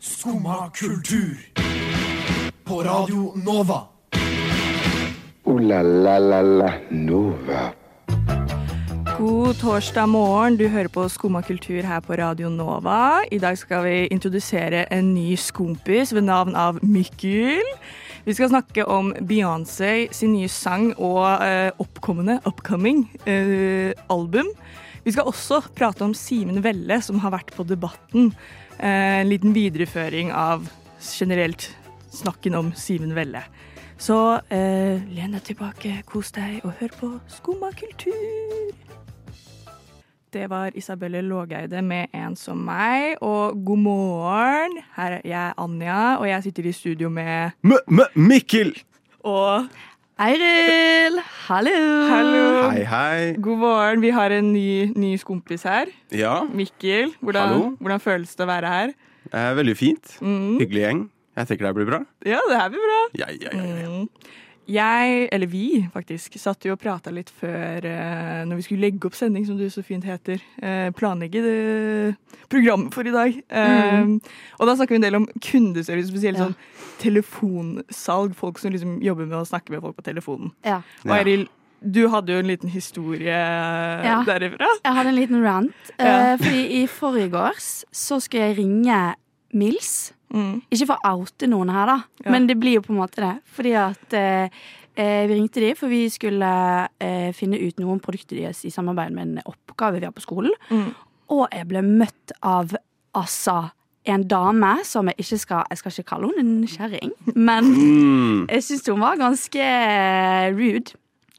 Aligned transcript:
Skumma 0.00 0.70
kultur. 0.74 1.36
På 2.64 2.82
Radio 2.82 3.32
Nova. 3.36 3.80
O-la-la-la-la 5.44 6.72
Nova. 6.90 7.72
God 9.18 9.54
torsdag 9.54 10.06
morgen. 10.06 10.56
Du 10.56 10.68
hører 10.68 10.88
på 10.88 11.08
Skumma 11.08 11.42
kultur 11.42 11.82
her 11.82 12.00
på 12.00 12.18
Radio 12.20 12.48
Nova. 12.48 13.22
I 13.32 13.38
dag 13.38 13.58
skal 13.58 13.84
vi 13.84 13.94
introdusere 14.12 14.84
en 14.92 15.14
ny 15.14 15.36
skompis 15.36 16.12
ved 16.12 16.26
navn 16.26 16.56
av 16.56 16.82
Mikkel. 16.82 17.62
Vi 18.26 18.34
skal 18.34 18.50
snakke 18.50 18.84
om 18.84 19.12
Beyoncé 19.22 20.08
sin 20.12 20.34
nye 20.34 20.50
sang 20.50 20.90
og 20.98 21.44
eh, 21.46 21.70
oppkommende, 21.78 22.40
upcoming, 22.44 23.06
eh, 23.24 23.94
album. 24.10 24.50
Vi 25.06 25.14
skal 25.14 25.28
også 25.30 25.60
prate 25.78 26.02
om 26.02 26.14
Simen 26.18 26.58
Velle, 26.64 26.98
som 26.98 27.20
har 27.22 27.30
vært 27.36 27.54
på 27.54 27.62
Debatten. 27.62 28.32
Eh, 28.78 29.20
en 29.20 29.28
liten 29.28 29.52
videreføring 29.52 30.32
av 30.32 30.68
generelt 31.00 31.76
snakken 32.10 32.54
om 32.54 32.72
Simen 32.76 33.14
Velle. 33.16 33.42
Så 33.96 34.16
eh, 34.52 35.00
len 35.16 35.32
deg 35.32 35.44
tilbake, 35.46 36.02
kos 36.04 36.34
deg 36.36 36.60
og 36.66 36.74
hør 36.80 36.92
på 37.00 37.08
Skumma 37.32 37.70
kultur. 37.72 38.74
Det 40.36 40.50
var 40.52 40.76
Isabelle 40.76 41.22
Lågeide 41.24 41.80
med 41.82 42.12
En 42.12 42.36
som 42.36 42.58
meg. 42.60 43.16
Og 43.24 43.56
god 43.64 43.78
morgen. 43.78 44.76
Her 44.96 45.16
er 45.16 45.24
jeg 45.24 45.54
Anja, 45.56 46.16
og 46.20 46.28
jeg 46.28 46.42
sitter 46.42 46.68
i 46.68 46.72
studio 46.76 47.08
med 47.08 47.56
M-m-Mikkel! 47.64 48.74
Og 49.24 49.64
Eiril! 50.16 51.18
Hallo! 51.46 51.72
hallo. 52.08 52.70
Hei, 52.72 52.84
hei. 52.88 53.34
God 53.36 53.58
morgen. 53.60 54.00
Vi 54.00 54.08
har 54.16 54.32
en 54.32 54.46
ny, 54.54 54.86
ny 54.96 55.10
skompis 55.20 55.66
her. 55.68 55.90
Ja, 56.08 56.38
Mikkel. 56.48 57.12
Hvordan, 57.20 57.50
Hallo. 57.50 57.66
hvordan 57.82 58.00
føles 58.00 58.32
det 58.38 58.46
å 58.46 58.48
være 58.48 58.70
her? 58.72 58.94
eh, 59.28 59.50
veldig 59.58 59.74
fint. 59.76 60.14
Mm. 60.24 60.56
Hyggelig 60.62 60.82
gjeng. 60.86 61.02
Jeg 61.36 61.50
tenker 61.50 61.68
det 61.68 61.74
blir 61.76 61.90
bra. 61.90 62.00
Ja, 62.24 62.40
det 62.48 62.56
her 62.62 62.72
blir 62.72 62.80
bra. 62.86 63.00
Ja, 63.20 63.28
ja, 63.28 63.52
ja, 63.52 63.76
ja. 63.82 63.90
Mm. 63.92 64.08
Jeg, 64.66 65.28
eller 65.30 65.46
vi 65.46 65.86
faktisk, 65.94 66.34
satt 66.42 66.64
jo 66.66 66.72
og 66.74 66.80
prata 66.82 67.12
litt 67.14 67.28
før 67.30 67.84
eh, 67.86 68.40
når 68.48 68.56
vi 68.58 68.64
skulle 68.66 68.82
legge 68.88 69.06
opp 69.06 69.14
sending, 69.14 69.44
som 69.46 69.56
du 69.58 69.68
så 69.70 69.82
fint 69.86 70.02
heter. 70.04 70.40
Eh, 70.58 70.88
planlegge 70.98 71.42
det 71.44 72.16
programmet 72.50 72.94
for 72.94 73.06
i 73.06 73.12
dag. 73.14 73.36
Eh, 73.46 74.08
Og 74.58 74.66
da 74.66 74.74
snakker 74.74 74.96
vi 74.96 75.00
en 75.00 75.06
del 75.06 75.18
om 75.20 75.28
kundeservice, 75.38 76.08
spesielt 76.10 76.38
Ja. 76.40 76.48
sånn 76.48 76.56
telefonsalg. 76.98 78.34
Folk 78.34 78.58
som 78.58 78.72
liksom 78.74 78.98
jobber 79.04 79.26
med 79.26 79.38
å 79.38 79.46
snakke 79.46 79.70
med 79.70 79.82
folk 79.84 79.96
på 79.96 80.02
telefonen. 80.06 80.50
Ja. 80.64 80.80
Og 81.04 81.14
Eiril, 81.14 81.46
du 81.82 82.08
hadde 82.08 82.32
jo 82.32 82.38
en 82.42 82.48
liten 82.50 82.70
historie 82.72 83.36
derifra. 84.26 84.66
Jeg 84.82 84.94
hadde 84.98 85.08
en 85.12 85.18
liten 85.18 85.42
rant. 85.44 85.92
Ja. 85.98 86.32
Eh, 86.32 86.36
fordi 86.40 86.64
i 86.82 86.86
forgårs 86.90 87.84
så 87.94 88.18
skulle 88.20 88.48
jeg 88.50 88.58
ringe 88.58 89.14
Mills. 89.56 90.12
Mm. 90.34 90.60
Ikke 90.70 90.86
for 90.90 90.98
å 91.06 91.12
oute 91.20 91.46
noen 91.50 91.70
her, 91.72 91.86
da, 91.86 91.98
Ja. 92.24 92.30
men 92.34 92.46
det 92.48 92.58
blir 92.60 92.76
jo 92.78 92.82
på 92.86 92.92
en 92.94 93.00
måte 93.00 93.22
det. 93.22 93.34
Fordi 93.56 93.72
at 93.78 94.12
eh, 94.18 94.48
eh, 94.96 95.26
vi 95.30 95.34
ringte 95.38 95.60
de, 95.62 95.74
for 95.78 95.88
vi 95.88 96.04
skulle 96.12 96.50
eh, 97.00 97.32
finne 97.36 97.58
ut 97.62 97.78
noe 97.80 97.92
om 97.96 98.00
produktet 98.02 98.38
deres 98.38 98.64
i 98.66 98.70
samarbeid 98.74 99.12
med 99.14 99.22
en 99.28 99.42
oppgave 99.46 100.00
vi 100.00 100.04
har 100.08 100.12
på 100.16 100.24
skolen. 100.24 100.52
Mm. 100.70 100.90
Og 101.30 101.46
jeg 101.52 101.68
ble 101.70 101.82
møtt 101.82 102.32
av 102.42 102.74
altså 103.16 103.70
en 104.06 104.22
dame 104.30 104.84
som 104.86 105.08
jeg 105.10 105.16
ikke 105.18 105.38
skal 105.42 105.64
Jeg 105.70 105.78
skal 105.80 105.90
ikke 105.96 106.10
kalle 106.12 106.28
henne 106.36 106.62
en 106.62 106.66
kjerring, 106.70 107.10
men 107.34 107.64
Mm. 107.74 108.46
jeg 108.50 108.62
syns 108.62 108.86
hun 108.86 109.00
var 109.00 109.16
ganske 109.18 109.64
rude. 110.54 110.94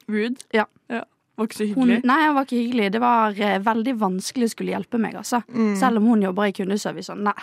rude. 0.10 0.44
Ja. 0.54 0.66
Ja. 0.90 1.02
Var 1.38 1.46
ikke 1.46 1.58
så 1.60 1.66
Hun, 1.70 1.84
hyggelig. 1.86 1.98
nei, 2.10 2.20
hun 2.26 2.36
var 2.36 2.46
ikke 2.48 2.58
hyggelig. 2.64 2.86
Det 2.96 3.00
var 3.04 3.36
eh, 3.46 3.58
veldig 3.62 3.94
vanskelig 4.02 4.48
å 4.48 4.52
skulle 4.56 4.74
hjelpe 4.74 4.98
meg, 4.98 5.14
altså. 5.20 5.44
Mm. 5.54 5.76
Selv 5.78 6.00
om 6.02 6.08
hun 6.10 6.24
jobber 6.26 6.50
i 6.50 6.56
kundeservice. 6.58 7.12
Sånn, 7.12 7.22
nei. 7.28 7.36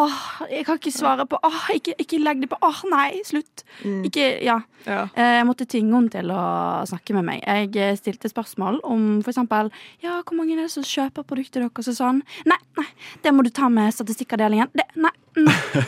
Åh, 0.00 0.16
jeg 0.50 0.64
kan 0.68 0.78
ikke 0.80 0.92
svare 0.92 1.26
på 1.28 1.38
Åh, 1.44 1.58
ikke, 1.76 1.94
ikke 2.00 2.20
legg 2.22 2.40
det 2.40 2.48
på. 2.48 2.56
Åh, 2.64 2.80
nei, 2.92 3.20
slutt. 3.28 3.64
Mm. 3.84 4.00
Ikke, 4.08 4.24
ja. 4.44 4.56
Ja. 4.86 5.02
Eh, 5.18 5.34
Jeg 5.40 5.46
måtte 5.48 5.66
tvinge 5.68 5.92
henne 5.98 6.12
til 6.14 6.32
å 6.32 6.40
snakke 6.88 7.12
med 7.18 7.28
meg. 7.28 7.44
Jeg 7.44 7.76
eh, 7.76 7.96
stilte 8.00 8.30
spørsmål 8.32 8.80
om 8.84 9.06
for 9.26 9.32
eksempel 9.34 9.68
Ja, 10.04 10.22
hvor 10.22 10.36
mange 10.38 10.56
er 10.56 10.62
det 10.64 10.70
som 10.72 10.86
kjøper 10.86 11.26
produktet 11.28 11.60
deres? 11.60 11.90
Og 11.92 11.96
sånn. 12.00 12.22
Nei, 12.48 12.58
nei, 12.78 12.88
det 13.24 13.34
må 13.36 13.44
du 13.44 13.50
ta 13.52 13.68
med 13.68 13.92
statistikkavdelingen. 13.92 14.72
Det, 14.72 14.88
nei. 14.96 15.12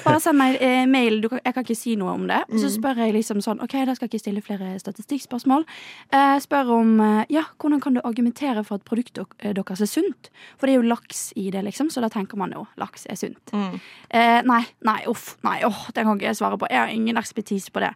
Bare 0.05 0.19
send 0.21 0.39
meg 0.39 0.59
eh, 0.65 0.85
mail. 0.89 1.21
Du 1.25 1.29
jeg 1.33 1.55
kan 1.55 1.65
ikke 1.65 1.77
si 1.79 1.95
noe 1.99 2.15
om 2.17 2.27
det. 2.29 2.41
Og 2.51 2.61
så 2.61 2.71
spør 2.73 3.03
jeg 3.05 3.15
liksom 3.17 3.41
sånn 3.45 3.63
OK, 3.65 3.77
da 3.89 3.95
skal 3.97 4.09
jeg 4.09 4.13
ikke 4.13 4.23
stille 4.25 4.45
flere 4.45 4.75
statistikkspørsmål. 4.83 5.67
Eh, 6.13 6.37
spør 6.45 6.75
om 6.79 6.95
eh, 7.05 7.25
Ja, 7.33 7.47
hvordan 7.57 7.83
kan 7.85 7.97
du 7.97 8.03
argumentere 8.05 8.65
for 8.67 8.81
at 8.81 8.87
produktet 8.89 9.33
deres 9.43 9.85
er 9.85 9.91
sunt? 9.91 10.31
For 10.59 10.69
det 10.69 10.77
er 10.77 10.83
jo 10.83 10.93
laks 10.93 11.29
i 11.39 11.49
det, 11.55 11.65
liksom, 11.67 11.93
så 11.93 12.05
da 12.05 12.13
tenker 12.13 12.41
man 12.41 12.55
jo 12.55 12.67
laks 12.81 13.09
er 13.09 13.19
sunt. 13.21 13.53
Mm. 13.53 13.81
Eh, 14.11 14.39
nei, 14.49 14.63
nei, 14.87 15.01
uff, 15.11 15.37
nei, 15.47 15.61
åh, 15.67 15.85
det 15.95 16.05
kan 16.05 16.17
ikke 16.17 16.31
jeg 16.31 16.41
svare 16.41 16.61
på. 16.61 16.69
Jeg 16.71 16.83
har 16.83 16.95
ingen 16.95 17.21
ekspertise 17.21 17.73
på 17.73 17.85
det. 17.85 17.95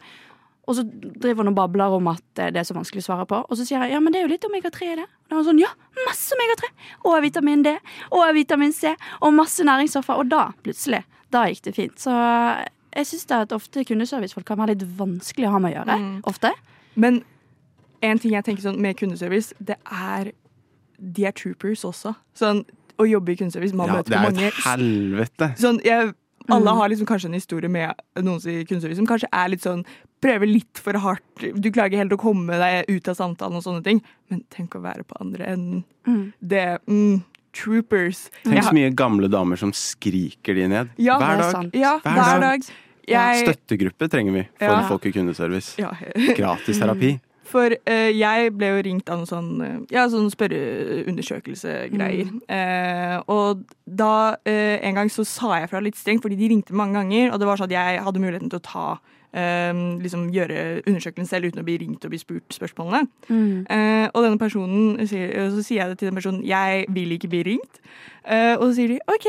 Og 0.70 0.76
så 0.78 0.84
driver 0.86 1.42
han 1.42 1.50
og 1.50 1.56
babler 1.58 1.94
om 1.96 2.10
at 2.12 2.38
eh, 2.38 2.52
det 2.54 2.60
er 2.62 2.66
så 2.68 2.76
vanskelig 2.76 3.02
å 3.02 3.06
svare 3.08 3.24
på. 3.26 3.40
Og 3.48 3.58
så 3.58 3.64
sier 3.66 3.82
jeg 3.82 3.96
ja, 3.96 4.02
men 4.02 4.14
det 4.14 4.20
er 4.20 4.28
jo 4.28 4.32
litt 4.32 4.46
omega-3 4.46 4.90
i 4.92 4.98
det. 5.00 5.06
Og 5.08 5.24
da 5.26 5.34
er 5.34 5.40
han 5.40 5.48
sånn 5.48 5.62
ja, 5.62 5.70
masse 6.06 6.36
omega-3! 6.36 6.70
Og 7.10 7.16
vitamin 7.24 7.64
D. 7.66 7.72
Og 8.14 8.22
vitamin 8.36 8.74
C. 8.76 8.92
Og 9.20 9.34
masse 9.34 9.66
næringsstoffer. 9.66 10.22
Og 10.22 10.30
da, 10.30 10.44
plutselig, 10.62 11.02
da 11.34 11.48
gikk 11.50 11.64
det 11.66 11.74
fint. 11.80 11.98
Så 11.98 12.14
jeg 12.92 13.08
syns 13.08 13.26
at 13.34 13.54
ofte 13.56 13.82
kundeservicefolk 13.88 14.46
kan 14.52 14.60
være 14.60 14.76
litt 14.76 14.86
vanskelig 14.98 15.48
å 15.48 15.56
ha 15.56 15.62
med 15.64 15.72
å 15.72 15.76
gjøre. 15.80 15.98
Mm. 15.98 16.14
Ofte. 16.30 16.52
Men 16.94 17.22
en 18.04 18.22
ting 18.22 18.34
jeg 18.36 18.46
tenker 18.46 18.66
sånn 18.66 18.80
med 18.82 18.98
kundeservice, 19.00 19.56
det 19.58 19.78
er 19.90 20.32
De 21.02 21.24
er 21.26 21.34
troopers 21.34 21.80
også. 21.82 22.12
Sånn, 22.38 22.60
å 23.02 23.06
jobbe 23.08 23.32
i 23.32 23.38
kundeservice, 23.40 23.74
man 23.74 23.88
Ja, 23.90 23.96
møter 23.98 24.12
det 24.12 24.18
er 24.18 24.26
mange 24.28 24.44
et 24.46 24.60
helvete. 24.62 25.48
sånn, 25.58 25.80
jeg, 25.82 26.12
Alle 26.50 26.70
Mm. 26.72 26.76
har 26.78 26.88
liksom 26.88 27.06
kanskje 27.06 27.26
en 27.26 27.32
historie 27.38 27.68
med 27.70 27.94
noen 28.16 28.40
i 28.48 28.64
kundeservice 28.64 28.96
som 28.96 29.06
kanskje 29.06 29.28
er 29.32 29.48
litt 29.48 29.60
sånn 29.62 29.84
Prøver 30.22 30.46
litt 30.46 30.78
for 30.78 30.92
hardt. 31.02 31.22
Du 31.60 31.70
klarer 31.72 31.90
ikke 31.90 31.98
helt 31.98 32.12
å 32.12 32.16
komme 32.16 32.46
deg 32.56 32.84
ut 32.88 33.08
av 33.08 33.16
samtalen 33.16 33.56
og 33.58 33.62
sånne 33.64 33.82
ting. 33.82 34.00
Men 34.30 34.44
tenk 34.54 34.70
å 34.78 34.80
være 34.80 35.02
på 35.02 35.16
andre 35.20 35.44
enden. 35.50 35.84
Mm. 36.06 36.32
Det 36.40 36.78
mm, 36.86 37.24
Troopers. 37.52 38.30
Tenk 38.44 38.54
Jeg 38.54 38.64
så 38.64 38.72
mye 38.72 38.94
gamle 38.94 39.28
damer 39.28 39.56
som 39.58 39.72
skriker 39.72 40.54
de 40.54 40.68
ned. 40.68 40.90
Ja, 40.96 41.18
Hver 41.18 41.34
er 41.42 41.52
dag. 41.52 41.74
Ja, 41.74 41.98
Hver 41.98 42.14
hver 42.14 42.40
dag. 42.40 42.60
dag. 42.62 42.70
Jeg, 43.08 43.48
Støttegruppe 43.48 44.08
trenger 44.08 44.32
vi 44.32 44.42
for 44.58 44.64
Ja. 44.70 44.88
folk 44.88 45.06
i 45.06 45.10
kundeservice. 45.12 45.74
ja, 45.76 45.90
Gratis 46.38 46.78
terapi. 46.78 47.20
For 47.52 47.74
eh, 47.76 48.10
jeg 48.16 48.52
ble 48.56 48.68
jo 48.70 48.82
ringt 48.86 49.10
av 49.12 49.20
noen 49.20 49.28
sånn, 49.28 49.50
eh, 49.64 49.78
ja, 49.92 50.06
sånn 50.08 50.30
spørreundersøkelsegreier. 50.32 52.30
Eh, 52.48 53.16
og 53.32 53.64
da 53.84 54.36
eh, 54.48 54.78
en 54.80 54.96
gang 54.96 55.10
så 55.12 55.24
sa 55.28 55.58
jeg 55.60 55.68
fra 55.72 55.82
litt 55.84 55.98
strengt, 56.00 56.24
fordi 56.24 56.38
de 56.40 56.48
ringte 56.54 56.76
mange 56.76 56.96
ganger, 57.00 57.32
og 57.32 57.42
det 57.42 57.48
var 57.48 57.60
sånn 57.60 57.68
at 57.68 57.76
jeg 57.76 58.04
hadde 58.06 58.22
muligheten 58.22 58.52
til 58.52 58.60
å 58.62 58.64
ta 58.64 58.86
eh, 59.36 59.72
liksom 60.04 60.30
gjøre 60.32 60.58
undersøkelsen 60.86 61.28
selv 61.28 61.50
uten 61.50 61.62
å 61.62 61.68
bli 61.68 61.76
ringt 61.84 62.04
og 62.06 62.14
bli 62.14 62.22
spurt 62.22 62.56
spørsmålene. 62.56 63.04
Mm. 63.28 63.56
Eh, 63.68 64.06
og 64.08 64.20
denne 64.24 64.40
personen 64.40 64.84
så 65.04 65.60
sier 65.60 65.82
jeg 65.82 65.92
det 65.92 66.00
til 66.00 66.08
den 66.10 66.18
personen 66.20 66.44
jeg 66.46 66.86
vil 66.94 67.16
ikke 67.18 67.32
bli 67.32 67.46
ringt. 67.52 67.74
Og 68.22 68.68
så 68.68 68.74
sier 68.76 68.94
de 68.94 69.00
OK. 69.10 69.26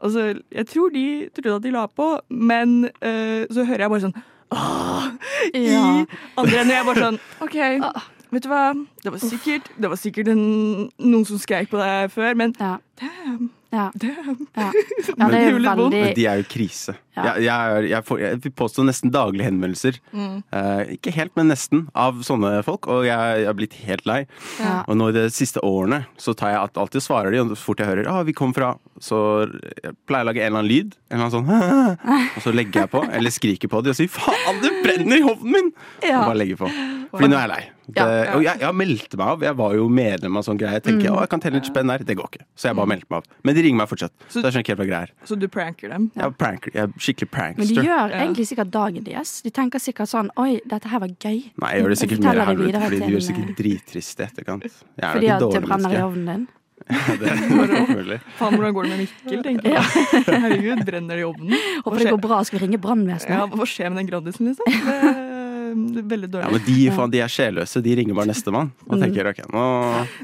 Og 0.00 0.10
så, 0.12 0.20
Jeg 0.52 0.66
tror 0.68 0.88
de 0.92 1.28
trodde 1.36 1.56
at 1.56 1.64
de 1.64 1.72
la 1.72 1.86
på, 1.88 2.06
men 2.28 2.84
så 3.00 3.64
hører 3.64 3.84
jeg 3.84 3.92
bare 3.92 4.04
sånn 4.04 4.20
Åh! 4.52 5.06
Ja. 5.54 5.84
I 6.02 6.06
andre 6.36 6.58
enden. 6.60 6.74
Jeg 6.74 6.84
bare 6.86 7.04
sånn 7.04 7.18
OK, 7.44 7.56
Ah. 7.86 8.02
vet 8.30 8.42
du 8.44 8.48
hva. 8.50 8.62
Det 9.02 9.12
var 9.14 9.18
sikkert, 9.22 9.70
det 9.80 9.90
var 9.90 9.96
sikkert 9.96 10.28
en, 10.28 10.90
noen 10.98 11.24
som 11.26 11.38
skreik 11.38 11.70
på 11.72 11.78
deg 11.80 12.10
før, 12.14 12.34
men 12.36 12.54
Ja. 12.60 12.76
damn, 13.00 13.50
Ja. 13.70 13.86
Ja. 14.02 14.34
ja, 14.56 14.70
Men 15.16 15.30
det 15.30 15.38
er 15.38 15.44
gjør 15.50 15.60
litt 15.64 15.78
vondt. 15.78 15.94
veldig 15.94 16.02
Men 16.02 16.14
de 16.16 16.26
er 16.26 16.40
jo 16.42 16.46
krise. 16.50 16.94
Ja. 17.16 17.24
Jeg, 17.26 17.44
jeg, 17.46 17.90
jeg, 17.90 18.04
får, 18.06 18.20
jeg 18.22 18.40
vil 18.44 18.52
påstå 18.60 18.84
nesten 18.86 19.12
daglige 19.14 19.46
henvendelser. 19.46 19.98
Mm. 20.14 20.36
Eh, 20.56 20.80
ikke 20.96 21.12
helt, 21.14 21.34
men 21.38 21.50
nesten. 21.52 21.84
Av 21.94 22.18
sånne 22.26 22.52
folk. 22.66 22.88
Og 22.90 23.06
jeg, 23.06 23.42
jeg 23.44 23.50
er 23.50 23.58
blitt 23.58 23.76
helt 23.86 24.06
lei. 24.10 24.20
ja. 24.58 24.80
Og 24.90 24.98
nå 24.98 25.10
i 25.12 25.16
de 25.16 25.26
siste 25.34 25.62
årene 25.66 26.04
så 26.20 26.34
tar 26.38 26.54
jeg 26.54 26.62
alltid 26.80 27.00
og 27.02 27.04
svarer 27.04 27.34
de, 27.34 27.42
og 27.44 27.52
så 27.54 27.60
fort 27.62 27.82
jeg 27.82 27.90
hører 27.90 28.08
ah, 28.10 28.22
vi 28.26 28.34
kom 28.36 28.52
fra, 28.56 28.72
så 29.02 29.20
jeg 29.46 29.94
pleier 30.08 30.24
jeg 30.24 30.26
å 30.26 30.30
lage 30.30 30.42
en 30.42 30.48
eller 30.48 30.62
annen 30.62 30.70
lyd. 30.70 30.96
En 31.10 31.20
eller 31.20 31.28
annen 31.28 31.36
sånn 31.36 32.34
Og 32.38 32.44
så 32.44 32.54
legger 32.54 32.84
jeg 32.86 32.92
på, 32.94 33.04
eller 33.18 33.34
skriker 33.34 33.70
på 33.70 33.82
de 33.84 33.92
og 33.92 33.98
sier 33.98 34.10
'faen, 34.10 34.60
det 34.64 34.72
brenner 34.84 35.20
i 35.20 35.24
hovnen 35.26 35.52
min!' 35.54 35.72
Ja. 36.02 36.22
Og 36.22 36.32
bare 36.32 36.40
legger 36.42 36.60
på. 36.64 36.70
Fordi 37.10 37.28
nå 37.28 37.36
er 37.36 37.40
jeg 37.44 37.50
lei. 37.50 37.62
Det, 37.90 37.96
Ja, 37.96 38.04
ja. 38.22 38.34
Og 38.36 38.42
jeg, 38.44 38.60
jeg 38.62 38.74
meldte 38.78 39.18
meg 39.18 39.26
av. 39.32 39.40
Jeg 39.42 39.56
var 39.58 39.72
jo 39.74 39.88
medlem 39.90 40.36
av 40.38 40.44
sånn 40.46 40.58
greie. 40.60 40.76
Jeg 40.78 40.84
tenker, 40.84 41.08
Mm. 41.10 41.16
å, 41.16 41.20
jeg 41.24 41.30
kan 41.32 41.40
telle 41.42 41.54
litt 41.58 41.66
spenn 41.66 41.90
her. 41.90 41.98
Det 42.06 42.14
går 42.16 42.28
ikke. 42.30 42.44
Så 42.54 42.68
jeg 42.70 42.76
bare 42.78 42.86
meldte 42.86 43.06
meg 43.10 43.16
av. 43.18 43.24
Men 43.42 43.54
de 43.58 43.62
ringer 43.66 43.78
meg 43.80 43.88
fortsatt. 43.90 44.12
Så 44.28 44.32
Så- 44.38 44.42
jeg 44.44 44.52
skjønner 44.52 44.62
ikke 44.62 44.72
helt 44.76 44.80
hva 44.80 44.86
greia 44.90 45.02
er. 45.02 45.10
Så 45.26 45.38
du 45.38 45.48
pranker 45.48 45.88
dem? 45.90 46.10
Jeg 46.14 46.24
er, 46.24 46.30
pranker, 46.30 46.70
jeg 46.72 46.82
er 46.82 46.92
skikkelig 46.98 47.30
Men 47.58 47.66
de 47.66 47.74
gjør 47.74 48.14
egentlig 48.14 48.46
sikkert 48.46 48.70
dagen 48.70 49.02
deres. 49.04 49.42
De 49.42 49.50
tenker 49.50 49.78
sikkert 49.80 50.08
sånn 50.08 50.30
Oi, 50.36 50.60
dette 50.66 50.86
her 50.88 50.98
var 51.00 51.08
gøy. 51.08 51.50
Nei, 51.58 51.70
jeg 51.74 51.82
gjør 51.82 51.88
det 51.88 51.98
sikkert 51.98 52.22
mer 52.22 52.34
det 52.34 52.46
helvete, 52.46 52.80
fordi 52.86 52.98
de 53.00 53.10
gjør 53.10 53.26
sikkert 53.26 53.56
drittrist 53.56 54.20
i 54.20 54.22
etterkant. 54.24 54.62
Jeg 54.62 54.72
er 55.02 55.12
Fordi 55.14 55.28
at 55.30 55.40
det 55.50 55.62
brenner 55.66 55.90
i 55.90 56.02
ovnen 56.06 56.26
din. 56.26 56.48
Ja, 56.90 57.14
det 57.14 57.28
er 57.28 57.86
mulig. 57.94 58.20
Faen, 58.38 58.54
hvordan 58.56 58.72
går 58.74 58.82
det 58.82 58.90
med 58.90 59.00
Mikkel, 59.04 59.42
tenker 59.44 59.68
jeg. 59.70 59.84
Herregud, 60.26 60.80
brenner 60.88 61.14
det 61.14 61.20
i 61.20 61.26
ovnen? 61.28 61.54
Håper 61.84 61.98
det 61.98 62.10
går 62.14 62.20
bra. 62.24 62.38
Skal 62.42 62.58
vi 62.58 62.66
ringe 62.66 62.80
Ja, 63.28 63.46
hva 63.46 63.66
skjer 63.68 63.92
med 63.92 64.00
den 64.00 64.08
Grandisen, 64.08 64.48
liksom? 64.48 64.64
Det, 64.66 65.29
er 65.70 66.02
veldig 66.10 66.28
Ja, 66.28 66.40
dårlig. 66.40 66.52
men 66.52 66.62
de, 66.66 66.90
faen, 66.96 67.10
de 67.10 67.20
er 67.20 67.28
sjelløse. 67.32 67.82
De 67.82 67.94
ringer 67.96 68.14
bare 68.14 68.26
nestemann 68.30 68.72
og 68.88 68.96
Mm. 68.98 69.02
tenker 69.02 69.28
ok, 69.30 69.40
nå 69.52 69.64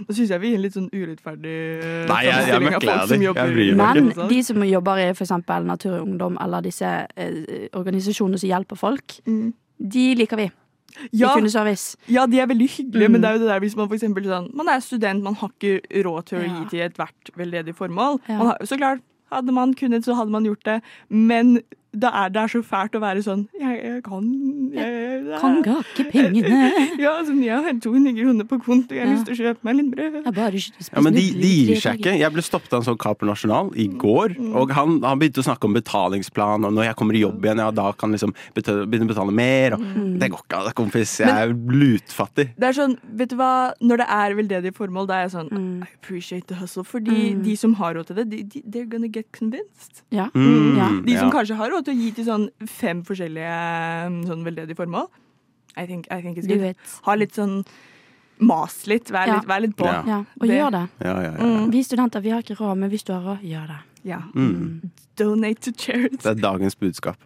Nå 0.09 0.11
syns 0.15 0.29
jeg 0.31 0.41
vi 0.41 0.49
gir 0.51 0.57
en 0.57 0.63
litt 0.63 0.75
sånn 0.75 0.91
urettferdig 0.91 1.57
eh, 1.83 2.07
Nei, 2.11 2.23
jeg- 2.25 2.49
jeg 2.49 2.61
møkler 2.63 3.07
folk 3.07 3.35
deg. 3.35 3.77
Men 3.77 4.29
de 4.29 4.43
som 4.43 4.57
jobber 4.63 4.97
i 4.99 5.09
f.eks. 5.13 5.31
Natur 5.65 6.01
og 6.01 6.07
Ungdom 6.09 6.37
eller 6.41 6.61
disse 6.63 6.85
eh, 7.17 7.69
organisasjonene 7.75 8.39
som 8.39 8.49
hjelper 8.51 8.77
folk, 8.77 9.21
Mm. 9.27 9.53
de 9.81 10.15
liker 10.15 10.37
vi. 10.37 10.51
Ja, 11.13 11.35
ja, 12.09 12.27
de 12.27 12.39
er 12.41 12.47
veldig 12.47 12.69
hyggelige, 12.71 13.09
Mm. 13.09 13.13
men 13.13 13.21
det 13.21 13.29
er 13.29 13.33
jo 13.35 13.39
det 13.41 13.49
der 13.49 13.61
hvis 13.61 13.77
man 13.77 13.89
for 13.89 13.97
eksempel 13.97 14.25
sånn 14.25 14.55
Man 14.55 14.69
er 14.69 14.81
student, 14.81 15.23
man 15.23 15.35
har 15.35 15.51
ikke 15.51 15.81
råd 16.05 16.25
til 16.27 16.39
å 16.39 16.43
gi 16.43 16.69
til 16.71 16.81
ethvert 16.89 17.31
veldedig 17.37 17.75
formål. 17.77 18.21
Ja. 18.29 18.39
Man 18.39 18.47
har, 18.47 18.57
så 18.63 18.79
klart, 18.79 19.01
hadde 19.31 19.53
man 19.53 19.75
kunnet, 19.75 20.05
så 20.05 20.15
hadde 20.17 20.31
man 20.31 20.45
gjort 20.45 20.63
det, 20.65 20.81
men 21.11 21.61
det 22.03 22.11
er, 22.13 22.29
det 22.35 22.41
er 22.43 22.51
så 22.53 22.61
fælt 22.63 22.95
å 22.99 23.01
være 23.01 23.23
sånn 23.25 23.47
Jeg, 23.61 23.77
jeg 23.85 24.03
kan 24.05 24.25
jeg, 24.77 25.25
det 25.25 25.33
er- 25.35 25.41
Kan 25.41 25.63
gake 25.65 26.05
pengene. 26.13 26.59
Ja, 27.05 27.13
altså, 27.21 27.33
jeg 27.41 27.57
har 27.65 27.73
200 27.81 28.13
kroner 28.17 28.45
på 28.45 28.59
konto, 28.65 28.95
jeg 28.95 29.01
har 29.07 29.09
Ja. 29.09 29.15
lyst 29.17 29.27
til 29.27 29.35
å 29.35 29.39
kjøpe 29.41 29.65
meg 29.65 29.77
litt 29.77 29.91
brød. 29.95 30.19
Jeg 30.25 30.35
bare 30.35 30.61
Ja, 30.97 31.01
men 31.01 31.15
de, 31.15 31.25
de 31.41 31.51
gir 31.67 31.81
seg 31.81 31.99
ikke. 32.01 32.15
Jeg 32.19 32.33
ble 32.33 32.43
stoppet 32.43 32.73
av 32.73 32.81
en 32.83 32.87
sånn 32.91 32.99
Caper 32.99 33.27
National 33.27 33.71
i 33.77 33.87
går, 33.89 34.37
Mm. 34.37 34.55
og 34.57 34.71
han, 34.77 35.01
han 35.03 35.19
begynte 35.19 35.41
å 35.41 35.47
snakke 35.47 35.65
om 35.65 35.75
betalingsplan, 35.75 36.65
og 36.67 36.73
når 36.77 36.85
jeg 36.91 36.97
kommer 36.97 37.15
i 37.17 37.23
jobb 37.25 37.41
igjen, 37.45 37.59
ja, 37.59 37.71
da 37.71 37.93
kan 37.93 38.11
jeg 38.13 38.21
liksom 38.21 38.35
begynne 38.55 39.07
å 39.07 39.13
betale 39.15 39.33
mer, 39.33 39.75
og 39.75 39.81
Mm. 39.81 40.19
det 40.21 40.31
går 40.31 40.43
ikke, 40.45 40.75
kompis. 40.75 41.19
Jeg 41.21 41.29
er 41.31 41.55
lutfattig. 41.55 42.51
Det 42.59 42.69
er 42.69 42.73
sånn, 42.77 42.99
vet 43.17 43.31
du 43.31 43.37
hva, 43.37 43.73
Når 43.81 43.97
det 43.99 44.07
er 44.09 44.35
veldedige 44.37 44.75
formål, 44.77 45.07
da 45.09 45.15
er 45.15 45.29
jeg 45.29 45.33
sånn 45.33 45.51
Mm. 45.51 45.83
I 45.83 45.89
appreciate 46.03 46.47
the 46.49 46.55
hustle. 46.55 46.83
Fordi 46.85 47.35
Mm. 47.37 47.43
de 47.45 47.57
som 47.57 47.75
har 47.75 47.95
råd 47.95 48.07
til 48.07 48.17
det, 48.17 48.31
de, 48.31 48.43
de, 48.43 48.63
they're 48.69 48.89
gonna 48.89 49.09
get 49.09 49.31
convinced. 49.33 50.03
Ja. 50.11 50.29
Mm, 50.35 50.77
Ja. 50.77 50.89
De 51.05 51.17
som 51.17 51.31
ja. 51.31 51.33
kanskje 51.33 51.57
har 51.57 51.71
råd 51.71 51.85
til 51.87 51.95
å 51.95 51.99
gi 52.03 52.11
til 52.17 52.27
sånn 52.29 52.49
fem 52.69 53.03
forskjellige 53.07 53.57
um, 54.11 54.21
sånn 54.29 54.45
veldedige 54.47 54.79
formål. 54.79 55.07
I 55.77 55.85
think, 55.87 56.07
I 56.11 56.21
think 56.25 56.39
it's 56.41 56.49
good. 56.49 56.77
Ha 57.07 57.15
litt 57.19 57.37
sånn 57.37 57.61
Mas 58.39 58.83
litt, 58.87 59.09
vær 59.09 59.27
Ja. 59.31 59.35
litt, 59.39 59.47
vær 59.49 59.61
litt 59.65 59.77
på. 59.79 59.87
Ja. 59.89 60.03
Ja, 60.07 60.19
og 60.41 60.47
Det- 60.49 60.57
gjør 60.59 60.71
det. 60.75 60.83
Ja, 61.01 61.15
ja, 61.23 61.31
ja. 61.33 61.45
Mm. 61.47 61.71
Vi 61.73 61.81
studenter 61.83 62.21
vi 62.21 62.31
har 62.35 62.43
ikke 62.43 62.57
råd, 62.59 62.77
men 62.79 62.91
hvis 62.91 63.05
du 63.05 63.13
har 63.15 63.23
råd, 63.25 63.41
gjør 63.43 63.67
det. 63.71 63.79
Ja. 64.05 64.19
Mm. 64.35 64.91
Donate 65.17 65.61
to 65.63 65.73
charity. 65.73 66.17
Det 66.21 66.27
er 66.27 66.35
dagens 66.43 66.75
budskap. 66.77 67.17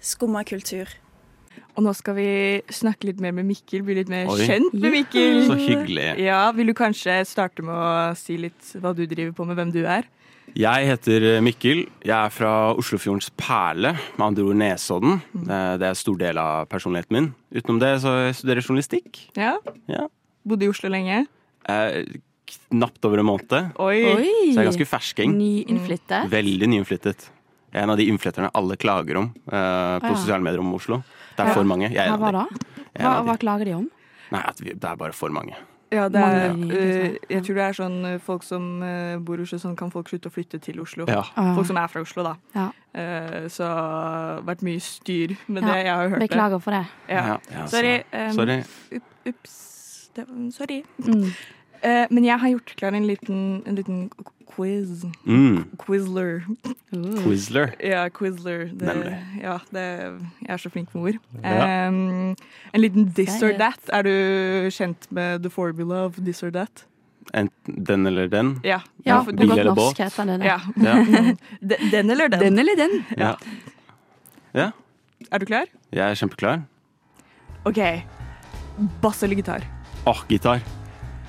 Skumma 0.00 0.44
kultur. 0.44 0.88
Og 1.76 1.82
nå 1.82 1.92
skal 1.96 2.14
vi 2.14 2.26
snakke 2.70 3.08
litt 3.08 3.20
mer 3.20 3.32
med 3.34 3.46
Mikkel, 3.48 3.82
bli 3.82 3.96
litt 3.98 4.08
mer 4.08 4.28
Oi. 4.30 4.44
kjent 4.46 4.72
med 4.76 4.92
Mikkel. 4.94 5.40
Så 5.48 5.56
hyggelig. 5.58 6.18
Ja, 6.22 6.52
Vil 6.52 6.66
du 6.70 6.74
kanskje 6.74 7.16
starte 7.26 7.62
med 7.66 7.74
å 7.74 8.16
si 8.16 8.36
litt 8.38 8.60
hva 8.80 8.94
du 8.94 9.04
driver 9.10 9.32
på 9.32 9.46
med, 9.48 9.56
hvem 9.58 9.72
du 9.74 9.84
er? 9.84 10.04
Jeg 10.54 10.86
heter 10.86 11.24
Mikkel. 11.42 11.80
Jeg 12.06 12.14
er 12.14 12.30
fra 12.30 12.50
Oslofjordens 12.78 13.26
perle, 13.38 13.90
med 14.14 14.22
andre 14.26 14.44
ord 14.46 14.58
Nesodden. 14.60 15.16
Mm. 15.34 15.46
Det 15.48 15.62
det 15.82 15.86
er 15.88 15.94
en 15.94 15.98
stor 15.98 16.18
del 16.20 16.38
av 16.38 16.68
personligheten 16.70 17.16
min. 17.16 17.26
Utenom 17.54 17.80
det 17.82 17.90
så 18.04 18.12
jeg 18.28 18.36
studerer 18.38 18.60
jeg 18.62 18.68
journalistikk. 18.68 19.18
Ja? 19.38 19.56
Ja. 19.90 20.04
Bodde 20.46 20.66
i 20.66 20.70
Oslo 20.70 20.90
lenge? 20.94 21.24
Eh, 21.66 22.04
Knapt 22.70 23.02
over 23.08 23.18
en 23.18 23.26
måned. 23.26 23.72
Oi! 23.82 23.98
Oi! 24.12 24.30
Så 24.52 24.54
jeg 24.54 24.62
er 24.62 24.68
ganske 24.70 24.86
fersking. 24.86 25.34
Nyinnflyttet. 25.34 26.30
Veldig 26.30 26.68
nyinnflyttet. 26.70 27.26
Jeg 27.72 27.80
er 27.80 27.88
en 27.88 27.94
av 27.96 27.98
de 27.98 28.06
innflytterne 28.12 28.52
alle 28.54 28.76
klager 28.78 29.18
om 29.18 29.30
eh, 29.34 29.96
på 30.04 30.10
ja. 30.12 30.14
sosiale 30.14 30.44
medier 30.44 30.62
om 30.62 30.70
Oslo. 30.76 31.00
Det 31.34 31.42
er 31.42 31.50
Ja. 31.50 31.54
for 31.56 31.66
mange. 31.66 31.88
Jeg 31.90 31.98
er 32.04 32.12
en 32.14 32.20
hva 32.22 32.30
av 32.30 32.36
da? 32.36 32.44
de. 32.54 32.82
Hva, 33.02 33.14
hva 33.26 33.36
klager 33.42 33.66
de 33.72 33.74
om? 33.80 33.88
Nei, 34.30 34.42
at 34.46 34.60
vi, 34.62 34.70
det 34.76 34.86
er 34.92 35.00
bare 35.00 35.16
for 35.16 35.34
mange. 35.34 35.56
Ja, 35.94 36.08
det 36.10 36.20
er, 36.20 36.54
øh, 36.54 37.16
jeg 37.30 37.42
tror 37.46 37.54
det 37.60 37.64
er 37.64 37.76
sånn 37.78 37.98
øh, 38.10 38.16
folk 38.26 38.42
som 38.46 38.82
øh, 38.82 39.18
bor 39.24 39.38
i 39.38 39.44
Oslo, 39.46 39.58
sånn 39.62 39.76
kan 39.78 39.92
folk 39.94 40.10
slutte 40.10 40.30
å 40.32 40.34
flytte 40.34 40.58
til 40.64 40.80
Oslo. 40.82 41.06
Ja. 41.08 41.20
Ah, 41.38 41.52
Folk 41.56 41.68
som 41.70 41.78
er 41.80 41.86
fra 41.92 42.02
Oslo, 42.04 42.24
da. 42.26 42.34
Ja. 42.56 42.68
Uh, 42.94 43.48
så 43.50 43.66
det 43.66 43.70
har 43.74 44.42
vært 44.46 44.60
mye 44.62 44.80
styr 44.82 45.32
med 45.48 45.64
Ja, 45.64 45.72
det. 45.72 45.78
Jeg 45.84 45.94
har 45.98 46.08
hørt 46.12 46.20
Beklager 46.28 46.60
for 46.62 46.76
det. 46.76 46.84
det. 47.08 47.14
Ja. 47.16 47.24
Ja, 47.26 47.38
ja, 47.56 47.66
Sorry. 47.66 47.94
um, 48.12 48.32
Sorry. 48.36 48.58
Ups. 49.26 49.56
Det, 50.14 50.26
sorry. 50.54 50.82
Mm. 51.02 51.30
Eh, 51.84 52.06
men 52.10 52.24
jeg 52.24 52.38
har 52.40 52.48
gjort 52.54 52.72
klar 52.80 52.94
en 52.96 53.06
liten, 53.06 53.62
en 53.68 53.76
liten 53.76 53.98
quiz. 54.54 55.02
Mm. 55.26 55.64
Quizler. 55.82 56.44
Quizler. 57.24 57.74
Ja, 57.82 58.06
Quizler. 58.14 58.66
Det, 58.72 58.86
Nemlig. 58.88 59.12
ja, 59.42 59.58
det, 59.74 59.84
jeg 60.46 60.54
er 60.54 60.62
så 60.62 60.70
flink 60.72 60.94
med 60.94 61.02
ord. 61.10 61.20
Ja. 61.42 61.88
Um, 61.88 62.36
en 62.72 62.80
liten 62.80 63.08
this 63.16 63.42
or 63.42 63.52
that. 63.58 63.80
Er 63.92 64.02
du 64.06 64.70
kjent 64.70 65.08
med 65.12 65.42
the 65.42 65.50
formula 65.50 66.04
of 66.06 66.16
this 66.24 66.42
or 66.42 66.50
that? 66.54 66.84
Enten 67.34 67.84
den 67.88 68.06
eller 68.06 68.28
den. 68.28 68.60
Ja. 68.64 68.78
Ja, 69.04 69.22
for- 69.24 69.32
bil 69.32 69.50
eller 69.58 69.74
båt. 69.74 69.98
Ja. 69.98 70.58
Den, 71.60 71.90
den 71.90 72.10
eller 72.10 72.28
den. 72.28 72.40
Den 72.40 72.58
eller 72.58 72.76
den? 72.76 73.04
Ja. 73.18 73.34
ja. 74.54 74.70
Er 75.32 75.38
du 75.38 75.46
klar? 75.46 75.64
Jeg 75.90 76.04
er 76.10 76.14
kjempeklar. 76.14 76.62
OK. 77.64 77.80
Bass 79.02 79.22
eller 79.22 79.34
gitar? 79.40 79.64
Åh, 80.06 80.20
gitar. 80.28 80.60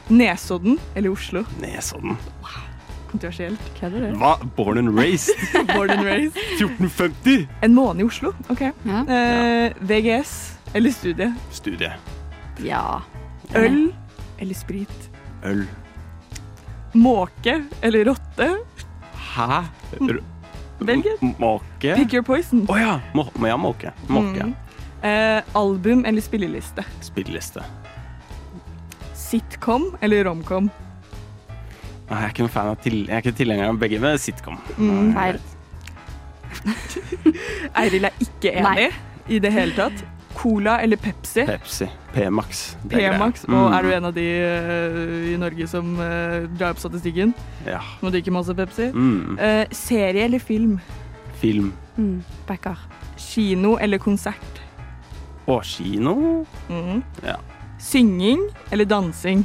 Nesodden 0.08 0.80
eller 0.96 1.10
Oslo? 1.12 1.44
Nesodden. 1.62 2.18
Kontroversielt. 3.10 3.62
Hva 3.80 3.88
er 3.90 3.96
det? 4.04 4.12
Hva? 4.20 4.34
Born 4.58 4.78
and 4.82 4.92
raised? 4.98 5.32
Born 5.74 5.90
and 5.94 6.04
raised. 6.06 6.38
1450? 6.60 7.48
En 7.66 7.74
måned 7.74 8.04
i 8.04 8.08
Oslo. 8.08 8.34
OK. 8.52 8.62
Ja. 8.84 9.02
Eh, 9.08 9.74
VGS 9.80 10.36
eller 10.74 10.92
studie? 10.92 11.32
Studie. 11.52 11.94
ja. 12.64 13.02
Øl 13.56 13.94
eller 14.42 14.54
sprit? 14.58 15.10
Øl. 15.46 15.66
Måke 16.94 17.64
eller 17.82 18.06
rotte? 18.06 18.48
Hæ? 19.36 19.62
R 20.02 20.18
Velg 20.80 21.06
et. 21.08 21.22
Måke? 21.40 21.96
Pick 21.96 22.14
your 22.14 22.24
poison. 22.28 22.66
Å 22.68 22.76
ja! 22.78 22.96
Må, 23.16 23.24
må 23.40 23.48
ja, 23.48 23.56
måke. 23.58 23.94
Måke. 24.12 24.50
Mm. 24.50 24.56
Eh, 25.08 25.44
album 25.56 26.04
eller 26.06 26.22
spilleliste? 26.26 26.84
Spilleliste. 27.06 27.64
Sitcom 29.26 29.90
eller 30.06 30.26
romcom? 30.28 30.70
Jeg 32.06 32.18
er 32.22 32.30
ikke 32.30 32.44
noen 32.46 32.54
fan 32.54 32.68
av 32.70 32.76
til, 32.84 33.00
Jeg 33.08 33.16
er 33.18 33.24
ikke 33.24 33.38
tilhenger 33.40 33.72
av 33.72 33.80
begge, 33.82 34.00
men 34.04 34.18
sitcom. 34.22 34.60
Mm. 34.78 35.14
Feil. 35.16 35.40
Eiril 37.82 38.06
er 38.10 38.20
ikke 38.22 38.52
enig 38.62 38.92
i 39.34 39.40
det 39.42 39.52
hele 39.56 39.74
tatt. 39.78 40.04
Cola 40.36 40.76
eller 40.84 41.00
Pepsi? 41.00 41.46
Pepsi. 41.48 41.88
P-Max. 42.14 42.76
P-Max. 42.92 43.46
Og 43.48 43.54
Mm. 43.56 43.74
er 43.74 43.82
du 43.82 43.92
en 43.96 44.06
av 44.06 44.14
de 44.14 44.26
uh, 44.44 45.34
i 45.34 45.38
Norge 45.40 45.68
som 45.68 45.94
uh, 45.98 46.44
drar 46.60 46.76
opp 46.76 46.80
statistikken? 46.84 47.34
Ja. 47.66 47.80
Må 48.04 48.12
du 48.12 48.18
ikke 48.20 48.34
masse 48.36 48.54
Pepsi? 48.54 48.90
Mm. 48.94 49.40
Uh, 49.40 49.64
serie 49.72 50.26
eller 50.28 50.40
film? 50.44 50.78
Film. 51.40 51.72
Mm. 51.98 52.22
Backer. 52.48 52.78
Kino 53.18 53.78
eller 53.80 53.98
konsert? 53.98 54.62
Å, 55.48 55.62
kino. 55.64 56.46
Mhm. 56.70 57.02
Ja. 57.24 57.38
Synging 57.86 58.42
eller 58.74 58.86
dansing? 58.90 59.44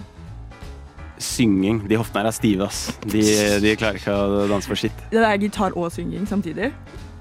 Synging. 1.20 1.82
De 1.90 1.98
hoftene 2.00 2.22
her 2.24 2.30
er 2.30 2.36
stive, 2.36 2.64
ass. 2.70 2.86
De, 3.04 3.20
de 3.60 3.74
klarer 3.76 3.98
ikke 4.00 4.14
å 4.16 4.46
danse 4.48 4.70
for 4.70 4.80
sitt. 4.80 4.96
Det 5.12 5.20
er 5.20 5.36
gitar 5.42 5.76
og 5.76 5.90
synging 5.92 6.24
samtidig. 6.30 6.70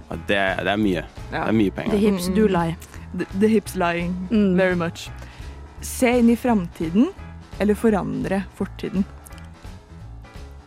Ja, 0.09 0.15
Det, 0.29 0.39
det 0.63 0.71
er 0.71 0.79
mye. 0.79 1.03
Ja. 1.33 1.43
Det 1.43 1.49
er 1.51 1.57
mye 1.59 1.73
penger. 1.75 1.97
The 1.97 2.03
hips 2.05 2.29
do 2.37 2.47
lie. 2.47 2.77
The, 3.17 3.27
the 3.41 3.49
hips 3.51 3.75
lying 3.75 4.13
Mm. 4.31 4.55
very 4.57 4.75
much. 4.79 5.09
Se 5.81 6.13
inn 6.19 6.29
i 6.31 6.35
framtiden 6.39 7.09
eller 7.59 7.75
forandre 7.75 8.43
fortiden. 8.55 9.03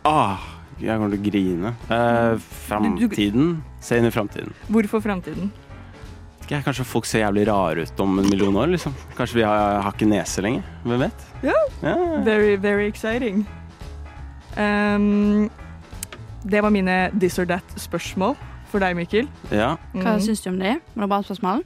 Ah, 0.05 0.37
jeg 0.81 0.97
kommer 0.99 1.09
til 1.13 1.19
å 1.19 1.25
grine. 1.31 1.73
Eh, 1.89 2.37
framtiden. 2.67 3.53
Se 3.83 3.97
inn 3.97 4.05
i 4.05 4.11
framtiden. 4.13 4.53
Hvorfor 4.69 5.01
framtiden? 5.01 5.49
Ja, 6.51 6.59
kanskje 6.65 6.85
folk 6.85 7.07
ser 7.07 7.23
jævlig 7.23 7.47
rare 7.47 7.85
ut 7.85 7.99
om 8.03 8.19
en 8.19 8.29
million 8.29 8.55
år, 8.59 8.71
liksom. 8.75 8.95
Kanskje 9.17 9.39
vi 9.39 9.45
har, 9.47 9.81
har 9.81 9.95
ikke 9.95 10.09
nese 10.09 10.43
lenger. 10.43 10.63
Hvem 10.83 11.05
vet? 11.05 11.27
Ja. 11.43 11.57
ja. 11.81 11.95
Very, 12.25 12.55
very 12.61 12.87
exciting. 12.87 13.45
Um, 14.57 15.49
det 16.43 16.63
var 16.63 16.69
mine 16.69 17.11
this 17.19 17.39
or 17.39 17.45
that-spørsmål 17.49 18.35
for 18.69 18.83
deg, 18.83 18.95
Mikkel. 18.97 19.29
ja. 19.51 19.75
Hva 19.93 20.17
mm. 20.17 20.23
syns 20.25 20.41
du 20.41 20.49
om 20.51 20.59
de? 20.59 20.75
Var 20.95 21.05
det 21.05 21.09
bra 21.09 21.21
spørsmål? 21.23 21.63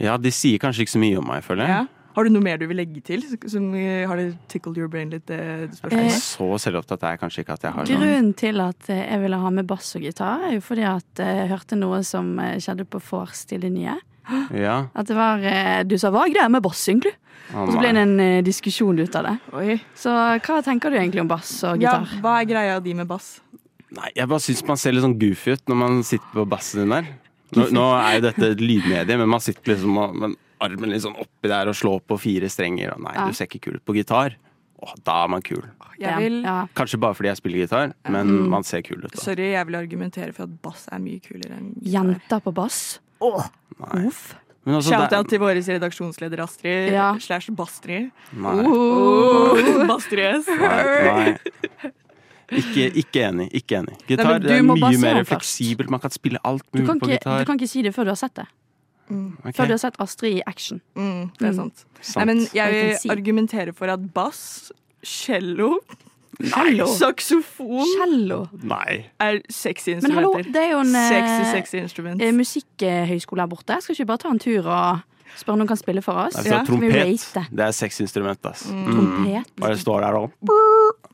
Ja, 0.00 0.16
de 0.16 0.32
sier 0.32 0.60
kanskje 0.60 0.86
ikke 0.86 0.94
så 0.94 1.02
mye 1.02 1.18
om 1.20 1.26
meg, 1.28 1.44
føler 1.44 1.66
jeg. 1.66 1.80
Ja. 1.80 1.99
Har 2.16 2.24
du 2.26 2.30
noe 2.34 2.42
mer 2.42 2.58
du 2.58 2.66
vil 2.66 2.76
legge 2.80 3.00
til? 3.06 3.22
Som, 3.48 3.68
eh, 3.74 4.06
har 4.08 4.16
det 4.18 4.34
tickled 4.50 4.76
your 4.78 4.88
brain 4.88 5.10
litt? 5.10 5.26
Det 5.26 5.38
Jeg 5.38 5.70
spørsmålet? 5.78 6.10
er 6.10 6.18
så 6.18 6.48
selvopptatt 6.58 7.02
er 7.06 7.10
jeg 7.16 7.20
kanskje 7.20 7.44
ikke 7.44 7.52
at 7.54 7.62
jeg 7.62 7.72
har 7.72 7.84
noen 7.86 8.00
Grunnen 8.00 8.34
til 8.36 8.60
at 8.60 8.90
eh, 8.90 9.02
jeg 9.12 9.20
ville 9.22 9.38
ha 9.38 9.50
med 9.50 9.66
bass 9.66 9.94
og 9.96 10.02
gitar, 10.02 10.42
er 10.48 10.52
jo 10.56 10.60
fordi 10.60 10.82
at 10.90 11.20
eh, 11.22 11.34
jeg 11.44 11.48
hørte 11.52 11.78
noe 11.78 12.02
som 12.02 12.32
eh, 12.42 12.56
skjedde 12.58 12.84
på 12.90 13.00
vors 13.10 13.44
til 13.46 13.60
det 13.60 13.70
nye. 13.72 13.94
Ja. 14.54 14.86
At 14.94 15.06
det 15.06 15.16
var 15.16 15.38
eh, 15.42 15.82
Du 15.84 15.96
sa 15.98 16.10
'hva 16.10 16.26
er 16.26 16.34
greia 16.34 16.48
med 16.50 16.62
bass', 16.62 16.88
egentlig? 16.88 17.14
Oh, 17.54 17.62
Og 17.62 17.72
så 17.72 17.78
ble 17.80 17.92
det 17.92 18.02
en 18.02 18.20
eh, 18.20 18.42
diskusjon 18.42 18.98
ut 19.00 19.16
av 19.16 19.24
det. 19.24 19.38
Oi. 19.54 19.80
Så 19.94 20.10
hva 20.10 20.62
tenker 20.62 20.90
du 20.90 20.96
egentlig 20.98 21.20
om 21.20 21.28
bass 21.28 21.64
og 21.64 21.80
Ja, 21.80 21.98
gitar? 21.98 22.20
hva 22.22 22.40
er 22.42 22.44
greia 22.46 22.80
di 22.82 22.92
med 22.94 23.08
bass? 23.08 23.40
Nei, 23.90 24.10
jeg 24.14 24.28
bare 24.28 24.38
syns 24.38 24.62
man 24.66 24.76
ser 24.76 24.92
litt 24.92 25.02
sånn 25.02 25.18
goofy 25.18 25.52
ut 25.52 25.62
når 25.66 25.76
man 25.76 26.02
sitter 26.02 26.30
på 26.34 26.46
bassen 26.48 26.80
din 26.82 26.90
der. 26.90 27.06
Nå, 27.56 27.70
nå 27.72 27.86
er 27.98 28.20
jo 28.20 28.30
dette 28.30 28.50
et 28.52 28.58
lydmedie, 28.60 29.16
men 29.18 29.28
man 29.28 29.40
sitter 29.40 29.74
liksom 29.74 29.96
og- 29.98 30.36
armen 30.60 30.90
litt 30.90 31.02
sånn 31.02 31.16
oppi 31.18 31.48
der 31.48 31.68
og 31.68 31.74
slå 31.74 31.98
på 32.02 32.18
fire 32.20 32.48
strenger. 32.52 32.94
Og 32.94 33.00
nei, 33.04 33.14
Ja. 33.14 33.26
du 33.26 33.32
ser 33.34 33.46
ikke 33.46 33.60
kul 33.60 33.74
ut 33.80 33.84
på 33.84 33.94
gitar. 33.96 34.36
Åh, 34.82 34.94
da 35.04 35.24
er 35.24 35.28
man 35.28 35.42
kul. 35.42 35.62
Jeg 36.00 36.16
vil, 36.16 36.42
ja. 36.42 36.66
Kanskje 36.74 36.98
bare 36.98 37.12
fordi 37.14 37.28
jeg 37.28 37.36
spiller 37.36 37.58
gitar, 37.66 37.92
men 38.08 38.26
Mm. 38.26 38.48
man 38.48 38.62
ser 38.64 38.80
kul 38.82 39.04
ut 39.04 39.12
da. 39.12 39.20
sorry, 39.20 39.50
jeg 39.52 39.66
vil 39.66 39.74
argumentere 39.76 40.32
for 40.32 40.44
at 40.44 40.62
bass 40.62 40.88
er 40.90 40.98
mye 40.98 41.20
kulere 41.20 41.52
enn 41.58 41.74
gitar. 41.82 42.04
Jenta 42.04 42.40
på 42.42 42.54
bass 42.54 42.98
Nei. 43.20 44.06
Uff. 44.06 44.34
Men 44.64 44.74
altså, 44.76 44.90
Shout-out 44.92 45.28
til 45.28 45.38
vår 45.38 45.54
redaksjonsleder 45.56 46.40
Astrid 46.40 46.92
Ja. 46.92 47.14
slash 47.18 47.50
Bastrid. 47.50 48.10
Nei. 48.32 48.64
Oh, 48.66 49.86
Bastrid 49.86 50.40
S. 50.44 50.46
Nei. 50.48 50.56
nei. 50.58 51.38
Ikke, 52.50 52.90
ikke 52.98 53.22
enig. 53.28 53.46
Ikke 53.54 53.78
enig. 53.78 53.94
Gitar 54.08 54.40
nei, 54.42 54.56
er 54.58 54.62
mye 54.66 54.98
mer 54.98 55.22
fleksibelt. 55.24 55.88
Man 55.92 56.00
kan 56.02 56.10
spille 56.10 56.38
alt 56.44 56.64
mulig 56.74 56.86
kan, 56.88 56.98
på 56.98 57.06
ikke, 57.06 57.18
gitar. 57.20 57.38
du 57.38 57.44
kan 57.46 57.58
ikke 57.60 57.68
si 57.70 57.82
det 57.86 57.92
før 57.94 58.04
du 58.04 58.10
har 58.10 58.18
sett 58.18 58.34
det. 58.40 58.46
Ok, 59.10 59.54
Før 59.56 59.66
du 59.66 59.72
har 59.74 59.78
sett 59.82 59.96
Astrid 60.00 60.36
i 60.38 60.42
action. 60.46 60.80
Mm, 60.96 61.30
det 61.38 61.48
er 61.48 61.52
Mm. 61.52 61.56
sant. 61.56 61.84
sant. 62.00 62.16
Nei, 62.16 62.24
men 62.34 62.38
jeg 62.46 62.54
Jeg 62.54 62.72
vil 62.72 62.96
si. 62.98 63.08
argumentere 63.10 63.72
for 63.74 63.86
at 63.86 64.12
bass, 64.14 64.72
cello, 65.04 65.80
Nei. 66.40 66.76
saksofon 66.86 67.84
Cello. 67.98 68.48
Nei. 68.62 69.06
er 69.20 69.40
sexy 69.50 69.94
Men 70.00 70.12
hallo, 70.12 70.32
instrumenter. 70.32 70.52
det 70.52 70.62
er 70.62 70.70
jo 70.72 70.78
en 70.80 70.94
eh, 70.94 71.08
Sexy, 71.08 71.50
sexy 71.52 72.00
eh, 72.20 72.32
musikkhøyskole 72.32 73.40
her 73.40 73.46
borte. 73.48 73.80
Skal 73.82 73.94
ikke 73.94 74.04
vi 74.04 74.04
bare 74.06 74.18
ta 74.18 74.28
en 74.30 74.38
tur 74.38 74.66
og 74.66 75.00
spørre 75.38 75.52
om 75.54 75.58
noen 75.62 75.68
kan 75.68 75.76
spille 75.80 76.02
for 76.02 76.14
oss? 76.26 76.34
Nei, 76.36 76.50
Ja, 76.50 76.62
trompet, 76.64 77.50
det 77.50 77.60
er 77.66 77.72
sexinstrument, 77.76 78.44
ass. 78.50 78.66
Mm. 78.70 78.86
Trompet. 78.90 79.52
Bare 79.60 79.76
står 79.76 80.00
der 80.00 80.14
og 80.16 80.32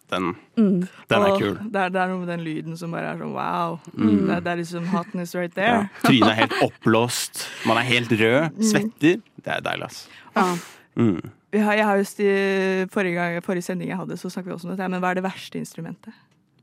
Den, 0.08 0.36
Mm. 0.56 0.86
den 1.08 1.22
er 1.22 1.38
kul. 1.38 1.54
Det 1.66 1.74
er, 1.82 1.88
det 1.90 1.96
er 2.00 2.06
noe 2.08 2.18
med 2.24 2.28
den 2.28 2.44
lyden 2.46 2.76
som 2.78 2.92
bare 2.92 3.08
er 3.10 3.16
sånn 3.18 3.32
wow. 3.34 3.80
Mm. 3.96 4.26
Det, 4.28 4.36
er- 4.36 4.40
det 4.40 4.52
er 4.52 4.56
liksom 4.62 4.86
hotness 4.86 5.34
right 5.34 5.52
Ja. 5.56 5.62
there. 5.62 5.90
Trynet 6.04 6.28
er 6.30 6.34
helt 6.34 6.52
oppblåst. 6.68 7.46
Man 7.66 7.76
er 7.78 7.82
helt 7.82 8.08
rød. 8.10 8.52
Svetter. 8.62 9.20
Det 9.42 9.48
er 9.56 9.60
deilig, 9.66 9.82
ass. 9.84 10.08
Ja. 10.36 10.56
Mm. 10.96 11.30
Vi 11.52 11.58
har, 11.58 11.74
jeg 11.74 11.84
har 11.84 11.96
just 11.98 12.20
i 12.20 12.86
forrige, 12.86 13.14
gang, 13.14 13.40
forrige 13.42 13.64
sending 13.64 13.88
jeg 13.88 13.96
hadde, 13.98 14.14
så 14.16 14.30
snakket 14.30 14.46
vi 14.46 14.52
også 14.54 14.64
om 14.70 14.76
dette. 14.76 14.88
Men 14.90 15.00
hva 15.02 15.10
er 15.10 15.14
det 15.14 15.24
verste 15.24 15.58
instrumentet? 15.58 16.12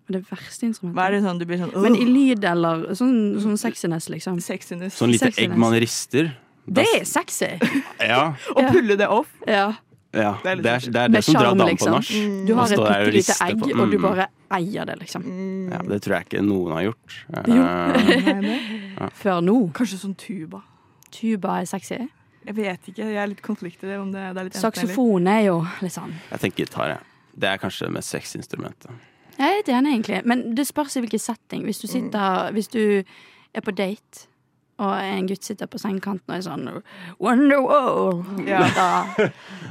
Det 0.10 0.24
verste 0.30 0.64
instrumentet. 0.68 0.96
Hva 0.96 1.06
er 1.08 1.12
det 1.12 1.24
sånn 1.24 1.40
du 1.40 1.46
blir 1.46 1.58
sånn 1.60 1.82
Men 1.82 1.96
i 1.96 2.06
lyd 2.06 2.44
eller 2.46 2.88
sånn, 2.96 3.40
sånn 3.44 3.58
sexiness, 3.60 4.08
liksom. 4.10 4.40
Sexiness. 4.40 4.94
Sånn 5.00 5.12
lite 5.12 5.28
Sexiness. 5.32 5.52
egg 5.52 5.58
man 5.58 5.74
rister. 5.74 6.32
Det 6.66 6.86
er 7.00 7.04
sexy! 7.06 7.50
Ja, 8.14 8.34
Å 8.56 8.64
pulle 8.72 8.96
det 9.00 9.08
opp. 9.12 9.28
Ja. 9.48 9.74
ja. 10.14 10.34
Det 10.44 10.52
er 10.52 10.62
Det 10.64 10.72
er 10.72 10.80
det, 10.86 11.02
er 11.04 11.08
det 11.14 11.24
som 11.26 11.36
drar 11.36 11.50
damen 11.52 11.66
på 11.66 11.70
liksom. 11.74 11.94
nach. 11.98 12.12
Du 12.48 12.54
har 12.56 12.72
et 12.72 12.80
bitte 12.80 13.12
lite 13.18 13.38
egg, 13.48 13.64
mm. 13.64 13.80
og 13.80 13.92
du 13.92 13.98
Mm. 13.98 14.02
bare 14.08 14.28
eier 14.54 14.86
det, 14.86 14.98
liksom. 15.00 15.24
Mm. 15.26 15.72
Ja, 15.72 15.78
det 15.90 16.02
tror 16.06 16.16
jeg 16.18 16.28
ikke 16.30 16.44
noen 16.46 16.72
har 16.78 16.84
gjort. 16.88 17.16
Jo. 17.48 17.64
Eh, 17.64 19.10
Før 19.24 19.42
nå. 19.42 19.56
Kanskje 19.74 19.98
sånn 20.04 20.16
tuba. 20.16 20.62
Tuba 21.14 21.60
er 21.62 21.66
sexy. 21.70 21.98
Jeg 22.44 22.56
vet 22.58 22.88
ikke. 22.92 23.08
Jeg 23.08 23.16
er 23.24 23.28
litt 23.32 23.42
konfliktet 23.42 23.98
om 24.00 24.12
det, 24.12 24.24
det 24.36 24.42
er 24.42 24.48
litt. 24.50 24.60
Saksofon 24.60 25.28
er 25.32 25.46
jo 25.48 25.60
litt 25.82 25.94
sånn 25.96 26.12
Jeg 26.32 26.40
tenker 26.44 26.66
gitar, 26.66 26.88
jeg. 26.96 27.00
Det 27.40 27.50
er 27.50 27.58
kanskje 27.62 27.88
det 27.88 27.94
mest 27.96 28.12
sexy 28.14 28.38
instrumentet. 28.38 28.92
Jeg 29.40 29.48
er 29.50 29.56
litt 29.62 29.70
enig, 29.74 29.94
egentlig. 29.96 30.20
Men 30.30 30.44
det 30.56 30.68
spørs 30.70 30.98
i 31.00 31.02
hvilken 31.02 31.20
setting. 31.24 31.64
Hvis 31.66 31.80
du 31.82 31.88
sitter 31.90 32.52
Hvis 32.54 32.68
du 32.70 32.84
er 33.54 33.62
på 33.66 33.72
date, 33.74 34.28
og 34.82 34.94
en 35.06 35.28
gutt 35.30 35.46
sitter 35.46 35.68
på 35.70 35.78
sengekanten 35.82 36.32
og 36.32 36.38
er 36.38 36.44
sånn 36.46 36.70
Wonderwall! 37.22 38.24
Ja. 38.48 38.64
Da 38.74 38.88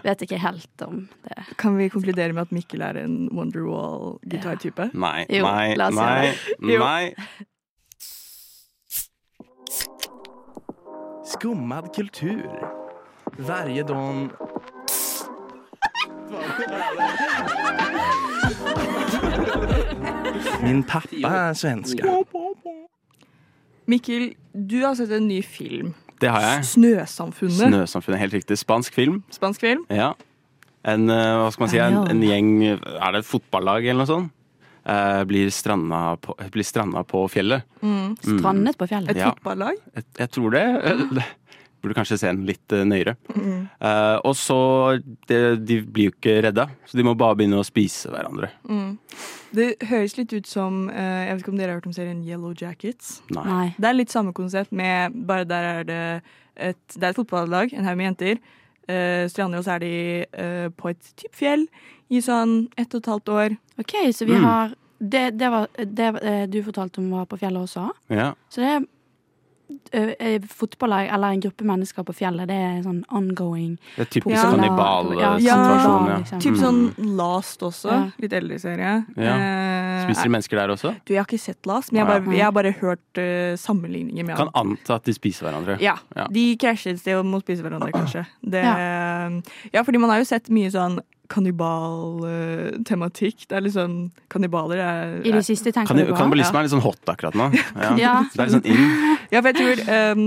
vet 0.05 0.23
jeg 0.23 0.29
ikke 0.29 0.43
helt 0.45 0.85
om 0.87 1.09
det. 1.27 1.39
Kan 1.61 1.77
vi 1.79 1.89
konkludere 1.93 2.33
med 2.37 2.43
at 2.47 2.53
Mikkel 2.55 2.85
er 2.87 3.01
en 3.03 3.17
Wonderwall-gitartype? 3.35 4.91
Nei, 4.95 5.25
Jo, 5.33 5.43
nei, 5.49 5.75
la 5.79 5.89
oss 5.91 5.99
nei, 5.99 6.35
gjøre 6.61 6.85
nei. 6.93 7.15
Skummad 11.33 11.89
kultur. 11.97 12.47
Varje. 13.43 13.83
Min 20.63 20.83
pappa 20.85 21.33
er 21.49 21.53
svenske. 21.57 22.05
Mikkel, 23.91 24.35
du 24.55 24.83
har 24.85 24.95
sett 24.99 25.11
en 25.11 25.27
ny 25.29 25.41
film. 25.43 25.95
Det 26.23 26.31
har 26.31 26.41
jeg. 26.45 26.65
Snøsamfunnet. 26.75 27.69
Snøsamfunnet, 27.73 28.21
helt 28.21 28.35
riktig. 28.37 28.59
Spansk 28.61 28.95
film. 28.95 29.23
Spansk 29.35 29.61
film. 29.65 29.83
Ja. 29.91 30.13
En, 30.85 31.09
eh, 31.11 31.33
hva 31.39 31.49
skal 31.55 31.65
man 31.65 31.71
si, 31.71 31.79
en, 31.79 31.99
en 32.11 32.23
gjeng 32.27 32.49
Er 32.73 33.13
det 33.15 33.21
et 33.23 33.27
fotballag 33.29 33.85
eller 33.87 34.03
noe 34.03 34.11
sånt? 34.11 34.33
Eh, 34.83 35.21
blir, 35.31 35.47
stranda 35.55 36.17
på, 36.19 36.35
blir 36.51 36.67
stranda 36.67 37.05
på 37.07 37.21
fjellet. 37.31 37.63
Strandet 38.23 38.75
på 38.81 38.89
fjellet. 38.91 39.11
Et 39.15 39.21
Ja. 39.23 39.31
fotballag. 39.31 39.79
Jeg, 39.95 40.05
jeg 40.19 40.31
tror 40.35 40.51
det. 40.57 40.65
Burde 41.83 41.97
kanskje 41.99 42.19
se 42.21 42.29
den 42.31 42.45
litt 42.47 42.73
eh, 42.73 42.85
nøyere. 42.87 43.17
Mm. 43.35 43.69
Eh, 43.83 44.17
og 44.25 44.37
så 44.39 44.59
det, 45.27 45.41
De 45.67 45.81
blir 45.83 46.11
jo 46.11 46.15
ikke 46.15 46.37
redda, 46.47 46.69
så 46.87 46.97
de 47.01 47.03
må 47.07 47.17
bare 47.19 47.35
begynne 47.41 47.59
å 47.59 47.67
spise 47.67 48.13
hverandre. 48.13 48.53
Mm. 48.71 48.93
Det 49.53 49.67
høres 49.91 50.15
litt 50.17 50.33
ut 50.33 50.47
som 50.49 50.87
eh, 50.89 51.27
Jeg 51.27 51.35
vet 51.35 51.43
ikke 51.43 51.53
om 51.53 51.59
dere 51.61 51.75
har 51.75 51.81
hørt 51.81 51.89
om 51.91 51.97
serien 51.97 52.23
Yellow 52.25 52.55
Jackets? 52.57 53.17
Nei. 53.35 53.45
Nei. 53.49 53.67
Det 53.77 53.89
er 53.91 53.99
litt 53.99 54.15
samme 54.15 54.33
konsept, 54.37 54.73
med 54.73 55.13
bare 55.29 55.45
der 55.45 55.69
er 55.73 55.85
det 55.89 56.01
et, 56.57 56.79
det 56.95 57.03
er 57.03 57.11
et 57.11 57.19
fotballag, 57.19 57.73
en 57.75 57.85
haug 57.89 57.97
med 57.99 58.13
jenter. 58.13 58.39
Uh, 58.91 59.29
strander, 59.31 59.61
og 59.61 59.65
så 59.65 59.77
er 59.77 59.83
de 59.85 59.91
eh, 60.27 60.69
på 60.75 60.89
et 60.91 61.11
type 61.17 61.37
fjell 61.39 61.67
i 62.13 62.19
sånn 62.21 62.65
ett 62.77 62.91
og 62.95 62.99
et 63.05 63.11
halvt 63.13 63.31
år. 63.31 63.55
OK, 63.79 63.93
så 64.13 64.27
vi 64.27 64.35
Mm. 64.39 64.43
har 64.45 64.75
Det, 65.03 65.23
det 65.39 65.49
var 65.51 65.67
det 65.77 66.51
du 66.53 66.61
fortalte 66.63 66.99
om 67.01 67.09
var 67.11 67.25
på 67.27 67.39
fjellet 67.41 67.63
også? 67.65 67.89
Ja. 68.15 68.29
Så 68.51 68.61
det 68.63 68.69
er 68.71 68.85
fotballag 70.49 71.09
eller 71.15 71.29
en 71.37 71.41
gruppe 71.41 71.65
mennesker 71.65 72.03
på 72.09 72.15
fjellet. 72.17 72.49
Det 72.49 72.57
er 72.57 72.83
sånn 72.85 73.03
ongoing. 73.13 73.79
Det 73.97 74.07
er 74.07 74.11
typisk 74.21 74.37
Ja. 74.37 74.51
kannibalsituasjon. 74.53 75.21
Ja, 75.21 75.37
Ja, 76.13 76.17
liksom. 76.19 76.41
Typ 76.41 76.55
Mm. 76.57 76.63
sånn 76.63 77.17
Last 77.17 77.61
også. 77.61 77.89
Ja. 77.91 78.11
Litt 78.21 78.33
eldre 78.33 78.59
serie. 78.59 79.07
Ja. 79.17 79.37
Eh, 79.37 80.05
Spiser 80.07 80.23
de 80.25 80.29
mennesker 80.31 80.57
der 80.57 80.69
også? 80.69 80.95
Du, 81.05 81.15
jeg 81.15 81.19
har 81.19 81.27
ikke 81.27 81.39
sett 81.41 81.67
Last, 81.67 81.93
men 81.93 82.01
jeg 82.01 82.07
bare, 82.25 82.35
jeg 82.37 82.45
har 82.45 82.53
bare 82.53 82.73
hørt 82.73 83.19
uh, 83.19 83.57
sammenligninger 83.57 84.25
med 84.25 84.37
Kan 84.37 84.49
anta 84.55 84.95
at 84.95 85.05
de 85.05 85.13
spiser 85.13 85.47
hverandre. 85.47 85.81
Ja, 85.81 85.97
Ja. 86.17 86.27
de 86.29 86.57
krasjer 86.57 86.93
et 86.93 87.01
sted 87.01 87.15
og 87.17 87.25
må 87.27 87.41
spise 87.43 87.63
hverandre, 87.63 87.93
kanskje. 87.93 88.27
Det, 88.43 88.63
ja. 89.73 89.83
fordi 89.83 89.99
man 90.01 90.11
har 90.11 90.19
jo 90.19 90.25
sett 90.25 90.49
mye 90.51 90.71
sånn 90.71 91.01
kannibaltematikk. 91.31 93.39
Det 93.49 93.55
er 93.57 93.63
litt 93.65 93.75
sånn 93.77 93.95
Kannibaler 94.33 94.79
er, 94.83 95.13
I 95.25 95.31
det 95.35 95.45
siste 95.47 95.73
tenker 95.75 95.95
du 95.97 96.01
på? 96.11 96.17
Kannibalisme 96.19 96.57
er 96.61 96.65
litt 96.67 96.75
sånn 96.75 96.85
hot 96.85 97.05
akkurat 97.13 97.35
nå. 97.39 97.47
Ja. 97.53 97.59
Ja. 98.03 98.15
Det 98.33 98.41
er 98.41 98.45
litt 98.49 98.57
sånn 98.57 98.71
inn. 98.73 98.85
Ja, 99.33 99.39
for 99.41 99.49
jeg 99.53 99.59
tror 99.61 99.77
ehm, 99.95 100.25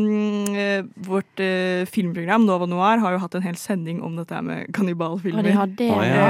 eh, 0.58 0.82
vårt 1.06 1.36
uh, 1.44 1.82
filmprogram 1.92 2.42
Nova 2.48 2.66
Noir 2.70 2.98
har 3.04 3.12
jo 3.16 3.20
hatt 3.22 3.36
en 3.38 3.46
hel 3.46 3.58
sending 3.60 3.98
om 4.06 4.14
dette 4.18 4.38
med 4.46 4.60
Og 4.70 4.74
kannibalfilmer. 4.80 5.44
de 5.46 5.52
har 5.56 5.68
det. 5.78 5.90
Å 5.94 5.96
ja. 6.06 6.16
ja. 6.16 6.28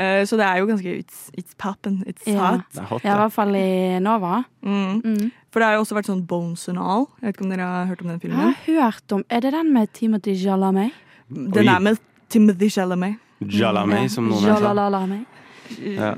Eh, 0.00 0.22
så 0.28 0.34
det 0.40 0.46
er 0.46 0.56
jo 0.62 0.66
ganske 0.70 0.90
It's, 1.02 1.18
it's 1.36 1.54
poppin', 1.58 2.00
it's 2.08 2.24
Ja. 2.30 2.36
hot. 2.54 2.64
Det 2.72 2.80
er 2.80 2.84
hot, 2.92 3.02
Ja, 3.04 3.10
i 3.16 3.18
hvert 3.24 3.34
fall 3.34 3.52
i 3.58 3.98
Nova. 4.00 4.34
Mm. 4.64 4.94
Mm. 5.04 5.26
For 5.50 5.56
det 5.60 5.66
har 5.68 5.74
jo 5.76 5.82
også 5.84 5.96
vært 5.98 6.08
sånn 6.12 6.24
Bones 6.30 6.62
and 6.70 6.78
All. 6.78 7.04
Jeg 7.20 7.26
vet 7.26 7.34
ikke 7.36 7.44
om 7.48 7.52
dere 7.56 7.66
har 7.66 7.86
hørt 7.90 8.02
om 8.04 8.08
den 8.12 8.18
Jeg 8.20 8.24
filmen? 8.28 8.40
har 8.40 8.54
hørt 8.90 9.08
om 9.18 9.22
Er 9.28 9.40
det 9.44 9.52
den 9.56 9.68
med 9.74 9.86
Timothy 9.92 10.32
Jalamet? 10.38 10.90
Den 11.28 11.68
er 11.68 11.80
med 11.80 11.96
Timothy 12.30 12.68
Chalamet. 12.70 13.14
Jalamay, 13.40 14.08
som 14.08 14.28
noen. 14.28 14.56
Chalamet. 14.60 15.26
Ja. 15.78 16.14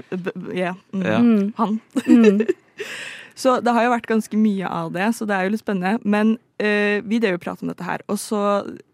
Ja. 0.54 0.74
Mm. 0.92 1.02
Ja. 1.06 1.18
Mm. 1.18 1.52
Han. 1.56 1.80
Mm. 2.06 2.46
Så 3.34 3.60
det 3.64 3.72
har 3.72 3.84
jo 3.86 3.90
vært 3.94 4.06
ganske 4.06 4.36
mye 4.36 4.68
av 4.68 4.90
det, 4.92 5.06
så 5.16 5.24
det 5.26 5.34
er 5.34 5.46
jo 5.46 5.52
litt 5.54 5.62
spennende. 5.62 5.98
Men 6.04 6.34
uh, 6.60 6.98
vi 7.08 7.18
drev 7.18 7.38
jo 7.38 7.40
prat 7.40 7.62
om 7.64 7.68
dette 7.70 7.82
her, 7.86 8.02
og 8.12 8.18
så 8.20 8.42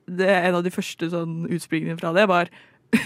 det, 0.07 0.29
En 0.29 0.55
av 0.55 0.63
de 0.65 0.71
første 0.71 1.09
sånn 1.11 1.49
utspringene 1.53 1.99
fra 1.99 2.13
det 2.17 2.29
var 2.31 2.49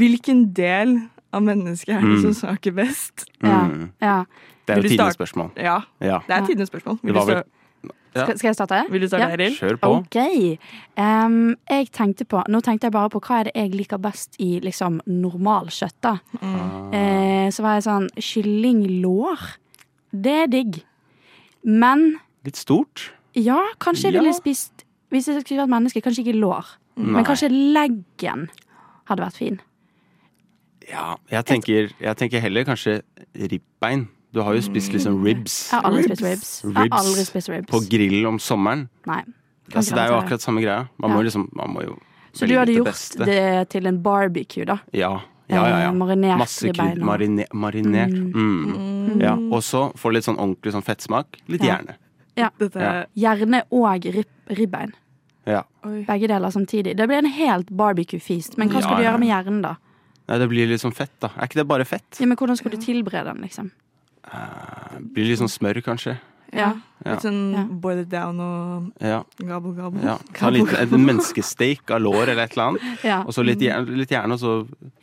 Hvilken 0.00 0.46
del 0.56 0.96
av 1.34 1.42
mennesket 1.44 1.92
er 1.98 2.00
det 2.00 2.14
Mm. 2.16 2.22
som 2.22 2.34
snakker 2.48 2.72
best? 2.74 3.26
Ja. 3.42 3.60
Mm. 3.68 3.90
ja. 4.02 4.24
Det 4.66 4.72
er 4.76 4.80
jo 4.82 4.88
tidenes 4.88 5.14
spørsmål. 5.18 5.50
Ja, 5.60 5.80
Ja. 6.00 6.18
det 6.26 6.34
er 6.36 6.46
tidenes 6.46 6.68
spørsmål. 6.72 6.98
Vil 7.02 7.12
Det 7.12 7.20
var 7.20 7.26
vel- 7.34 7.44
Ja. 8.14 8.24
Skal, 8.28 8.38
skal 8.38 8.48
jeg 8.48 8.54
starte? 8.56 8.78
vil 8.90 9.00
du 9.02 9.08
starte, 9.08 9.26
Ja. 9.28 9.34
Eril? 9.34 9.54
Kjør 9.58 9.76
på. 9.82 9.88
OK. 9.98 10.18
Um, 10.96 11.56
jeg 11.68 11.88
tenkte 11.90 12.24
på 12.24 12.42
Nå 12.48 12.60
tenkte 12.62 12.86
jeg 12.86 12.92
bare 12.94 13.10
på 13.10 13.20
hva 13.20 13.40
er 13.40 13.44
det 13.48 13.54
jeg 13.56 13.72
liker 13.74 13.98
best 13.98 14.36
i 14.38 14.60
liksom 14.62 15.00
normalkjøtt, 15.06 15.96
da. 16.00 16.12
Mm. 16.40 16.94
Uh, 16.94 17.48
så 17.50 17.62
var 17.66 17.74
jeg 17.80 17.86
sånn 17.88 18.08
Kyllinglår. 18.16 19.42
Det 20.14 20.36
er 20.44 20.46
digg. 20.52 20.82
Men 21.64 22.20
Litt 22.44 22.56
stort. 22.60 23.10
ja, 23.34 23.58
kanskje 23.80 24.10
jeg 24.10 24.14
Ja. 24.14 24.20
ville 24.22 24.34
spist 24.34 24.84
Hvis 25.10 25.26
jeg 25.26 25.42
skulle 25.44 25.62
vært 25.62 25.70
menneske, 25.70 26.00
kanskje 26.02 26.24
ikke 26.26 26.38
lår. 26.40 26.64
Nei. 26.96 27.10
Men 27.18 27.24
kanskje 27.24 27.48
leggen 27.50 28.48
hadde 29.06 29.22
vært 29.22 29.36
fin. 29.38 29.60
Ja, 30.90 31.16
jeg 31.30 31.44
tenker, 31.46 31.90
jeg 32.00 32.16
tenker 32.16 32.40
heller 32.40 32.64
kanskje 32.64 33.02
ribbein. 33.34 34.08
Du 34.34 34.40
har 34.42 34.56
jo 34.56 34.60
spist 34.66 34.90
liksom 34.92 35.20
ribs 35.24 35.70
Jeg 35.70 35.78
har 35.80 35.86
aldri 35.90 36.02
spist 36.08 36.24
ribs. 36.26 36.48
Jeg 36.64 36.74
har 36.74 36.88
aldri 36.98 37.24
spist 37.24 37.48
ribs. 37.52 37.68
på 37.70 37.80
grill 37.90 38.26
om 38.26 38.38
sommeren. 38.42 38.88
Nei. 39.06 39.20
Altså, 39.72 39.94
det 39.94 40.02
er 40.02 40.08
jo 40.10 40.16
akkurat 40.18 40.42
samme 40.42 40.60
greia. 40.64 40.88
Man 40.98 41.10
Ja. 41.14 41.22
liksom 41.22 41.48
man 41.54 41.70
må 41.74 41.82
jo 41.84 41.94
Så 42.34 42.46
du 42.48 42.54
hadde 42.58 42.66
det 42.66 42.76
gjort 42.78 42.86
beste. 42.90 43.24
det 43.24 43.68
til 43.70 43.86
en 43.86 44.02
barbecue, 44.02 44.64
da? 44.64 44.78
Ja. 44.92 45.20
Ja, 45.48 45.66
ja, 45.68 45.78
ja. 45.78 45.88
Eh, 45.90 45.92
marinert 45.94 46.38
Masse 46.38 46.72
krydder. 46.72 47.04
Marine, 47.04 47.44
marinert. 47.52 48.10
Mm. 48.34 49.20
Ja. 49.20 49.34
Og 49.34 49.62
så 49.62 49.92
får 49.94 50.10
det 50.10 50.14
litt 50.14 50.24
sånn 50.24 50.38
ordentlig 50.38 50.72
sånn 50.72 50.82
fettsmak. 50.84 51.26
Litt 51.48 51.62
Ja. 51.62 51.76
hjerne. 51.78 51.94
Ja. 52.36 52.50
Hjerne 53.16 53.62
og 53.70 54.04
rib 54.04 54.24
ribbein. 54.50 54.92
Ja. 55.46 55.62
Begge 55.84 56.26
deler 56.28 56.50
samtidig. 56.50 56.96
Det 56.96 57.06
blir 57.08 57.18
en 57.18 57.26
helt 57.26 57.70
barbecue-feast. 57.70 58.56
Men 58.58 58.68
hva 58.70 58.80
skal 58.80 58.90
Ja, 58.92 58.96
du 58.96 59.02
ja. 59.02 59.10
gjøre 59.12 59.18
med 59.20 59.28
hjernen, 59.28 59.62
da? 59.62 59.76
Nei, 60.28 60.38
det 60.38 60.48
blir 60.48 60.66
litt 60.66 60.80
sånn 60.80 60.94
fett, 60.94 61.10
da. 61.20 61.28
Er 61.36 61.46
ikke 61.46 61.54
det 61.60 61.68
bare 61.68 61.84
fett? 61.84 62.18
Ja, 62.18 62.26
men 62.26 62.36
Hvordan 62.36 62.56
skal 62.56 62.70
du 62.70 62.76
tilberede 62.78 63.24
den, 63.34 63.42
liksom? 63.42 63.70
Eh, 64.32 65.00
Blir 65.14 65.28
litt 65.30 65.42
sånn 65.42 65.52
smør, 65.52 65.82
kanskje. 65.84 66.18
Ja. 66.54 66.72
Ja. 67.04 67.12
Litt 67.12 67.24
sånn 67.26 67.52
Ja. 67.52 67.64
boil 67.68 67.98
it 67.98 68.08
down 68.08 68.38
og 68.40 68.92
ja. 69.02 69.24
gabo, 69.36 69.72
gabo. 69.74 69.98
ja. 70.02 70.16
Ta 70.38 70.48
en 70.48 70.54
liten, 70.54 70.94
en 70.94 71.04
menneskesteik 71.04 71.90
av 71.90 72.00
lår 72.00 72.30
eller 72.30 72.44
et 72.44 72.52
eller 72.52 72.64
annet. 72.68 72.82
Ja. 73.04 73.18
Og 73.26 73.34
så 73.34 73.44
litt 73.44 73.60
gjerne, 73.60 73.96
litt 73.98 74.10
gjerne 74.10 74.32
og 74.32 74.40
så 74.40 74.52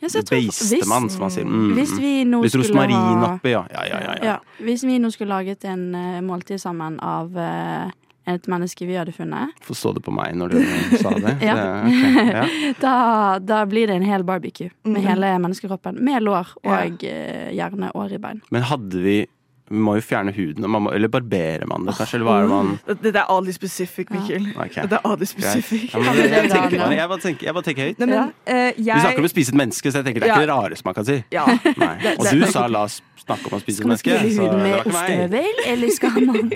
Ja, 0.00 0.08
så 0.08 0.22
jeg 0.24 0.88
man, 0.88 1.08
som 1.10 1.20
man 1.20 1.30
sier. 1.30 1.44
Mm. 1.46 1.74
Hvis 1.76 1.92
vi 2.00 2.24
nå 2.24 2.42
Litt 2.42 2.54
skulle 2.54 2.66
rosmarin 2.66 2.96
ha 2.96 3.34
oppi, 3.36 3.52
ja. 3.52 3.62
Ja, 3.70 3.84
ja, 3.86 4.00
ja. 4.00 4.14
ja. 4.16 4.24
ja, 4.32 4.38
Hvis 4.64 4.82
vi 4.88 4.98
nå 4.98 5.12
skulle 5.12 5.30
laget 5.36 5.64
en 5.64 5.94
uh, 5.94 6.20
måltid 6.24 6.58
sammen 6.58 6.98
av 7.00 7.36
eh, 7.38 7.90
et 8.30 8.46
menneske 8.50 8.86
vi 8.86 8.96
hadde 8.98 9.14
funnet, 9.16 9.50
Forstå 9.66 9.94
det 9.96 10.04
på 10.06 10.14
meg 10.14 10.36
når 10.38 10.54
du 10.54 10.58
sa 11.00 11.12
det. 11.16 11.36
Ja. 11.48 11.54
det 11.58 11.90
okay. 11.90 12.32
ja. 12.32 12.46
da, 12.84 12.94
da 13.42 13.62
blir 13.66 13.90
det 13.90 13.98
en 13.98 14.06
hel 14.06 14.24
barbecue 14.26 14.70
med 14.84 15.00
mm. 15.00 15.06
hele 15.08 15.32
menneskekroppen. 15.42 15.98
Med 16.04 16.22
lår 16.22 16.54
og 16.62 17.04
ja. 17.04 17.50
hjerne 17.54 17.90
og 17.96 18.10
ribbein. 18.12 18.42
Men 18.54 18.68
hadde 18.70 19.02
vi 19.02 19.16
Vi 19.22 19.28
må 19.70 19.94
jo 19.96 20.02
fjerne 20.04 20.32
huden, 20.36 20.64
man 20.68 20.82
må, 20.84 20.90
eller 20.92 21.08
barberer 21.08 21.66
man 21.70 21.86
det 21.86 21.94
kanskje? 21.96 22.18
Eller 22.18 22.26
hva 22.26 22.34
er 22.38 22.42
det 22.42 22.50
man 22.50 22.98
Dette 23.02 23.18
er 23.22 23.30
oddly 23.32 23.52
specific, 23.54 24.10
Ja. 24.10 24.18
Mikkel. 24.18 24.48
Ok. 24.56 24.74
Dette 24.74 24.98
er 24.98 25.06
oddly 25.08 25.28
specific. 25.30 25.86
Ja, 25.94 25.98
men 26.02 26.16
det 26.16 26.24
jeg, 26.24 26.32
er 26.32 26.42
jeg, 26.42 26.50
tenker, 26.50 26.92
jeg, 26.96 27.08
bare 27.08 27.20
tenker, 27.22 27.46
jeg 27.46 27.54
bare 27.54 27.64
tenker 27.68 27.82
høyt. 27.88 27.98
Nei, 28.02 28.08
men 28.10 28.32
eh, 28.46 28.72
Vi 28.76 28.84
snakker 28.88 29.22
om 29.22 29.28
å 29.28 29.32
spise 29.32 29.54
et 29.54 29.58
menneske, 29.62 29.92
så 29.92 30.02
jeg 30.02 30.08
tenker 30.08 30.20
det 30.20 30.28
er 30.28 30.32
Ja. 30.32 30.36
ikke 30.36 30.46
det 30.46 30.52
rareste 30.52 30.84
man 30.90 30.94
kan 30.98 31.08
si. 31.08 31.16
Ja. 31.32 31.46
Nei. 31.78 31.94
Og 32.18 32.26
du 32.28 32.44
sa 32.52 32.66
la 32.66 32.82
oss 32.88 32.98
snakke 33.22 33.48
om 33.52 33.56
å 33.56 33.62
spise 33.62 33.82
et 33.82 33.88
menneske. 33.88 34.10
Skal 34.10 34.18
man 34.18 34.28
spise 34.28 34.36
spille 34.36 34.50
huden 34.50 34.62
med 34.62 34.92
ostehøvel, 34.92 35.64
eller 35.72 35.88
skal 35.96 36.20
man 36.28 36.52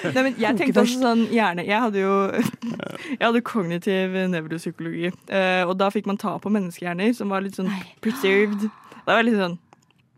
Nei, 0.00 0.22
men 0.24 0.34
jeg 0.40 0.56
tenkte 0.56 0.80
også 0.80 0.96
sånn 1.02 1.26
gjerne 1.28 1.60
Jeg 1.68 1.76
hadde 1.82 2.00
jo 2.00 2.12
Jeg 3.18 3.24
hadde 3.26 3.42
kognitiv 3.44 4.14
nevropsykologi, 4.32 5.10
eh, 5.28 5.64
og 5.68 5.74
da 5.76 5.90
fikk 5.92 6.06
man 6.08 6.16
ta 6.16 6.38
på 6.40 6.48
menneskehjerner 6.52 7.12
som 7.18 7.28
var 7.28 7.44
litt 7.44 7.58
sånn 7.58 7.68
preserved. 8.00 8.70
Det 8.70 9.10
var 9.12 9.26
litt 9.26 9.36
sånn 9.36 9.58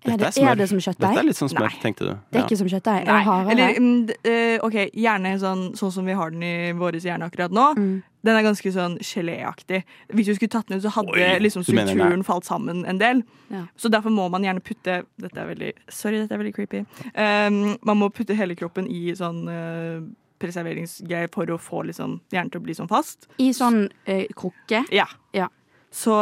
Er 0.02 0.16
Dette 0.16 0.18
det, 0.18 0.26
er 0.26 0.34
smør. 0.34 0.50
er 0.50 0.56
det 0.58 0.68
som 0.68 0.78
Dette 0.82 1.10
er 1.20 1.26
litt 1.26 1.38
sånn 1.38 1.50
smør, 1.52 1.68
Nei. 1.68 1.80
tenkte 1.82 2.06
du. 2.06 2.14
Det 2.32 2.40
er 2.40 2.46
ikke 2.48 2.58
som 2.58 2.70
kjøttdeig. 2.72 3.02
Er 3.02 3.10
det 3.12 3.26
Nei. 3.26 3.52
Eller 3.52 3.76
mm, 3.78 3.98
eh, 4.26 4.64
OK, 4.66 4.78
gjerne 4.98 5.34
sånn, 5.38 5.62
sånn 5.78 5.92
som 5.94 6.08
vi 6.08 6.16
har 6.18 6.32
den 6.34 6.42
i 6.42 6.54
vår 6.74 6.98
hjerne 6.98 7.28
akkurat 7.30 7.54
nå. 7.54 7.66
Mm. 7.78 7.92
Den 8.26 8.38
er 8.38 8.46
ganske 8.46 8.72
sånn 8.74 8.96
geléaktig. 9.02 9.82
Hvis 10.10 10.30
du 10.30 10.34
skulle 10.34 10.50
tatt 10.54 10.70
den 10.70 10.78
ut, 10.78 10.84
så 10.84 10.92
hadde 10.94 11.14
Oi, 11.14 11.28
liksom 11.42 11.62
strukturen 11.66 12.24
falt 12.26 12.46
sammen 12.46 12.82
en 12.88 12.98
del. 12.98 13.22
Ja. 13.54 13.64
Så 13.78 13.90
derfor 13.94 14.14
må 14.14 14.26
man 14.32 14.46
gjerne 14.46 14.62
putte 14.64 15.02
Dette 15.20 15.38
er 15.42 15.48
veldig 15.50 15.70
Sorry, 15.90 16.18
dette 16.22 16.34
er 16.34 16.42
veldig 16.42 16.54
creepy. 16.56 16.82
Um, 17.14 17.76
man 17.86 17.98
må 18.00 18.10
putte 18.14 18.36
hele 18.38 18.56
kroppen 18.58 18.90
i 18.90 19.14
sånn 19.18 19.42
uh, 19.50 20.02
preserveringsgreier 20.42 21.30
for 21.34 21.50
å 21.50 21.58
få 21.62 21.84
liksom, 21.90 22.20
hjernen 22.34 22.50
til 22.50 22.62
å 22.62 22.66
bli 22.66 22.78
sånn 22.78 22.90
fast. 22.90 23.30
I 23.42 23.52
sånn 23.54 23.84
uh, 23.86 24.26
krukke. 24.38 24.82
Ja. 24.94 25.06
Ja. 25.36 25.50
Så 25.92 26.14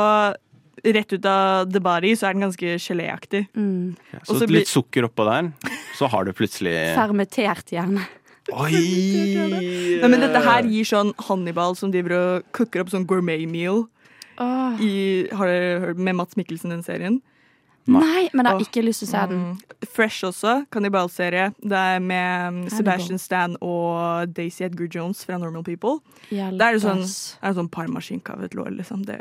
rett 0.84 1.12
ut 1.12 1.26
av 1.28 1.70
the 1.72 1.80
body 1.84 2.14
så 2.16 2.28
er 2.30 2.36
den 2.36 2.44
ganske 2.46 2.76
geléaktig. 2.80 3.46
Mm. 3.56 3.96
Så 4.24 4.38
så 4.40 4.46
blir- 4.46 4.60
litt 4.62 4.70
sukker 4.70 5.06
oppå 5.08 5.26
der, 5.28 5.52
så 5.98 6.08
har 6.08 6.24
du 6.24 6.32
plutselig 6.32 6.74
Fermentert 6.96 7.72
gjerne. 7.74 8.06
Oi! 8.56 8.72
Nei, 10.00 10.08
men 10.08 10.20
dette 10.22 10.40
her 10.42 10.66
gir 10.66 10.86
sånn 10.88 11.12
Hannibal 11.28 11.76
som 11.78 11.92
driver 11.92 12.16
og 12.16 12.46
cooker 12.56 12.82
opp 12.82 12.90
sånn 12.92 13.06
gourmet 13.06 13.44
meal. 13.48 13.84
Oh. 14.40 14.72
I, 14.80 15.28
har 15.36 15.46
dere 15.50 15.80
hørt 15.84 16.00
med 16.00 16.16
Mats 16.16 16.38
Mikkelsen, 16.38 16.72
den 16.72 16.82
serien? 16.86 17.20
Nei, 17.86 18.28
men 18.36 18.44
jeg 18.46 18.52
har 18.52 18.60
ikke 18.60 18.82
lyst 18.84 19.00
til 19.02 19.08
å 19.08 19.10
se 19.10 19.22
den. 19.30 19.38
Mm. 19.40 19.86
Fresh 19.90 20.24
også, 20.28 20.52
kannibalserie. 20.70 21.46
Det 21.64 21.78
er 21.78 22.00
med 22.04 22.68
Sebastian 22.70 23.18
Stan 23.18 23.56
og 23.64 24.28
Daisy 24.36 24.64
Edgar 24.66 24.86
Jones 24.92 25.24
fra 25.24 25.38
Normal 25.40 25.64
People. 25.64 25.96
Det 26.28 26.60
er 26.60 26.76
jo 26.76 26.82
sånn, 26.84 27.00
det 27.00 27.48
er 27.48 27.56
sånn 27.56 27.70
parmaskinke 27.72 28.34
av 28.36 28.44
et 28.44 28.54
lår, 28.54 28.70
liksom. 28.76 29.04
Det, 29.08 29.16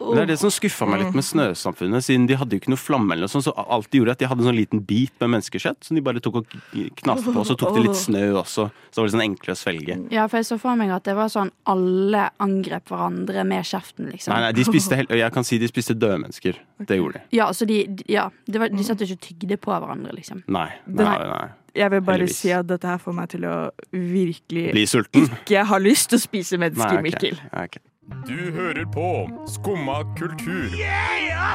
Det 0.00 0.22
er 0.22 0.26
det 0.32 0.38
som 0.40 0.50
skuffa 0.50 0.88
meg 0.88 1.04
litt 1.04 1.14
med 1.14 1.26
Snøsamfunnet, 1.28 2.02
siden 2.06 2.26
de 2.26 2.34
hadde 2.40 2.56
jo 2.56 2.62
ikke 2.62 2.72
noe 2.72 2.80
flamme 2.80 3.12
eller 3.14 3.28
noe 3.28 3.34
sånt, 3.34 3.44
så 3.46 3.52
alt 3.54 3.90
de 3.92 4.00
gjorde 4.00 4.16
at 4.16 4.22
de 4.24 4.30
hadde 4.32 4.42
en 4.42 4.48
sånn 4.50 4.58
liten 4.58 4.82
bit 4.88 5.12
med 5.20 5.34
menneskekjøtt 5.36 5.84
som 5.84 5.94
de 6.00 6.02
bare 6.08 6.20
tok 6.24 6.40
og 6.40 6.56
knaste 7.02 7.28
på, 7.28 7.36
og 7.38 7.46
så 7.46 7.58
tok 7.60 7.76
de 7.76 7.84
litt 7.86 8.00
snø 8.00 8.24
også, 8.40 8.66
så 8.90 9.02
var 9.02 9.06
det 9.10 9.14
sånn 9.14 9.24
enkle 9.28 9.54
å 9.54 9.60
svelge. 9.60 9.98
Ja, 10.14 10.26
for 10.26 10.40
jeg 10.40 10.48
så 10.48 10.58
for 10.58 10.74
meg 10.80 10.90
at 10.96 11.04
det 11.04 11.14
var 11.18 11.28
sånn 11.30 11.52
alle 11.68 12.30
angrep 12.42 12.88
hverandre 12.90 13.44
med 13.46 13.68
kjeften, 13.68 14.08
liksom. 14.10 14.32
Nei, 14.34 14.40
nei, 14.48 14.52
de 14.56 14.64
spiste 14.66 14.96
helt, 14.98 15.12
jeg 15.14 15.32
kan 15.36 15.44
si 15.46 15.60
de 15.60 15.68
spiste 15.70 15.94
døde 15.94 16.18
mennesker. 16.24 16.58
Det 16.88 16.96
gjorde 16.98 17.20
de. 17.20 17.24
Ja, 17.36 17.50
så 17.52 17.66
de- 17.68 17.86
ja, 18.08 18.28
det 18.46 18.60
var, 18.60 18.68
de 18.68 18.84
satt 18.84 19.00
ikke 19.04 19.16
og 19.18 19.20
tygde 19.26 19.56
på 19.56 19.72
hverandre, 19.74 20.12
liksom. 20.14 20.42
Nei. 20.48 20.68
nei, 20.86 21.04
Nei. 21.04 21.26
nei. 21.28 21.48
jeg 21.74 21.90
vil 21.90 22.00
bare 22.02 22.16
Heldigvis. 22.22 22.38
si 22.44 22.50
at 22.54 22.66
dette 22.68 22.86
her 22.88 22.98
får 23.02 23.12
meg 23.18 23.28
til 23.34 23.44
å 23.48 23.56
virkelig 23.92 24.70
Bli 24.72 24.86
sulten? 24.86 25.28
ikke 25.40 25.64
ha 25.68 25.78
lyst 25.78 26.10
til 26.10 26.18
å 26.18 26.22
spise 26.22 26.58
mennesker, 26.58 26.98
Nei, 26.98 26.98
ok. 26.98 27.08
Mikkel. 27.08 27.40
Ok. 27.64 27.78
Du 28.24 28.38
hører 28.56 28.86
på 28.88 29.08
Skumma 29.52 29.98
kultur. 30.16 30.72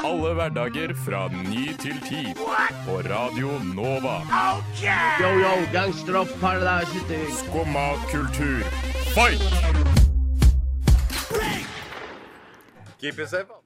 Alle 0.06 0.34
hverdager 0.38 0.94
fra 1.06 1.24
ny 1.34 1.74
til 1.82 1.98
ti. 2.06 2.28
På 2.86 3.00
Radio 3.10 3.56
Nova. 3.74 4.20
Yo-yo, 5.17 5.56
Skumma 7.41 7.88
kultur. 8.12 8.62
Fight! 9.15 9.41
Keep 13.02 13.20
it 13.20 13.30
safe. 13.30 13.62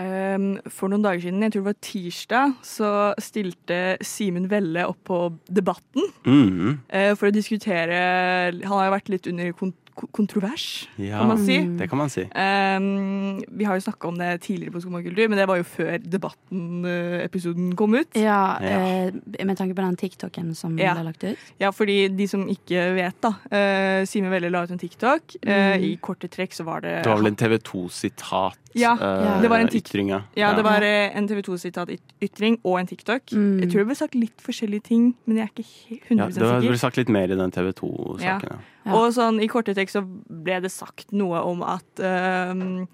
Um, 0.00 0.56
for 0.72 0.88
noen 0.88 1.02
dager 1.04 1.20
siden, 1.20 1.42
jeg 1.44 1.52
tror 1.52 1.60
det 1.60 1.68
var 1.68 1.80
tirsdag, 1.84 2.52
så 2.64 2.90
stilte 3.20 3.80
Simen 4.00 4.46
Velle 4.48 4.86
opp 4.88 5.02
på 5.04 5.18
Debatten 5.52 6.06
Mhm. 6.24 6.78
eh, 6.88 7.14
for 7.14 7.28
å 7.28 7.34
diskutere 7.34 8.54
Han 8.64 8.72
har 8.72 8.86
jo 8.88 8.94
vært 8.96 9.08
litt 9.12 9.26
under 9.28 9.52
kontrovers, 10.12 10.88
Ja, 10.98 11.18
kan 11.20 11.28
man 11.28 11.38
si. 11.44 11.58
det 11.78 11.88
kan 11.90 11.98
man 11.98 12.10
si. 12.10 12.22
Um, 12.22 13.42
vi 13.58 13.64
har 13.64 13.74
jo 13.78 13.80
snakka 13.84 14.08
om 14.08 14.18
det 14.18 14.40
tidligere 14.42 14.72
på 14.72 14.80
Skomakultur, 14.82 15.28
men 15.28 15.38
det 15.38 15.46
var 15.48 15.56
jo 15.60 15.64
før 15.64 15.98
Debatten-episoden 16.02 17.74
kom 17.76 17.94
ut. 17.94 18.08
Ja, 18.16 18.58
Ja. 18.62 19.06
Eh, 19.06 19.44
med 19.44 19.56
tanke 19.58 19.74
på 19.74 19.82
den 19.82 19.96
TikToken 19.96 20.54
som 20.54 20.78
Ja. 20.78 20.94
ble 20.94 21.04
lagt 21.04 21.24
ut. 21.24 21.38
Ja, 21.60 21.70
fordi 21.70 22.08
de 22.16 22.26
som 22.28 22.46
ikke 22.48 22.94
vet, 22.94 23.20
da. 23.20 23.28
Uh, 23.50 24.04
Simen 24.06 24.30
Velle 24.30 24.50
la 24.50 24.62
ut 24.64 24.70
en 24.70 24.78
TikTok. 24.78 25.36
Eh, 25.42 25.62
Mm. 25.62 25.82
I 25.84 25.96
korte 26.00 26.28
trekk 26.28 26.52
så 26.52 26.64
var 26.64 26.80
det 26.80 27.02
Det 27.04 27.06
var 27.06 27.16
vel 27.16 27.26
en 27.26 27.36
TV 27.36 27.58
2-sitat 27.58 28.56
Ja, 28.74 28.96
det 29.40 29.48
var 29.50 29.58
en 29.58 29.68
ytring, 29.68 30.08
ja. 30.08 30.22
Ja, 30.34 30.54
det 30.54 30.62
var 30.64 30.80
eh, 30.82 31.14
en 31.16 31.28
TV 31.28 31.42
2-sitat-ytring 31.42 32.58
og 32.64 32.78
en 32.80 32.86
TikTok. 32.86 33.22
Mm. 33.32 33.60
Jeg 33.60 33.70
tror 33.70 33.78
det 33.78 33.86
ble 33.86 33.94
sagt 33.94 34.14
litt 34.14 34.40
forskjellige 34.40 34.82
ting, 34.82 35.14
men 35.26 35.36
jeg 35.36 35.44
er 35.44 35.62
ikke 35.62 36.00
100 36.08 36.32
sikker. 36.32 36.46
Ja, 36.46 36.60
det 36.60 36.68
ble 36.68 36.78
sagt 36.78 36.96
litt 36.96 37.08
mer 37.08 37.24
i 37.30 37.36
den 37.36 37.50
TV 37.50 37.72
2-saken. 37.72 38.48
Ja. 38.50 38.56
Ja. 38.84 38.94
Og 38.98 39.12
sånn 39.14 39.40
i 39.42 39.46
korte 39.48 39.74
tekst 39.76 39.94
så 39.98 40.02
ble 40.04 40.60
det 40.64 40.70
sagt 40.74 41.12
noe 41.12 41.38
om 41.46 41.62
at 41.62 42.00
ehm, 42.02 42.88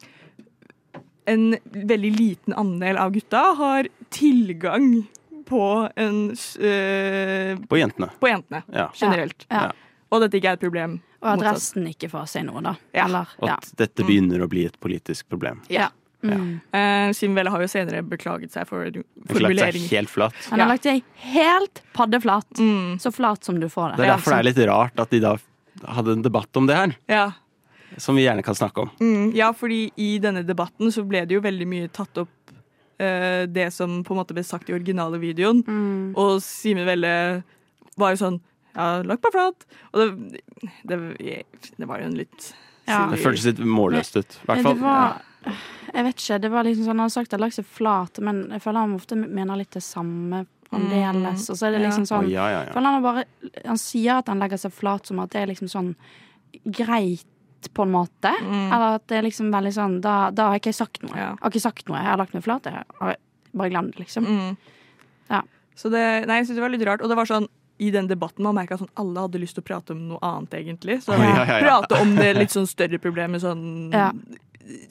en 1.28 1.44
veldig 1.72 2.10
liten 2.18 2.54
andel 2.56 2.96
av 3.00 3.12
gutta 3.12 3.42
har 3.58 3.88
tilgang 4.10 5.06
på 5.48 5.62
en 5.96 6.30
eh, 6.60 7.56
På 7.68 7.76
jentene. 7.80 8.10
på 8.20 8.28
jentene 8.28 8.62
Ja. 8.72 8.90
generelt. 8.94 9.46
Ja. 9.50 9.62
Ja. 9.68 9.72
Og 10.10 10.20
dette 10.24 10.36
ikke 10.40 10.50
er 10.54 10.56
et 10.58 10.60
problem. 10.64 11.00
Og 11.20 11.28
at 11.34 11.42
resten 11.54 11.86
ikke 11.90 12.08
får 12.12 12.28
si 12.30 12.42
noe, 12.46 12.60
da. 12.62 12.74
Ja. 12.94 13.04
Eller, 13.08 13.28
Og 13.40 13.48
ja. 13.48 13.56
at 13.58 13.72
dette 13.76 14.04
begynner 14.06 14.40
å 14.44 14.48
bli 14.48 14.64
et 14.68 14.78
politisk 14.80 15.28
problem. 15.28 15.60
Ja. 15.68 15.88
Mm. 16.22 16.60
Uh, 16.74 17.12
Simen 17.14 17.36
Velle 17.36 17.50
har 17.50 17.60
jo 17.62 17.68
senere 17.70 18.00
beklaget 18.02 18.50
seg 18.50 18.66
for 18.66 18.88
Den 18.90 19.04
har 19.28 19.52
lagt 19.54 19.76
seg 19.76 19.90
helt 19.92 20.10
flat. 20.10 20.34
Han 20.50 20.58
har 20.60 20.66
Ja. 20.66 20.72
lagt 20.72 20.82
seg 20.88 21.02
helt 21.32 21.82
paddeflat. 21.94 22.48
Mm, 22.58 22.98
Så 23.00 23.12
flat 23.14 23.44
som 23.44 23.60
du 23.60 23.68
får 23.68 23.90
det. 23.90 23.96
Det 23.98 24.04
er 24.08 24.16
derfor 24.16 24.30
det 24.30 24.38
er 24.38 24.42
litt 24.52 24.68
rart 24.68 24.98
at 24.98 25.10
de 25.10 25.20
da 25.20 25.36
hadde 25.84 26.16
en 26.16 26.24
debatt 26.24 26.56
om 26.56 26.66
det 26.68 26.76
her, 26.78 26.96
ja. 27.10 27.26
som 27.96 28.18
vi 28.18 28.24
gjerne 28.24 28.44
kan 28.46 28.56
snakke 28.58 28.86
om. 28.86 28.90
Mm, 29.00 29.30
ja, 29.36 29.52
fordi 29.56 29.88
i 29.96 30.10
denne 30.22 30.44
debatten 30.46 30.92
så 30.94 31.04
ble 31.06 31.24
det 31.28 31.38
jo 31.38 31.44
veldig 31.44 31.68
mye 31.68 31.92
tatt 31.94 32.22
opp 32.24 32.52
uh, 33.02 33.44
det 33.48 33.70
som 33.74 34.00
på 34.04 34.14
en 34.14 34.20
måte 34.22 34.36
ble 34.36 34.44
sagt 34.46 34.70
i 34.70 34.76
originale 34.76 35.20
videoen. 35.22 35.62
Mm. 35.66 36.12
Og 36.18 36.38
Simen 36.44 36.88
Velle 36.88 37.14
var 37.98 38.14
jo 38.14 38.22
sånn 38.26 38.44
Ja, 38.78 39.00
lagt 39.02 39.24
meg 39.26 39.34
flat. 39.34 39.64
Og 39.90 40.00
det, 40.00 40.42
det, 40.86 40.98
det 41.80 41.86
var 41.88 42.02
jo 42.02 42.10
en 42.12 42.18
litt 42.20 42.52
Ja. 42.86 43.08
Det 43.10 43.18
føltes 43.20 43.48
litt 43.48 43.62
målløst 43.64 44.20
ut. 44.20 44.36
I 44.44 44.46
hvert 44.46 44.62
fall. 44.66 44.76
Det 44.78 44.84
var, 44.84 45.56
jeg 45.88 46.06
vet 46.06 46.22
ikke. 46.22 46.38
Det 46.44 46.50
var 46.52 46.68
liksom 46.68 46.86
sånn 46.86 47.00
Han 47.00 47.08
har 47.08 47.14
sagt 47.16 47.32
at 47.32 47.34
han 47.34 47.42
har 47.42 47.48
lagt 47.48 47.58
seg 47.58 47.66
flat, 47.78 48.20
men 48.22 48.44
jeg 48.54 48.62
føler 48.62 48.86
han 48.86 48.94
ofte 48.94 49.18
mener 49.18 49.58
litt 49.58 49.74
det 49.74 49.82
samme 49.84 50.44
fremdeles. 50.70 51.48
Og 51.50 51.58
så 51.58 51.68
er 51.68 51.76
det 51.76 51.82
liksom 51.86 52.06
sånn 52.08 52.28
oh, 52.28 52.30
ja, 52.32 52.46
ja, 52.52 52.62
ja. 52.66 52.72
For 52.74 52.84
han 52.84 53.04
bare 53.04 53.24
Han 53.64 53.80
sier 53.80 54.20
at 54.20 54.30
han 54.30 54.42
legger 54.42 54.60
seg 54.60 54.74
flat 54.74 55.08
som 55.08 55.20
at 55.22 55.32
det 55.34 55.42
er 55.42 55.52
liksom 55.52 55.70
sånn 55.72 55.92
greit, 56.64 57.26
på 57.74 57.82
en 57.82 57.90
måte. 57.90 58.30
Mm. 58.30 58.66
Eller 58.70 58.98
at 59.00 59.06
det 59.10 59.18
er 59.18 59.24
liksom 59.26 59.48
veldig 59.50 59.72
sånn 59.74 59.96
Da, 60.04 60.16
da 60.30 60.50
har 60.50 60.60
ikke 60.60 60.70
jeg 60.70 60.78
sagt 60.78 61.02
noe. 61.02 61.16
Jeg 61.16 61.30
har 61.40 61.52
ikke 61.52 61.64
sagt 61.64 61.88
noe. 61.88 62.00
Jeg 62.00 62.12
har 62.12 62.20
lagt 62.20 62.36
meg 62.36 62.44
flat. 62.46 62.68
Jeg 62.68 62.84
har 63.00 63.16
bare 63.58 63.72
glemt 63.72 63.96
det, 63.96 64.04
liksom. 64.04 64.28
Mm. 64.28 64.74
Ja. 65.32 65.42
Så 65.78 65.90
det, 65.92 66.04
nei, 66.28 66.40
jeg 66.40 66.48
synes 66.48 66.60
det 66.60 66.66
var 66.66 66.74
litt 66.74 66.86
rart. 66.86 67.02
Og 67.02 67.10
det 67.10 67.18
var 67.18 67.28
sånn 67.28 67.48
i 67.78 67.92
den 67.94 68.08
debatten 68.10 68.42
man 68.42 68.56
merka 68.58 68.78
sånn, 68.78 68.90
alle 68.98 69.22
hadde 69.22 69.38
lyst 69.38 69.54
til 69.54 69.62
å 69.62 69.68
prate 69.68 69.94
om 69.94 70.00
noe 70.10 70.18
annet, 70.26 70.56
egentlig. 70.58 70.98
Så 71.04 71.14
ja, 71.14 71.28
ja, 71.30 71.44
ja. 71.46 71.58
prate 71.62 72.00
om 72.02 72.16
det 72.18 72.32
litt 72.34 72.54
sånn 72.54 72.66
større 72.66 72.98
problemet 73.02 73.44
sånn. 73.44 73.92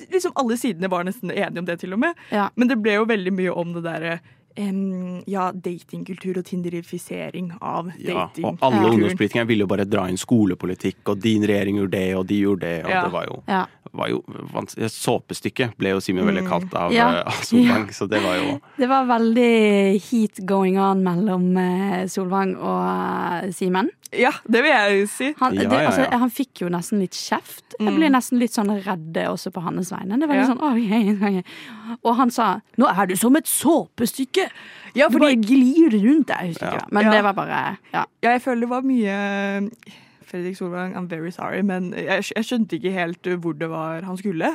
Liksom 0.07 0.31
alle 0.39 0.55
sidene 0.59 0.89
var 0.91 1.03
nesten 1.07 1.33
enige 1.33 1.59
om 1.61 1.67
det, 1.67 1.75
til 1.83 1.97
og 1.97 2.01
med. 2.05 2.21
Men 2.31 2.71
det 2.71 2.79
ble 2.79 2.95
jo 2.95 3.09
veldig 3.09 3.33
mye 3.35 3.55
om 3.59 3.75
det 3.75 3.83
derre 3.89 4.13
em, 4.57 5.21
ja, 5.27 5.51
datingkultur 5.51 6.37
og 6.41 6.45
tinderifisering 6.45 7.51
av 7.61 7.91
Ja, 7.97 8.27
datingkulturen. 8.27 8.45
og 8.45 8.57
alle 8.61 8.81
Ja. 8.81 8.89
ungdomspolitikere 8.91 9.47
ville 9.47 9.61
jo 9.63 9.67
bare 9.67 9.85
dra 9.85 10.07
inn 10.09 10.17
skolepolitikk, 10.17 10.97
og 11.07 11.19
din 11.21 11.43
regjering 11.43 11.77
gjorde 11.77 11.91
det, 11.91 12.15
og 12.17 12.27
de 12.27 12.41
gjorde 12.41 12.59
det, 12.61 12.85
og 12.85 12.89
Ja. 12.91 13.03
det 13.03 13.11
var 13.11 13.25
jo, 13.25 13.43
Ja. 13.47 13.65
var 13.93 14.07
jo 14.09 14.23
vanskelig. 14.53 14.85
et 14.85 14.91
Såpestykke 14.91 15.77
ble 15.77 15.89
jo 15.89 15.99
Simen 15.99 16.25
veldig 16.25 16.47
kalt 16.47 16.73
av, 16.73 16.91
Ja. 16.91 17.09
eh, 17.09 17.23
av 17.27 17.33
Solvang, 17.43 17.87
så 17.93 18.07
det 18.09 18.21
var 18.21 18.35
jo 18.37 18.59
Det 18.77 18.87
var 18.89 19.05
veldig 19.05 20.01
heat 20.11 20.45
going 20.45 20.77
on 20.77 21.03
mellom 21.03 21.55
eh, 21.57 22.05
Solvang 22.07 22.55
og 22.57 23.43
eh, 23.45 23.51
Simen. 23.51 23.89
Ja, 24.13 24.31
det 24.49 24.63
vil 24.63 24.71
jeg 24.71 25.09
si. 25.09 25.33
Han, 25.39 25.53
Ja, 25.53 25.61
det, 25.63 25.71
ja, 25.71 25.81
ja. 25.81 25.87
altså, 25.89 26.09
han 26.17 26.29
fikk 26.29 26.61
jo 26.61 26.69
nesten 26.69 26.99
litt 26.99 27.11
kjeft. 27.11 27.75
Jeg 27.77 27.93
ble 27.93 28.07
nesten 28.09 28.39
litt 28.39 28.51
sånn 28.51 28.71
redd 28.83 29.13
også 29.27 29.51
på 29.51 29.61
hans 29.61 29.91
vegne. 29.91 30.17
Det 30.17 30.27
var 30.29 30.35
litt 30.37 30.47
Ja. 30.47 30.55
sånn, 30.55 30.61
oh, 30.63 30.73
oi, 30.73 31.35
oi». 31.37 31.43
Og 32.05 32.15
han 32.15 32.29
sa 32.31 32.61
'nå 32.77 32.87
er 32.97 33.05
du 33.05 33.15
som 33.17 33.35
et 33.35 33.43
såpestykke'. 33.45 34.46
Ja, 34.95 35.07
for 35.13 35.19
de 35.19 35.35
glir 35.41 35.93
rundt 35.93 36.27
der. 36.27 36.39
Jeg 36.41 36.47
husker 36.55 36.65
Ja. 36.67 36.73
ikke 36.73 36.85
hva. 36.85 36.93
Men 36.97 37.05
Ja. 37.05 37.11
det 37.15 37.23
var 37.23 37.31
bare 37.33 37.77
ja. 37.93 38.03
ja, 38.23 38.29
jeg 38.31 38.41
føler 38.41 38.61
det 38.65 38.69
var 38.69 38.81
mye 38.81 39.69
Fredrik 40.27 40.57
Solvang, 40.57 40.95
I'm 40.97 41.07
very 41.09 41.29
sorry, 41.31 41.61
men 41.63 41.93
jeg, 41.93 42.23
jeg 42.35 42.43
skjønte 42.45 42.75
ikke 42.75 42.91
helt 42.91 43.27
hvor 43.39 43.53
det 43.53 43.69
var 43.69 44.01
han 44.03 44.17
skulle. 44.17 44.49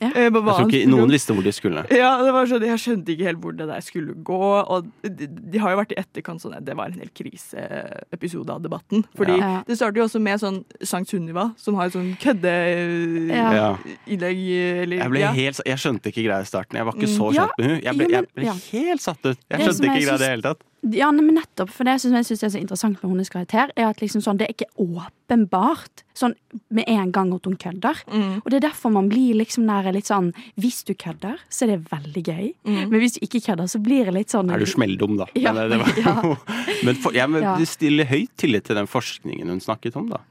Ja. 0.00 0.08
Eh, 0.14 0.28
Jeg 0.28 0.32
tror 0.32 0.68
ikke 0.70 0.88
noen 0.90 1.10
visste 1.10 1.34
hvor 1.34 1.42
de 1.46 1.52
skulle. 1.52 1.82
Ja, 2.00 2.10
det 2.22 2.32
var 2.34 2.46
sånn, 2.50 2.62
Jeg 2.68 2.78
skjønte 2.82 3.14
ikke 3.14 3.26
helt 3.28 3.40
hvor 3.42 3.56
det 3.58 3.66
der 3.70 3.80
skulle 3.84 4.14
gå. 4.14 4.38
Og 4.68 4.86
de, 5.02 5.26
de 5.26 5.58
har 5.62 5.74
jo 5.74 5.80
vært 5.80 5.92
i 5.96 5.98
etterkant 6.02 6.42
sånn 6.44 6.54
at 6.58 6.64
det 6.66 6.76
var 6.78 6.92
en 6.92 7.00
hel 7.00 7.10
kriseepisode 7.14 8.50
av 8.54 8.62
debatten. 8.62 9.04
Fordi 9.18 9.38
Ja. 9.38 9.62
det 9.66 9.76
starter 9.78 9.98
jo 10.02 10.06
også 10.08 10.20
med 10.22 10.40
sånn 10.40 10.64
Sankt 10.82 11.10
Sunniva, 11.10 11.48
som 11.58 11.74
har 11.78 11.86
et 11.86 11.92
sånn 11.96 12.12
køddeinnlegg. 12.22 13.36
Ja. 13.36 13.52
Ja. 13.58 13.76
Jeg, 14.06 14.88
ja. 15.20 15.32
helt, 15.32 15.60
jeg 15.66 15.78
skjønte 15.82 16.10
ikke 16.12 16.24
greia 16.28 16.40
i 16.42 16.48
starten. 16.48 16.76
Jeg 16.78 16.84
var 16.88 16.94
ikke 16.98 17.08
så 17.14 17.28
Mm. 17.28 17.34
Kjent 17.38 17.58
med 17.58 17.66
hun. 17.68 17.80
Jeg 17.84 17.96
ble, 17.98 18.06
jeg 18.08 18.26
ble 18.34 18.44
ja. 18.46 18.52
helt 18.72 19.02
satt 19.04 19.26
ut. 19.26 19.38
Jeg 19.50 19.60
skjønte 19.60 19.84
ikke 19.84 20.00
greia 20.06 20.14
i 20.14 20.18
det 20.22 20.28
hele 20.32 20.42
tatt. 20.42 20.62
Ja, 20.82 21.08
men 21.10 21.32
nettopp. 21.34 21.72
For 21.74 21.88
det 21.88 21.96
som 22.02 22.14
jeg 22.14 22.26
syns 22.28 22.44
er 22.46 22.52
så 22.54 22.60
interessant 22.60 23.00
med 23.02 23.10
hennes 23.10 23.32
karakter, 23.32 23.72
er 23.74 23.88
at 23.88 24.02
liksom 24.02 24.22
sånn, 24.22 24.38
det 24.38 24.46
er 24.46 24.54
ikke 24.54 24.68
åpenbart 24.78 26.04
sånn 26.18 26.36
med 26.74 26.86
en 26.90 27.10
gang 27.14 27.32
at 27.34 27.48
hun 27.48 27.56
kødder. 27.58 27.98
Mm. 28.06 28.38
Og 28.44 28.48
det 28.50 28.60
er 28.60 28.66
derfor 28.68 28.94
man 28.94 29.10
blir 29.10 29.36
liksom 29.40 29.66
nære 29.68 29.92
litt 29.94 30.08
sånn 30.08 30.30
Hvis 30.58 30.80
du 30.86 30.94
kødder, 30.98 31.42
så 31.50 31.66
er 31.66 31.74
det 31.74 31.90
veldig 31.90 32.22
gøy. 32.22 32.46
Mm. 32.68 32.80
Men 32.92 32.96
hvis 33.02 33.18
du 33.18 33.20
ikke 33.26 33.42
kødder, 33.50 33.70
så 33.70 33.82
blir 33.82 34.08
det 34.08 34.14
litt 34.16 34.34
sånn 34.34 34.54
Er 34.54 34.62
du 34.62 34.70
smelldum, 34.70 35.18
da? 35.18 35.28
Ja, 35.38 35.52
Men, 35.56 35.74
det 35.74 35.82
var, 35.82 35.92
ja. 36.06 36.16
men 36.86 37.02
for, 37.02 37.16
jeg 37.16 37.44
ja. 37.44 37.54
stiller 37.68 38.10
høyt 38.10 38.34
tillit 38.38 38.68
til 38.68 38.78
den 38.78 38.90
forskningen 38.90 39.50
hun 39.50 39.62
snakket 39.64 39.98
om, 39.98 40.10
da. 40.14 40.22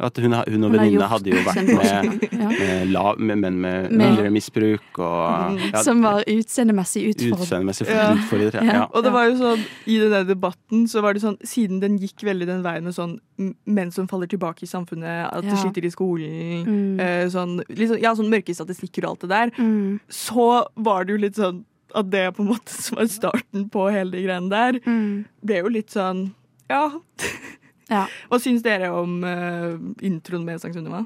At 0.00 0.16
hun, 0.16 0.32
hun 0.32 0.64
og 0.64 0.72
gjort 0.72 1.10
hadde 1.12 1.30
jo 1.30 1.40
vært 1.48 1.66
med, 1.68 2.22
med, 2.32 2.88
lav, 2.90 3.18
med 3.20 3.38
menn 3.42 3.58
med 3.60 3.90
mindre 3.92 4.30
misbruk 4.32 4.98
og 4.98 5.58
ja, 5.72 5.82
Som 5.84 6.00
var 6.02 6.22
utseendemessig 6.24 7.02
utfordret. 7.10 7.44
utseendemessig 7.44 7.86
Ja. 7.90 8.06
utfordret. 8.16 8.54
Ja. 8.54 8.64
Ja. 8.80 8.86
Og 8.94 9.04
det 9.04 9.12
var 9.12 9.28
jo 9.28 9.34
sånn, 9.36 9.64
i 9.86 9.98
den 10.00 10.10
der 10.14 10.24
debatten 10.24 10.86
så 10.88 11.02
var 11.04 11.12
det 11.14 11.22
sånn, 11.22 11.36
siden 11.44 11.80
den 11.82 11.98
gikk 12.00 12.24
veldig 12.24 12.46
den 12.48 12.62
veien 12.64 12.84
med 12.88 12.96
sånn 12.96 13.18
menn 13.66 13.90
som 13.92 14.08
faller 14.08 14.26
tilbake 14.30 14.64
i 14.64 14.70
samfunnet, 14.70 15.28
at 15.32 15.42
de 15.42 15.48
Ja. 15.52 15.56
sliter 15.62 15.84
i 15.84 15.90
skolen, 15.92 16.64
Mm. 16.66 17.00
eh, 17.00 17.26
sånn, 17.28 17.60
liksom, 17.68 18.00
ja, 18.00 18.14
sånn 18.14 18.28
mørke 18.32 18.54
statistikker 18.54 19.04
og 19.04 19.10
alt 19.10 19.20
det 19.20 19.28
der, 19.28 19.50
Mm. 19.62 20.00
så 20.08 20.64
var 20.76 21.04
det 21.04 21.12
jo 21.12 21.18
litt 21.18 21.34
sånn 21.36 21.64
at 21.94 22.08
det 22.10 22.34
på 22.36 22.40
en 22.40 22.48
måte 22.54 22.68
som 22.84 22.96
var 22.96 23.04
starten 23.06 23.68
på 23.70 23.90
hele 23.90 24.12
de 24.12 24.24
greiene 24.24 24.48
der, 24.48 24.80
Mm. 24.86 25.24
ble 25.44 25.56
jo 25.62 25.68
litt 25.68 25.88
sånn, 25.90 26.32
ja. 26.70 26.90
Ja. 27.90 28.06
Hva 28.30 28.38
syns 28.40 28.62
dere 28.62 28.90
om 28.94 29.18
uh, 29.24 29.74
introen 30.06 30.44
med 30.46 30.60
Sankt 30.62 30.76
Sunniva? 30.78 31.02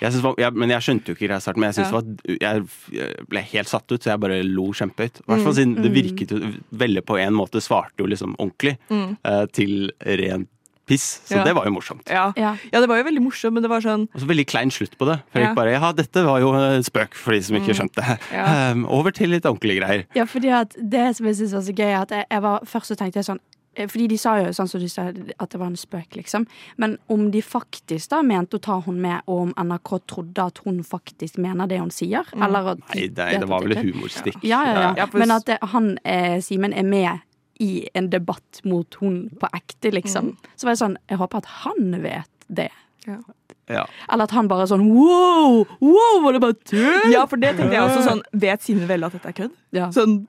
Jeg 0.00 0.12
synes, 0.12 0.22
det 0.22 0.24
var- 0.24 0.38
jeg, 0.38 0.54
men 0.54 0.70
jeg 0.70 0.80
skjønte 0.86 1.06
jo 1.12 1.14
ikke 1.14 1.28
greia 1.28 1.36
i 1.36 1.44
starten, 1.44 1.60
men 1.60 1.72
jeg, 1.72 1.84
Ja. 1.84 1.90
var, 1.92 2.02
jeg, 2.26 2.64
jeg 2.96 3.26
ble 3.28 3.40
helt 3.52 3.68
satt 3.68 3.92
ut, 3.92 4.00
så 4.02 4.10
jeg 4.14 4.20
bare 4.24 4.42
lo 4.42 4.70
kjempehøyt. 4.72 5.20
I 5.22 5.28
hvert 5.28 5.44
fall 5.44 5.52
Mm. 5.52 5.60
siden 5.60 5.76
det 5.82 5.92
virket 5.92 6.30
jo 6.32 6.52
veldig 6.72 7.04
på 7.06 7.20
en 7.20 7.34
måte, 7.36 7.60
svarte 7.62 7.98
jo 8.02 8.06
liksom 8.06 8.34
ordentlig 8.38 8.78
Mm. 8.90 9.16
uh, 9.24 9.46
til 9.52 9.92
ren 10.00 10.48
piss. 10.84 11.20
Så 11.28 11.36
Ja. 11.36 11.44
det 11.44 11.54
var 11.54 11.64
jo 11.64 11.70
morsomt. 11.70 12.08
Ja. 12.10 12.32
Ja. 12.36 12.56
ja, 12.72 12.80
det 12.80 12.88
var 12.88 12.96
jo 12.98 13.04
veldig 13.04 13.22
morsomt, 13.22 13.52
men 13.54 13.62
det 13.62 13.70
var 13.70 13.80
sånn 13.80 14.08
Og 14.12 14.20
så 14.20 14.26
veldig 14.26 14.46
klein 14.50 14.68
slutt 14.74 14.96
på 14.98 15.06
det. 15.06 15.20
For 15.30 15.38
Ja. 15.38 15.46
jeg 15.46 15.54
bare, 15.54 15.70
ja, 15.76 15.92
dette 15.92 16.24
var 16.26 16.40
jo 16.40 16.50
spøk 16.82 17.14
for 17.14 17.30
de 17.32 17.40
som 17.40 17.56
ikke 17.56 17.70
skjønte. 17.78 18.18
Ja. 18.32 18.72
Um, 18.72 18.84
over 18.86 19.12
til 19.12 19.30
litt 19.30 19.44
ordentlige 19.46 19.78
greier. 19.80 20.04
Ja, 20.16 20.24
fordi 20.24 20.50
at 20.50 20.74
det 20.82 21.14
som 21.16 21.26
jeg 21.26 21.36
synes 21.36 21.52
var 21.54 21.60
så 21.62 21.72
gøy, 21.72 21.86
er 21.92 22.00
at 22.02 22.10
jeg, 22.10 22.26
jeg 22.30 22.42
var 22.42 22.60
først 22.66 22.90
så 22.90 22.96
tenkte 22.98 23.14
jeg 23.22 23.24
sånn 23.30 23.38
eh, 23.38 23.61
fordi 23.76 24.06
de 24.12 24.18
sa 24.20 24.34
jo 24.42 24.50
sånn 24.52 24.68
som 24.68 24.80
du 24.82 24.88
sa, 24.92 25.06
at 25.08 25.50
det 25.50 25.58
var 25.60 25.66
en 25.70 25.76
spøk, 25.80 26.16
liksom. 26.18 26.46
Men 26.76 26.98
om 27.08 27.30
de 27.32 27.40
faktisk 27.42 28.10
da 28.12 28.20
mente 28.22 28.58
å 28.58 28.62
ta 28.62 28.80
hun 28.84 29.00
med, 29.00 29.22
og 29.26 29.40
om 29.48 29.52
NRK 29.56 29.92
trodde 30.12 30.44
at 30.44 30.58
hun 30.66 30.82
faktisk 30.84 31.38
mener 31.40 31.66
det 31.70 31.78
hun 31.80 31.90
sier? 31.90 32.28
Eller 32.36 32.72
at 32.74 32.82
de 32.92 32.98
Nei, 32.98 33.06
det, 33.08 33.28
det 33.40 33.48
var 33.48 33.62
vel 33.64 33.72
et 33.76 33.84
humorstikk. 33.86 34.36
Ja, 34.44 34.62
ja, 34.68 34.74
ja. 34.80 34.94
Ja, 35.02 35.06
for- 35.06 35.18
Men 35.24 35.30
at 35.30 35.46
det, 35.48 35.58
han, 35.72 35.98
eh, 36.04 36.40
Simen, 36.44 36.72
er 36.76 36.82
med 36.84 37.20
i 37.60 37.86
en 37.94 38.08
debatt 38.10 38.60
mot 38.64 38.94
hun 39.00 39.30
på 39.40 39.48
ekte, 39.54 39.92
liksom. 39.94 40.34
Så 40.56 40.64
var 40.66 40.72
det 40.76 40.80
sånn 40.82 40.96
Jeg 41.08 41.18
håper 41.20 41.38
at 41.44 41.46
han 41.64 42.02
vet 42.02 42.28
det. 42.48 42.70
Ja. 43.06 43.84
Eller 44.12 44.24
at 44.24 44.30
han 44.34 44.48
bare 44.50 44.62
er 44.66 44.70
sånn 44.72 44.84
wow! 44.92 45.62
Wow, 45.80 46.22
var 46.24 46.32
det 46.36 46.40
bare 46.42 46.54
tull? 46.66 47.10
Ja, 47.12 47.24
for 47.30 47.40
det 47.40 47.54
tenkte 47.56 47.72
jeg 47.78 47.86
også 47.86 48.02
sånn 48.04 48.20
Vet 48.42 48.60
Simen 48.64 48.86
Velle 48.90 49.06
at 49.08 49.12
dette 49.16 49.30
er 49.30 49.36
kødd? 49.38 49.54
Ja. 49.72 49.88
Sånn, 49.94 50.26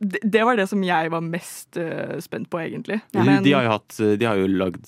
det, 0.00 0.44
var 0.48 0.56
det 0.56 0.66
som 0.70 0.82
jeg 0.84 1.10
var 1.12 1.20
mest 1.20 1.76
uh, 1.76 2.16
spent 2.24 2.48
på, 2.50 2.60
egentlig. 2.64 3.00
De, 3.12 3.24
Men- 3.24 3.42
de 3.44 3.52
har 3.52 3.66
jo, 3.68 3.74
hatt, 3.76 3.98
de 4.20 4.24
har 4.26 4.36
jo 4.40 4.46
lagd 4.48 4.86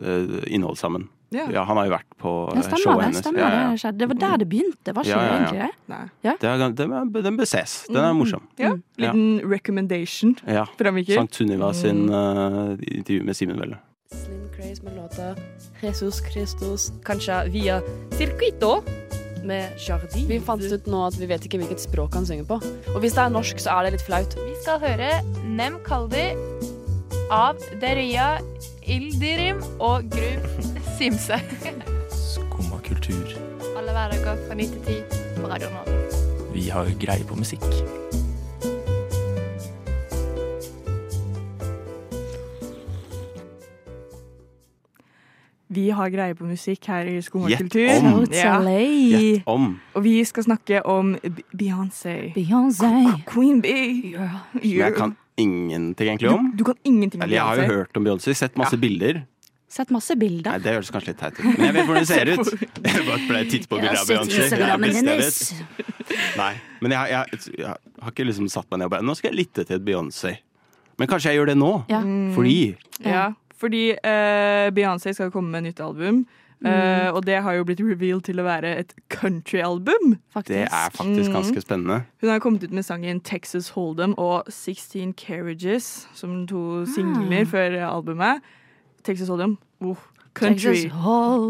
uh, 0.00 0.40
innhold 0.48 0.76
sammen. 0.80 1.08
Ja. 1.34 1.48
Ja, 1.50 1.64
han 1.66 1.76
har 1.80 1.88
jo 1.88 1.92
vært 1.96 2.12
på 2.22 2.32
Ja, 2.54 2.60
eh, 2.60 2.62
stemmer 2.62 2.78
showet 2.84 2.98
det. 3.00 3.04
hennes. 3.08 3.22
Stemmer 3.24 3.40
Ja, 3.42 3.46
ja. 3.50 3.70
det 3.72 3.80
skjedde. 3.82 3.98
Det 3.98 4.08
var 4.12 4.18
der 4.22 4.36
det 4.38 4.46
begynte, 4.52 4.92
var 4.94 5.02
ikke 5.02 5.10
Ja, 5.10 5.22
ja, 5.24 5.24
det 5.24 5.38
egentlig 5.40 5.62
det? 5.64 5.72
Nei. 5.90 6.34
Det 6.38 6.50
er, 6.50 6.62
den, 6.62 7.08
den 7.26 7.38
bør 7.40 7.48
ses. 7.50 7.72
Den 7.88 7.98
er 8.04 8.12
morsom. 8.14 8.44
Ja, 8.62 8.70
Liten 9.02 9.24
recommendation 9.50 10.36
Ja. 10.46 10.64
fra 10.78 10.92
Mikkel. 10.94 11.16
Sankt 11.18 11.34
Sunniva 11.34 11.72
sin 11.74 12.04
uh, 12.12 12.78
intervju 12.86 13.24
med 13.26 13.34
Simen 13.40 13.58
Velle. 13.58 13.80
Slim 14.14 14.46
Craze 14.54 14.84
med 14.86 14.94
låta 14.94 15.34
Jesus 15.82 16.22
Christus, 16.30 16.92
kanskje 17.02 17.40
via 17.50 17.80
Circuito 18.14 18.76
med 19.46 19.78
Jardi. 19.80 20.24
Vi 20.28 20.40
fant 20.42 20.62
ut 20.62 20.88
nå 20.90 21.04
at 21.08 21.18
vi 21.20 21.28
vet 21.30 21.44
ikke 21.46 21.60
hvilket 21.62 21.84
språk 21.84 22.16
han 22.18 22.26
synger 22.28 22.48
på. 22.48 22.58
Og 22.94 22.98
hvis 23.04 23.16
det 23.16 23.24
er 23.24 23.34
norsk, 23.34 23.60
så 23.62 23.76
er 23.76 23.86
det 23.86 23.96
litt 23.96 24.06
flaut. 24.06 24.36
Vi 24.40 24.54
skal 24.62 24.80
høre 24.82 25.10
Nem 25.44 25.78
Kaldi 25.86 26.26
av 27.32 27.60
Deria 27.82 28.34
Ildirim 28.84 29.62
og 29.78 30.08
Grub 30.12 30.48
Simse. 30.98 31.40
Skumma 32.12 32.80
kultur. 32.84 33.36
Alle 33.74 33.94
hverdager 33.96 34.40
fra 34.46 34.58
9 34.58 34.70
til 34.74 35.02
10 35.08 35.40
på 35.40 35.50
Radio 35.50 35.72
Nova. 35.74 36.00
Vi 36.54 36.68
har 36.70 36.90
greie 37.00 37.26
på 37.26 37.38
musikk. 37.38 37.64
Vi 45.74 45.88
har 45.96 46.12
greie 46.12 46.36
på 46.38 46.46
musikk 46.46 46.86
her 46.90 47.08
i 47.10 47.18
Skumma 47.24 47.50
Gjett 47.50 47.74
om. 47.74 48.24
Ja. 48.30 48.54
Om. 49.50 49.68
Og 49.96 50.04
vi 50.04 50.16
skal 50.28 50.46
snakke 50.46 50.82
om 50.86 51.14
Beyoncé. 51.56 52.32
Beyoncé. 52.36 52.90
Queen 53.28 53.60
Bee. 53.64 54.14
Yeah. 54.14 54.40
Jeg 54.62 54.96
kan 54.98 55.16
ingenting 55.40 56.12
egentlig 56.12 56.30
om. 56.30 56.50
Du, 56.52 56.62
du 56.62 56.64
kan 56.70 56.78
ingenting 56.84 57.20
om 57.20 57.26
Eller 57.26 57.40
jeg 57.40 57.44
har 57.44 57.62
jo 57.62 57.78
hørt 57.80 57.96
om 57.96 58.06
Beyoncé, 58.06 58.34
sett 58.38 58.58
masse 58.60 58.78
bilder. 58.78 59.24
Sett 59.74 59.90
masse 59.90 60.14
bilder. 60.14 60.52
Nei, 60.54 60.62
det 60.62 60.76
høres 60.76 60.92
kanskje 60.94 61.10
litt 61.10 61.22
teit 61.24 61.38
ut. 61.40 61.46
Men 61.48 61.64
jeg 61.66 61.74
vet 61.74 61.88
hvordan 61.88 62.04
det 62.04 62.10
ser 62.12 62.30
ut. 62.30 62.50
Jeg 62.94 63.06
bare 63.08 63.22
ble 63.26 63.44
titt 63.50 63.64
på 63.70 63.80
bildet 63.80 63.98
av 63.98 64.10
Beyoncé. 64.12 64.44
Jeg. 64.54 66.18
Nei, 66.38 66.52
men 66.84 66.92
jeg, 66.94 67.10
jeg, 67.10 67.40
jeg 67.58 67.70
har 68.04 68.12
ikke 68.12 68.26
liksom 68.28 68.50
satt 68.52 68.68
meg 68.70 68.82
ned 68.82 68.86
og 68.90 68.92
bare 68.92 69.06
Nå 69.06 69.14
skal 69.18 69.32
jeg 69.32 69.38
lytte 69.40 69.64
til 69.66 69.80
et 69.80 69.86
Beyoncé. 69.86 70.36
Men 71.00 71.10
kanskje 71.10 71.32
jeg 71.32 71.40
gjør 71.40 71.50
det 71.50 71.56
nå. 71.58 71.72
Ja. 71.90 72.02
Fordi 72.36 72.58
Ja, 73.02 73.24
fordi 73.58 73.90
eh, 74.04 74.70
Beyoncé 74.74 75.12
skal 75.14 75.30
komme 75.30 75.50
med 75.50 75.62
nytt 75.68 75.80
album. 75.80 76.26
Mm. 76.64 76.70
eh, 76.70 77.10
og 77.12 77.26
det 77.26 77.42
har 77.42 77.52
jo 77.58 77.64
blitt 77.64 77.80
revealed 77.80 78.22
til 78.24 78.38
å 78.40 78.44
være 78.46 78.76
et 78.78 78.94
countryalbum. 79.12 80.14
Det 80.46 80.62
er 80.64 80.90
faktisk 80.94 81.28
Mm. 81.30 81.34
ganske 81.34 81.60
spennende. 81.60 82.04
Hun 82.20 82.30
har 82.30 82.38
kommet 82.40 82.62
ut 82.64 82.72
med 82.72 82.82
sangen 82.84 83.20
Texas 83.20 83.70
Hold'em 83.76 84.14
og 84.18 84.44
16 84.48 85.12
Carriages 85.14 86.08
som 86.14 86.46
to 86.46 86.86
singler 86.86 87.44
før 87.44 87.76
albumet. 87.90 88.40
Texas 89.04 89.28
Hold'em. 89.28 89.56
Oh, 89.80 89.96
country. 90.34 90.88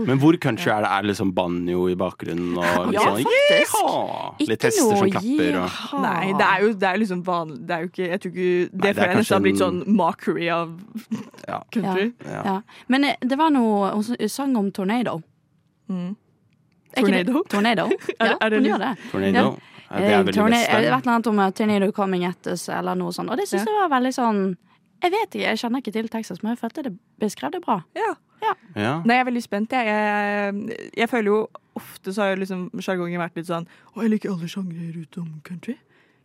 Men 0.07 0.19
hvor 0.21 0.37
country 0.41 0.71
er 0.71 0.83
det? 0.85 0.91
Er 0.93 1.03
det 1.03 1.09
liksom 1.11 1.33
banjo 1.35 1.87
i 1.89 1.95
bakgrunnen 1.99 2.59
og 2.59 2.89
litt 2.91 2.95
Ja, 2.99 3.05
sånn 3.05 3.25
faktisk. 3.25 3.51
«Yeehaw!» 3.51 4.35
Ikke 4.39 4.49
Litt 4.51 4.67
hester 4.69 4.97
som 4.97 5.11
klapper 5.11 5.59
og. 5.63 5.79
Nei, 6.05 6.33
det 6.39 6.49
er 6.51 6.65
jo 6.67 6.73
det 6.85 6.89
er 6.91 6.99
liksom 7.03 7.23
vanlig 7.27 7.59
Det 7.69 7.75
er 7.77 7.81
jo 7.87 7.89
ikke 7.93 8.09
Jeg 8.11 8.21
tror 8.25 8.33
ikke 8.35 8.49
Det 8.49 8.73
Nei, 8.73 8.81
det 8.81 8.89
er 8.89 8.95
føler 8.95 9.09
jeg 9.09 9.21
nesten 9.21 9.35
har 9.37 9.45
blitt 9.47 9.63
sånn 9.63 9.79
mockery 10.01 10.49
av 10.49 10.75
Ja. 11.49 11.61
country. 11.75 12.07
Ja. 12.29 12.43
Ja. 12.51 12.57
Men 12.89 13.05
eh, 13.11 13.17
det 13.21 13.39
var 13.41 13.51
noe 13.55 13.93
Hun 13.95 14.29
sang 14.29 14.57
om 14.61 14.71
tornado. 14.73 15.21
Mm. 15.89 16.17
Det- 16.95 17.03
Tornado? 17.05 17.43
Tornado? 17.51 17.89
Ja, 18.21 18.37
er 18.41 18.51
det 18.51 18.59
hun 18.61 18.69
gjør 18.71 18.79
det. 18.85 18.93
Tornado. 19.11 19.47
Ja. 19.55 19.71
Ja, 19.95 19.99
det 20.01 20.11
er 20.11 20.23
veldig 20.25 20.35
torna- 20.35 20.51
best. 20.59 20.69
Et 20.71 20.77
eller 20.85 20.95
annet 20.99 21.27
om 21.27 21.41
tornado 21.53 21.93
coming 21.93 22.25
at 22.25 22.47
us, 22.51 22.69
eller 22.69 22.95
noe 22.99 23.13
sånt. 23.13 23.31
Og 23.31 23.37
det 23.37 23.47
syns 23.49 23.65
Ja. 23.67 23.73
jeg 23.73 23.81
var 23.89 23.99
veldig 24.01 24.13
sånn 24.17 24.57
Jeg 25.05 25.11
vet 25.13 25.35
ikke, 25.35 25.43
jeg 25.45 25.59
kjenner 25.61 25.79
ikke 25.83 25.93
til 25.93 26.07
Texas, 26.09 26.39
men 26.43 26.55
jeg 26.55 26.59
følte 26.63 26.83
det 26.87 26.93
beskrev 27.21 27.51
det 27.53 27.61
bra. 27.63 27.83
Ja. 27.95 28.15
Ja. 28.77 29.03
Nei, 29.05 29.15
jeg 29.17 29.21
er 29.21 29.31
veldig 29.31 29.43
spent. 29.43 29.71
Jeg, 29.73 29.87
jeg, 29.87 30.91
jeg 30.97 31.09
føler 31.09 31.31
jo 31.31 31.49
ofte 31.77 32.13
så 32.15 32.23
har 32.29 32.37
liksom 32.37 32.71
sjargongen 32.83 33.19
vært 33.19 33.35
litt 33.37 33.47
sånn 33.47 33.67
Å, 33.97 34.03
jeg 34.03 34.11
liker 34.11 34.31
alle 34.35 34.47
sjangre 34.49 34.93
utenom 34.95 35.41
country. 35.43 35.77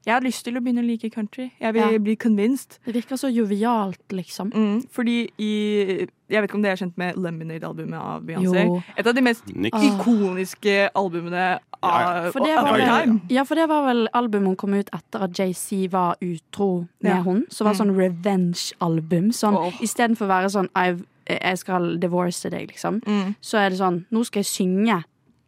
Jeg 0.05 0.13
har 0.15 0.21
lyst 0.23 0.45
til 0.45 0.55
å 0.55 0.61
begynne 0.63 0.79
å 0.81 0.87
like 0.87 1.09
country. 1.11 1.49
Jeg 1.59 1.73
vil 1.75 1.91
Ja. 1.91 1.97
bli 1.99 2.15
convinced. 2.15 2.77
Det 2.85 2.93
virker 2.95 3.17
så 3.19 3.27
jovialt, 3.29 3.99
liksom. 4.15 4.49
Mm, 4.55 4.87
fordi 4.89 5.29
i 5.37 6.07
Jeg 6.29 6.41
vet 6.41 6.49
ikke 6.49 6.55
om 6.55 6.61
dere 6.61 6.71
er 6.71 6.77
kjent 6.85 6.97
med 6.97 7.15
Lemonade-albumet 7.17 7.99
av 7.99 8.21
Beyoncé? 8.23 8.83
Et 8.97 9.07
av 9.07 9.13
de 9.13 9.21
mest 9.21 9.45
Niks. 9.47 9.77
ikoniske 9.77 10.89
albumene 10.95 11.59
av 11.83 12.31
For 12.31 12.39
det 12.39 12.55
of 12.57 12.63
var 12.63 12.67
all 12.73 12.79
vel, 12.79 12.87
time. 12.87 13.21
ja, 13.29 13.43
for 13.43 13.55
det 13.55 13.67
var 13.69 13.85
vel 13.87 14.07
albumet 14.13 14.47
hun 14.47 14.55
kom 14.55 14.73
ut 14.73 14.89
etter 14.93 15.23
at 15.23 15.31
JC 15.33 15.87
var 15.91 16.15
utro 16.21 16.87
med 17.01 17.15
Ja. 17.15 17.21
hun. 17.23 17.45
Så 17.49 17.63
var 17.65 17.73
det 17.73 17.79
sånn 17.81 17.95
revenge-album. 17.95 19.31
Sånn, 19.33 19.55
oh. 19.55 19.71
Istedenfor 19.81 20.25
å 20.27 20.31
være 20.33 20.49
sånn 20.53 20.69
I've, 20.75 21.03
jeg 21.29 21.57
skal 21.61 21.99
divorce 22.01 22.49
deg, 22.49 22.67
liksom. 22.71 22.99
Mm. 23.05 23.35
Så 23.41 23.57
er 23.61 23.69
det 23.69 23.79
sånn 23.79 24.05
Nå 24.11 24.23
skal 24.25 24.41
jeg 24.43 24.49
synge 24.49 25.03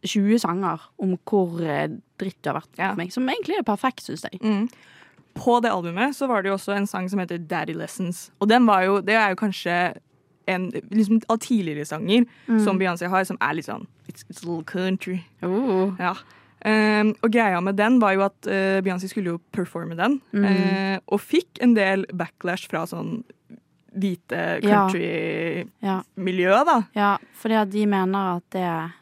20 0.06 0.38
sanger 0.42 0.80
om 0.98 1.16
hvor 1.28 1.60
eh, 1.62 1.88
dritt 2.18 2.38
du 2.42 2.50
har 2.50 2.60
vært 2.60 2.78
Ja. 2.78 2.88
for 2.90 2.96
meg. 3.02 3.12
Som 3.14 3.28
egentlig 3.28 3.58
er 3.58 3.62
perfekt, 3.66 4.02
syns 4.06 4.24
jeg. 4.26 4.40
Mm. 4.42 4.68
På 5.34 5.60
det 5.62 5.70
albumet 5.72 6.14
så 6.14 6.26
var 6.28 6.42
det 6.42 6.50
jo 6.50 6.56
også 6.58 6.74
en 6.76 6.86
sang 6.86 7.08
som 7.08 7.18
heter 7.22 7.38
Daddy 7.38 7.72
Lessons. 7.74 8.30
Og 8.40 8.48
den 8.48 8.66
var 8.66 8.82
jo, 8.84 9.00
det 9.00 9.14
er 9.14 9.30
jo 9.30 9.36
kanskje 9.36 9.94
en 10.50 10.70
liksom, 10.90 11.20
av 11.30 11.38
tidligere 11.38 11.86
sanger 11.86 12.26
Mm. 12.48 12.64
som 12.64 12.78
Beyoncé 12.78 13.08
har, 13.08 13.24
som 13.24 13.38
er 13.40 13.54
litt 13.54 13.66
sånn 13.66 13.86
It's, 14.08 14.24
it's 14.28 14.42
a 14.42 14.46
little 14.48 14.64
country. 14.64 15.22
Oh. 15.42 15.94
Ja. 15.98 16.14
Um, 16.64 17.14
og 17.22 17.30
greia 17.32 17.60
med 17.62 17.76
den 17.76 18.00
var 18.00 18.12
jo 18.14 18.22
at 18.26 18.34
uh, 18.46 18.80
Beyoncé 18.82 19.08
skulle 19.08 19.30
jo 19.36 19.40
performe 19.52 19.96
den, 19.96 20.20
Mm. 20.32 20.44
uh, 20.44 20.98
og 21.08 21.20
fikk 21.20 21.58
en 21.62 21.74
del 21.74 22.04
backlash 22.12 22.68
fra 22.68 22.84
sånn 22.86 23.22
hvite 23.94 24.60
country-miljø, 24.62 26.50
Ja. 26.50 26.64
da. 26.64 26.82
ja, 26.94 27.16
fordi 27.34 27.54
at 27.54 27.70
de 27.70 27.86
mener 27.86 28.36
at 28.36 28.42
det 28.52 28.92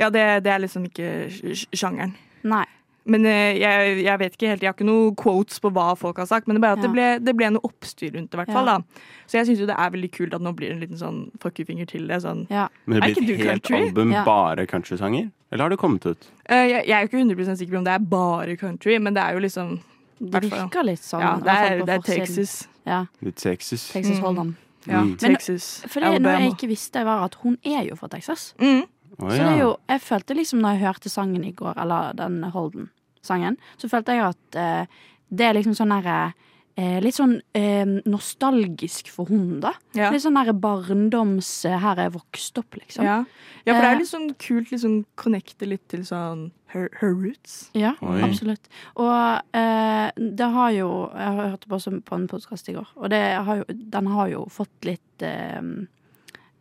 Ja, 0.00 0.08
det, 0.08 0.44
det 0.44 0.52
er 0.52 0.58
liksom 0.62 0.84
ikke 0.88 1.66
sjangeren. 1.76 2.14
Nei. 2.42 2.64
Men 3.04 3.24
eh, 3.26 3.58
jeg, 3.58 4.04
jeg 4.04 4.18
vet 4.18 4.32
ikke 4.36 4.48
helt, 4.48 4.62
jeg 4.62 4.68
har 4.68 4.74
ikke 4.76 4.86
noen 4.86 5.14
quotes 5.16 5.58
på 5.60 5.70
hva 5.72 5.94
folk 5.98 6.16
har 6.18 6.26
sagt, 6.26 6.46
men 6.48 6.54
det 6.56 6.62
bare 6.62 6.72
at 6.78 6.82
det, 6.84 6.90
ble, 6.92 7.18
det 7.20 7.34
ble 7.36 7.50
noe 7.52 7.60
oppstyr 7.64 8.12
rundt 8.14 8.30
det, 8.30 8.36
i 8.38 8.40
hvert 8.40 8.52
fall. 8.54 8.66
Ja. 8.70 8.78
da. 8.78 8.82
Så 9.26 9.36
jeg 9.38 9.46
syns 9.48 9.60
det 9.66 9.76
er 9.76 9.90
veldig 9.92 10.10
kult 10.14 10.34
at 10.36 10.40
nå 10.44 10.52
blir 10.56 10.68
det 10.70 10.76
en 10.78 10.80
liten 10.84 11.00
sånn 11.00 11.20
fuck 11.42 11.58
you-finger 11.60 11.86
til 11.90 12.06
det. 12.08 12.20
Sånn. 12.24 12.46
Ja. 12.52 12.68
Men 12.86 13.00
det 13.00 13.12
blir 13.18 13.34
et 13.34 13.44
helt 13.44 13.64
country? 13.66 13.82
album 13.88 14.12
Ja. 14.12 14.24
bare 14.24 14.66
countrysanger? 14.70 15.30
Eller 15.52 15.64
har 15.64 15.70
det 15.70 15.78
kommet 15.78 16.06
ut? 16.06 16.30
Eh, 16.48 16.64
jeg, 16.70 16.86
jeg 16.86 16.96
er 16.96 17.00
jo 17.00 17.08
ikke 17.10 17.20
100 17.24 17.56
sikker 17.60 17.72
på 17.74 17.78
om 17.78 17.84
det 17.84 17.92
er 17.98 17.98
bare 17.98 18.56
country, 18.56 18.98
men 18.98 19.12
det 19.14 19.22
er 19.22 19.32
jo 19.36 19.40
liksom 19.44 19.80
Det 20.20 20.42
virker 20.48 20.84
litt 20.84 21.00
sånn. 21.04 21.20
Ja, 21.24 21.36
det 21.40 21.48
er, 21.56 21.84
det 21.84 21.94
er. 21.98 22.00
Texas. 22.04 22.68
Ja, 22.86 23.06
Litt 23.22 23.36
Texas. 23.36 23.88
Texas 23.92 24.18
Mm. 24.18 24.24
Hold'em. 24.24 24.54
Ja, 24.86 25.02
Mm. 25.02 25.16
Texas. 25.18 25.82
For 25.88 26.00
det, 26.00 26.22
noe 26.22 26.38
jeg 26.40 26.52
ikke 26.54 26.68
visste, 26.68 27.04
var 27.04 27.24
at 27.24 27.34
hun 27.42 27.58
er 27.64 27.84
jo 27.84 27.96
fra 27.96 28.08
Texas. 28.08 28.54
Mm. 28.58 28.84
Å, 29.20 29.28
Så 29.30 29.36
det 29.36 29.40
er 29.40 29.58
jo, 29.60 29.76
jeg 29.88 30.00
følte 30.00 30.34
liksom 30.36 30.60
når 30.62 30.78
jeg 30.78 30.86
hørte 30.86 31.10
sangen 31.10 31.44
i 31.44 31.52
går, 31.52 31.74
eller 31.76 32.14
den 32.14 32.42
Holden-sangen, 32.50 33.58
så 33.76 33.88
følte 33.90 34.14
jeg 34.16 34.24
at 34.24 34.56
eh, 34.56 34.86
det 35.30 35.40
er 35.46 35.54
liksom 35.54 35.74
sånn 35.76 35.92
herre 36.02 36.32
eh, 36.76 37.00
Litt 37.02 37.14
sånn 37.14 37.42
eh, 37.54 37.84
nostalgisk 38.08 39.08
for 39.12 39.26
hun, 39.28 39.60
da. 39.60 39.72
Ja. 39.94 40.08
Litt 40.10 40.22
sånn 40.22 40.38
der 40.38 40.52
barndoms 40.56 41.64
eh, 41.68 41.76
Her 41.82 41.98
er 41.98 42.08
jeg 42.08 42.14
vokst 42.14 42.58
opp, 42.62 42.76
liksom. 42.80 43.04
Ja. 43.04 43.18
ja, 43.66 43.74
for 43.74 43.82
det 43.82 43.90
Eh. 43.90 43.92
er 43.92 43.98
litt 43.98 44.08
sånn 44.08 44.30
kult 44.38 44.70
liksom 44.72 45.04
connecte 45.16 45.66
litt 45.68 45.86
til 45.88 46.00
sånn 46.00 46.50
her, 46.72 46.88
her 47.00 47.12
roots. 47.14 47.70
Ja, 47.76 47.92
Oi. 48.02 48.20
absolutt. 48.26 48.68
Og 48.96 49.56
eh, 49.56 50.10
det 50.16 50.48
har 50.54 50.70
jo 50.76 50.90
Jeg 51.14 51.34
har 51.38 51.50
hørt 51.54 51.66
på, 51.68 51.78
på 52.06 52.14
en 52.18 52.28
podkast 52.30 52.68
i 52.68 52.76
går, 52.76 52.88
og 52.96 53.10
det 53.10 53.22
har 53.46 53.62
jo, 53.62 53.64
den 53.96 54.06
har 54.06 54.28
jo 54.32 54.44
fått 54.50 54.84
litt 54.88 55.22
eh, 55.26 55.60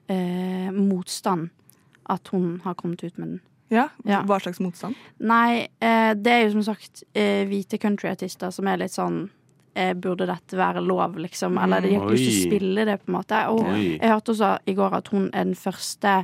eh, 0.08 0.72
motstand. 0.72 1.50
At 2.10 2.28
hun 2.34 2.62
har 2.64 2.74
kommet 2.74 3.04
ut 3.04 3.18
med 3.18 3.28
den. 3.28 3.40
Ja, 3.70 3.88
Ja. 4.04 4.24
Hva 4.26 4.40
slags 4.42 4.58
motstand? 4.60 4.96
Nei, 5.22 5.68
eh, 5.80 6.14
det 6.18 6.32
er 6.34 6.48
jo 6.48 6.56
som 6.58 6.64
sagt 6.74 7.04
eh, 7.14 7.44
hvite 7.46 7.78
countryartister 7.78 8.50
som 8.52 8.66
er 8.68 8.80
litt 8.82 8.96
sånn 8.96 9.28
eh, 9.78 9.94
Burde 9.94 10.26
dette 10.26 10.58
være 10.58 10.82
lov, 10.82 11.20
liksom? 11.22 11.60
Eller 11.62 11.82
de 11.86 11.92
har 11.94 12.08
ikke 12.08 12.16
lyst 12.18 12.32
til 12.32 12.40
å 12.40 12.48
spille 12.50 12.86
det, 12.90 12.96
på 13.04 13.12
en 13.12 13.18
måte. 13.20 13.44
Og 13.54 13.62
Oi. 13.70 13.84
jeg 14.00 14.10
hørte 14.10 14.34
også 14.34 14.50
i 14.66 14.74
går 14.74 14.98
at 14.98 15.12
hun 15.14 15.28
er 15.30 15.46
den 15.52 15.54
første 15.56 16.16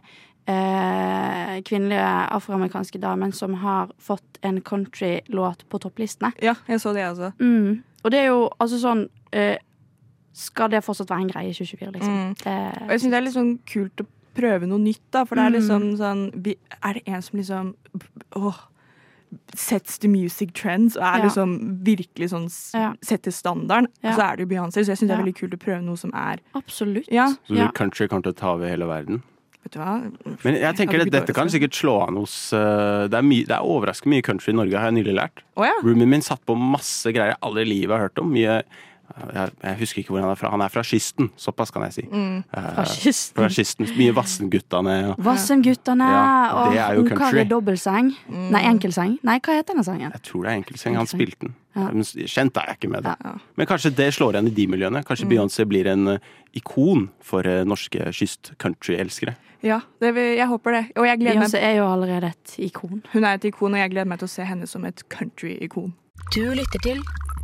eh, 0.48 1.62
kvinnelige 1.66 2.06
afroamerikanske 2.36 3.00
damen 3.02 3.32
som 3.34 3.54
har 3.62 3.90
fått 4.00 4.40
en 4.44 4.62
countrylåt 4.62 5.66
på 5.70 5.80
topplistene. 5.82 6.34
Ja, 6.44 6.56
jeg 6.68 6.80
så 6.84 6.94
det, 6.94 7.04
altså. 7.08 7.32
Mm. 7.40 7.84
Og 8.04 8.12
det 8.12 8.20
er 8.20 8.28
jo 8.30 8.50
altså 8.60 8.78
sånn 8.82 9.08
eh, 9.34 9.58
Skal 10.36 10.68
det 10.70 10.84
fortsatt 10.84 11.08
være 11.10 11.22
en 11.24 11.30
greie 11.32 11.50
i 11.50 11.54
2024, 11.56 11.92
liksom? 11.96 12.14
Mm. 12.14 12.32
Eh, 12.46 12.84
Og 12.84 12.90
jeg 12.92 13.00
syns 13.06 13.12
det 13.14 13.18
er 13.18 13.24
litt 13.24 13.34
sånn 13.38 13.60
kult 13.72 14.02
å 14.04 14.06
prøve 14.36 14.68
noe 14.68 14.80
nytt, 14.84 15.00
da. 15.16 15.24
For 15.24 15.36
det 15.36 15.46
er 15.46 15.50
Mm. 15.50 15.56
liksom 15.56 15.84
sånn 15.98 16.56
Er 16.84 16.94
det 16.94 17.04
en 17.08 17.22
som 17.22 17.40
liksom 17.40 17.76
åh, 18.36 18.60
sets 19.56 19.98
the 20.00 20.08
music 20.10 20.54
trends, 20.54 20.96
og 20.98 21.04
er 21.04 21.18
Ja. 21.20 21.24
liksom 21.24 21.84
virkelig 21.84 22.30
sånn 22.32 22.50
Ja. 22.76 22.94
setter 23.02 23.32
standarden, 23.32 23.88
Ja. 24.04 24.10
og 24.12 24.16
så 24.20 24.34
er 24.34 24.36
det 24.36 24.40
jo 24.50 24.56
Beyoncé. 24.56 24.84
Så 24.84 24.88
jeg 24.92 24.98
syns 24.98 25.08
det 25.08 25.12
er 25.18 25.24
veldig 25.24 25.36
kult 25.36 25.54
å 25.54 25.58
prøve 25.60 25.82
noe 25.84 25.96
som 25.98 26.12
er 26.14 26.38
absolutt. 26.54 27.08
Ja. 27.10 27.28
Så 27.30 27.48
du 27.48 27.56
Ja. 27.56 27.72
country 27.72 28.08
kommer 28.10 28.24
til 28.24 28.34
å 28.34 28.36
ta 28.36 28.52
over 28.54 28.68
hele 28.68 28.86
verden? 28.86 29.24
Vet 29.66 29.74
du 29.74 29.80
hva? 29.82 29.96
Men 30.46 30.58
jeg 30.62 30.78
tenker 30.78 31.02
at 31.02 31.10
dette 31.14 31.34
kan 31.34 31.50
sikkert 31.50 31.74
slå 31.74 31.96
an 32.06 32.20
hos 32.22 32.36
uh, 32.54 33.08
Det 33.10 33.18
er, 33.18 33.26
mye- 33.26 33.48
det 33.50 33.56
er 33.58 33.66
overraskende 33.66 34.14
mye 34.14 34.26
country 34.28 34.54
i 34.54 34.58
Norge, 34.60 34.78
har 34.78 34.92
jeg 34.92 35.00
nylig 35.00 35.16
lært. 35.18 35.42
Oh, 35.58 35.66
ja. 35.66 35.74
Roomien 35.82 36.12
min 36.12 36.22
satt 36.26 36.44
på 36.46 36.54
masse 36.60 37.10
greier 37.16 37.34
jeg 37.34 37.42
aldri 37.50 37.66
i 37.66 37.72
livet 37.74 37.96
har 37.98 38.06
hørt 38.08 38.22
om. 38.22 38.30
Mye 38.36 38.60
jeg, 39.34 39.52
jeg 39.64 39.78
husker 39.80 40.02
ikke 40.02 40.14
hvor 40.16 40.22
han 40.24 40.32
er 40.32 40.40
fra. 40.40 40.50
Han 40.52 40.62
er 40.66 40.72
fra 40.74 40.84
kysten, 40.86 41.30
såpass 41.40 41.72
kan 41.72 41.84
jeg 41.88 41.94
si. 41.94 42.04
Mm. 42.12 42.38
Eh, 42.52 42.70
Fra 42.76 42.86
kysten. 42.90 43.36
fra 43.40 43.50
kysten. 43.50 43.90
Mye 43.98 44.14
Vassendguttene. 44.18 44.96
og- 45.12 45.20
Vassendguttene 45.26 46.08
Ja, 46.10 46.24
og 46.54 46.68
hun 46.68 46.78
er 46.78 46.94
jo 46.96 47.04
Ungkar 47.04 47.40
i 47.40 47.46
dobbeltseng. 47.50 48.12
Nei, 48.30 48.64
enkelseng. 48.72 49.18
Nei, 49.24 49.40
hva 49.40 49.56
heter 49.60 49.74
denne 49.74 49.86
sangen? 49.86 50.12
Jeg 50.12 50.22
tror 50.24 50.44
det 50.44 50.52
er 50.52 50.58
Enkelseng. 50.62 50.96
Han 50.96 51.08
spilte 51.08 51.40
den. 51.48 51.56
Ja. 51.76 51.90
Er 51.90 52.68
jeg 52.68 52.78
ikke 52.80 52.90
med 52.90 53.04
det. 53.04 53.16
Ja. 53.24 53.34
Men 53.58 53.68
kanskje 53.68 53.94
det 53.96 54.14
slår 54.14 54.34
igjen 54.34 54.48
i 54.48 54.56
de 54.56 54.68
miljøene. 54.68 55.04
Kanskje 55.04 55.28
Beyoncé 55.28 55.66
blir 55.68 55.88
en 55.92 56.08
eh, 56.08 56.18
ikon 56.56 57.10
for 57.22 57.46
eh, 57.46 57.64
norske 57.66 58.00
kyst-country-elskere. 58.16 59.36
Ja, 59.64 59.82
det 60.00 60.14
vil, 60.16 60.36
jeg 60.38 60.48
håper 60.48 60.72
det. 60.72 60.84
Og 60.98 61.06
jeg 61.06 61.20
gleder 61.20 61.40
meg 61.40 61.50
Beyoncé 61.50 61.62
er 61.64 61.76
jo 61.80 61.86
allerede 61.90 62.32
et 62.32 62.56
ikon. 62.70 63.04
Hun 63.14 63.24
er 63.24 63.34
et 63.40 63.46
ikon, 63.50 63.74
og 63.74 63.80
jeg 63.80 63.92
gleder 63.92 64.08
meg 64.08 64.20
til 64.20 64.28
å 64.30 64.36
se 64.36 64.44
henne 64.48 64.68
som 64.68 64.86
et 64.86 65.04
country-ikon. 65.10 65.94
Du 66.34 66.42
lytter 66.54 66.80
til 66.84 67.02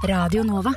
Radio 0.07 0.43
Nova. 0.43 0.73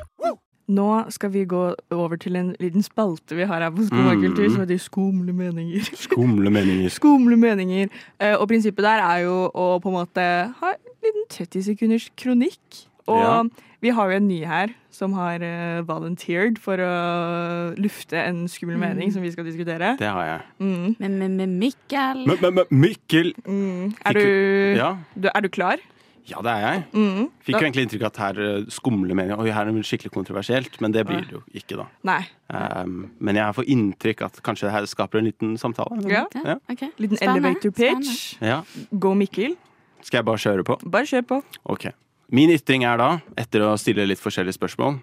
Nå 0.68 1.11
skal 1.12 1.31
vi 1.35 1.44
gå 1.44 1.74
over 1.92 2.16
til 2.16 2.37
en 2.37 2.55
liten 2.61 2.83
spalte 2.83 3.37
vi 3.37 3.44
har 3.44 3.61
her 3.61 3.70
på 3.70 3.85
Skomakultur, 3.85 4.46
Mm. 4.46 4.50
som 4.55 4.61
heter 4.64 4.79
Skumle 4.81 5.33
meninger. 5.33 5.85
Skumle 5.94 6.50
meninger. 6.50 6.88
Skumle 6.98 7.37
meninger. 7.37 7.88
Eh, 8.20 8.33
og 8.38 8.48
prinsippet 8.48 8.83
der 8.87 9.03
er 9.05 9.18
jo 9.27 9.50
å 9.53 9.79
på 9.83 9.88
en 9.92 9.98
måte 9.98 10.24
ha 10.61 10.72
en 10.72 10.96
liten 11.05 11.29
30 11.29 11.62
sekunders 11.68 12.09
kronikk. 12.16 12.87
Og 13.07 13.20
Ja. 13.20 13.42
vi 13.83 13.90
har 13.90 14.09
jo 14.11 14.16
en 14.16 14.29
ny 14.29 14.44
her 14.48 14.68
som 14.90 15.12
har 15.12 15.42
eh, 15.42 15.83
volunteered 15.85 16.57
for 16.59 16.77
å 16.81 17.74
lufte 17.77 18.16
en 18.16 18.46
skummel 18.48 18.79
mening 18.81 19.12
som 19.12 19.20
vi 19.20 19.31
skal 19.35 19.44
diskutere. 19.44 19.98
Det 20.00 20.09
har 20.09 20.24
jeg. 20.24 20.40
Mm. 20.61 20.96
Men, 20.98 21.18
men, 21.18 21.37
men 21.37 21.59
Mikkel. 21.61 22.24
Men, 22.27 22.38
men, 22.40 22.55
men 22.55 22.64
Mikkel 22.70 23.35
Mm. 23.44 23.92
Er, 24.07 24.12
du, 24.12 24.77
Ja. 24.81 24.96
du, 25.20 25.29
er 25.35 25.40
du 25.40 25.48
klar? 25.48 25.77
Ja, 26.24 26.40
det 26.40 26.52
er 26.54 26.62
jeg. 26.64 26.84
Mm. 26.94 27.26
Fikk 27.44 27.52
Da- 27.52 27.60
jo 27.60 27.66
egentlig 27.66 27.84
inntrykk 27.84 28.04
av 28.04 28.06
at 28.06 28.16
her 28.16 28.34
skumler 28.34 28.70
skumle 28.72 29.14
meninger 29.14 29.38
Oi, 29.38 29.50
her 29.50 29.66
er 29.68 29.72
det 29.72 29.84
skikkelig 29.84 30.12
kontroversielt, 30.12 30.80
men 30.80 30.92
det 30.92 31.06
blir 31.06 31.20
det 31.20 31.32
jo 31.32 31.42
ikke, 31.52 31.76
da. 31.76 31.87
Nei. 32.02 32.22
Um, 32.48 33.10
men 33.20 33.37
jeg 33.37 33.54
får 33.54 33.68
inntrykk 33.68 34.22
at 34.24 34.40
kanskje 34.42 34.68
det 34.68 34.72
her 34.72 34.87
skaper 34.87 35.18
en 35.18 35.28
liten 35.28 35.58
samtale. 35.58 36.00
Ja. 36.08 36.24
Ja. 36.34 36.56
Ok. 36.70 36.88
Liten 36.98 37.16
Spennende, 37.16 37.52
elevator 37.52 37.70
pitch. 37.70 38.37
Ja. 38.40 38.62
Go, 38.98 39.12
Mikkel. 39.14 39.56
Skal 40.02 40.18
jeg 40.18 40.24
bare 40.24 40.40
kjøre 40.40 40.64
på? 40.64 40.78
Bare 40.90 41.04
kjør 41.04 41.26
på. 41.28 41.42
Ok. 41.66 41.92
Min 42.32 42.50
ytring 42.50 42.84
er 42.84 42.96
da, 42.96 43.10
etter 43.37 43.60
å 43.60 43.74
stille 43.78 44.06
litt 44.08 44.18
forskjellige 44.18 44.56
spørsmål 44.56 44.96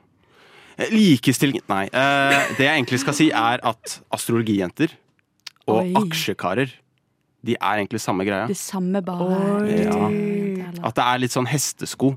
eh, 0.77 0.89
Likestilling 0.89 1.61
Nei. 1.69 1.85
Uh, 1.93 2.49
det 2.57 2.65
jeg 2.65 2.73
egentlig 2.81 2.99
skal 2.99 3.13
si, 3.13 3.29
er 3.29 3.61
at 3.61 4.01
astrologijenter 4.11 4.97
og 5.69 5.83
Oi. 5.85 5.93
aksjekarer 6.01 6.73
de 7.45 7.55
er 7.57 7.81
egentlig 7.81 8.01
samme 8.01 8.25
greia. 8.25 8.47
Det 8.49 8.57
samme, 8.57 9.01
bare. 9.05 9.61
Oi. 9.61 9.81
Ja. 9.85 10.40
At 10.83 10.95
det 10.95 11.03
er 11.05 11.21
litt 11.23 11.33
sånn 11.35 11.49
hestesko. 11.51 12.13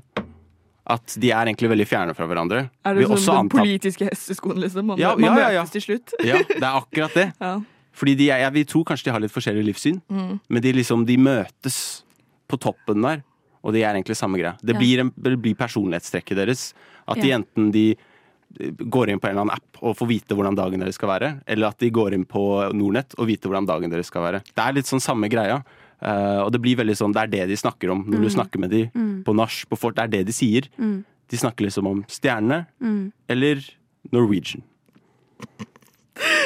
At 0.85 1.15
de 1.17 1.31
er 1.33 1.49
egentlig 1.49 1.69
veldig 1.71 1.87
fjerne 1.89 2.13
fra 2.13 2.27
hverandre. 2.29 2.67
Er 2.85 2.93
det 2.99 3.07
sånn 3.17 3.47
den 3.47 3.53
politiske 3.53 4.05
hesteskoen, 4.05 4.59
liksom? 4.61 4.85
Man, 4.91 4.99
Ja, 5.01 5.15
man 5.17 5.23
ja, 5.33 5.47
ja, 5.47 5.53
ja. 5.57 5.63
møtes 5.63 5.73
til 5.73 5.81
slutt. 5.87 6.13
Ja, 6.23 6.37
det 6.45 6.61
er 6.61 6.75
akkurat 6.81 7.15
det. 7.17 7.31
Ja. 7.41 7.55
Fordi 7.95 8.11
de, 8.19 8.25
jeg, 8.27 8.51
vi 8.51 8.63
tror 8.67 8.83
kanskje 8.83 9.07
de 9.07 9.11
har 9.15 9.21
litt 9.23 9.31
forskjellig 9.31 9.61
livssyn, 9.69 10.01
Mm. 10.11 10.39
men 10.51 10.61
de 10.61 10.73
liksom 10.75 11.05
de 11.07 11.15
møtes 11.15 12.03
på 12.51 12.57
toppen 12.59 12.99
der, 13.01 13.21
og 13.63 13.71
de 13.73 13.81
er 13.87 13.95
egentlig 13.95 14.17
samme 14.19 14.35
greia. 14.37 14.57
Det 14.61 14.75
blir, 14.75 14.99
en, 14.99 15.13
det 15.15 15.37
blir 15.41 15.55
personlighetstrekket 15.55 16.37
deres. 16.37 16.73
At 17.07 17.21
de 17.23 17.31
enten 17.31 17.71
de 17.71 17.85
eh, 17.95 18.71
går 18.83 19.09
inn 19.13 19.19
på 19.23 19.29
en 19.29 19.31
eller 19.37 19.45
annen 19.47 19.55
app 19.55 19.79
og 19.81 19.95
får 19.97 20.09
vite 20.11 20.35
hvordan 20.35 20.57
dagen 20.59 20.83
deres 20.83 20.99
skal 20.99 21.07
være, 21.13 21.29
eller 21.47 21.71
at 21.71 21.79
de 21.79 21.89
går 21.89 22.13
inn 22.19 22.25
på 22.27 22.43
Nordnett 22.75 23.15
og 23.17 23.31
vite 23.31 23.47
hvordan 23.47 23.65
dagen 23.65 23.89
deres 23.95 24.11
skal 24.11 24.27
være. 24.27 24.43
Det 24.51 24.61
er 24.67 24.75
litt 24.75 24.91
sånn 24.91 25.01
samme 25.01 25.31
greia. 25.31 25.63
Eh, 26.01 26.39
og 26.43 26.51
det 26.51 26.61
blir 26.61 26.75
veldig 26.77 26.95
sånn, 26.97 27.13
det 27.13 27.21
er 27.23 27.27
det 27.27 27.47
de 27.49 27.55
snakker 27.57 27.91
om 27.91 28.03
når 28.05 28.21
du 28.25 28.29
snakker 28.29 28.59
med 28.59 28.69
de 28.71 28.83
på 29.25 29.33
nach, 29.35 29.65
på 29.69 29.77
fort. 29.79 29.95
Det 29.95 30.03
er 30.03 30.07
det 30.19 30.25
de 30.27 30.33
sier. 30.35 30.67
Mm. 30.77 31.03
De 31.31 31.37
snakker 31.37 31.65
liksom 31.65 31.87
om 31.87 32.03
stjerne 32.07 32.65
Mm. 32.81 33.11
eller 33.29 33.63
Norwegian. 34.11 34.61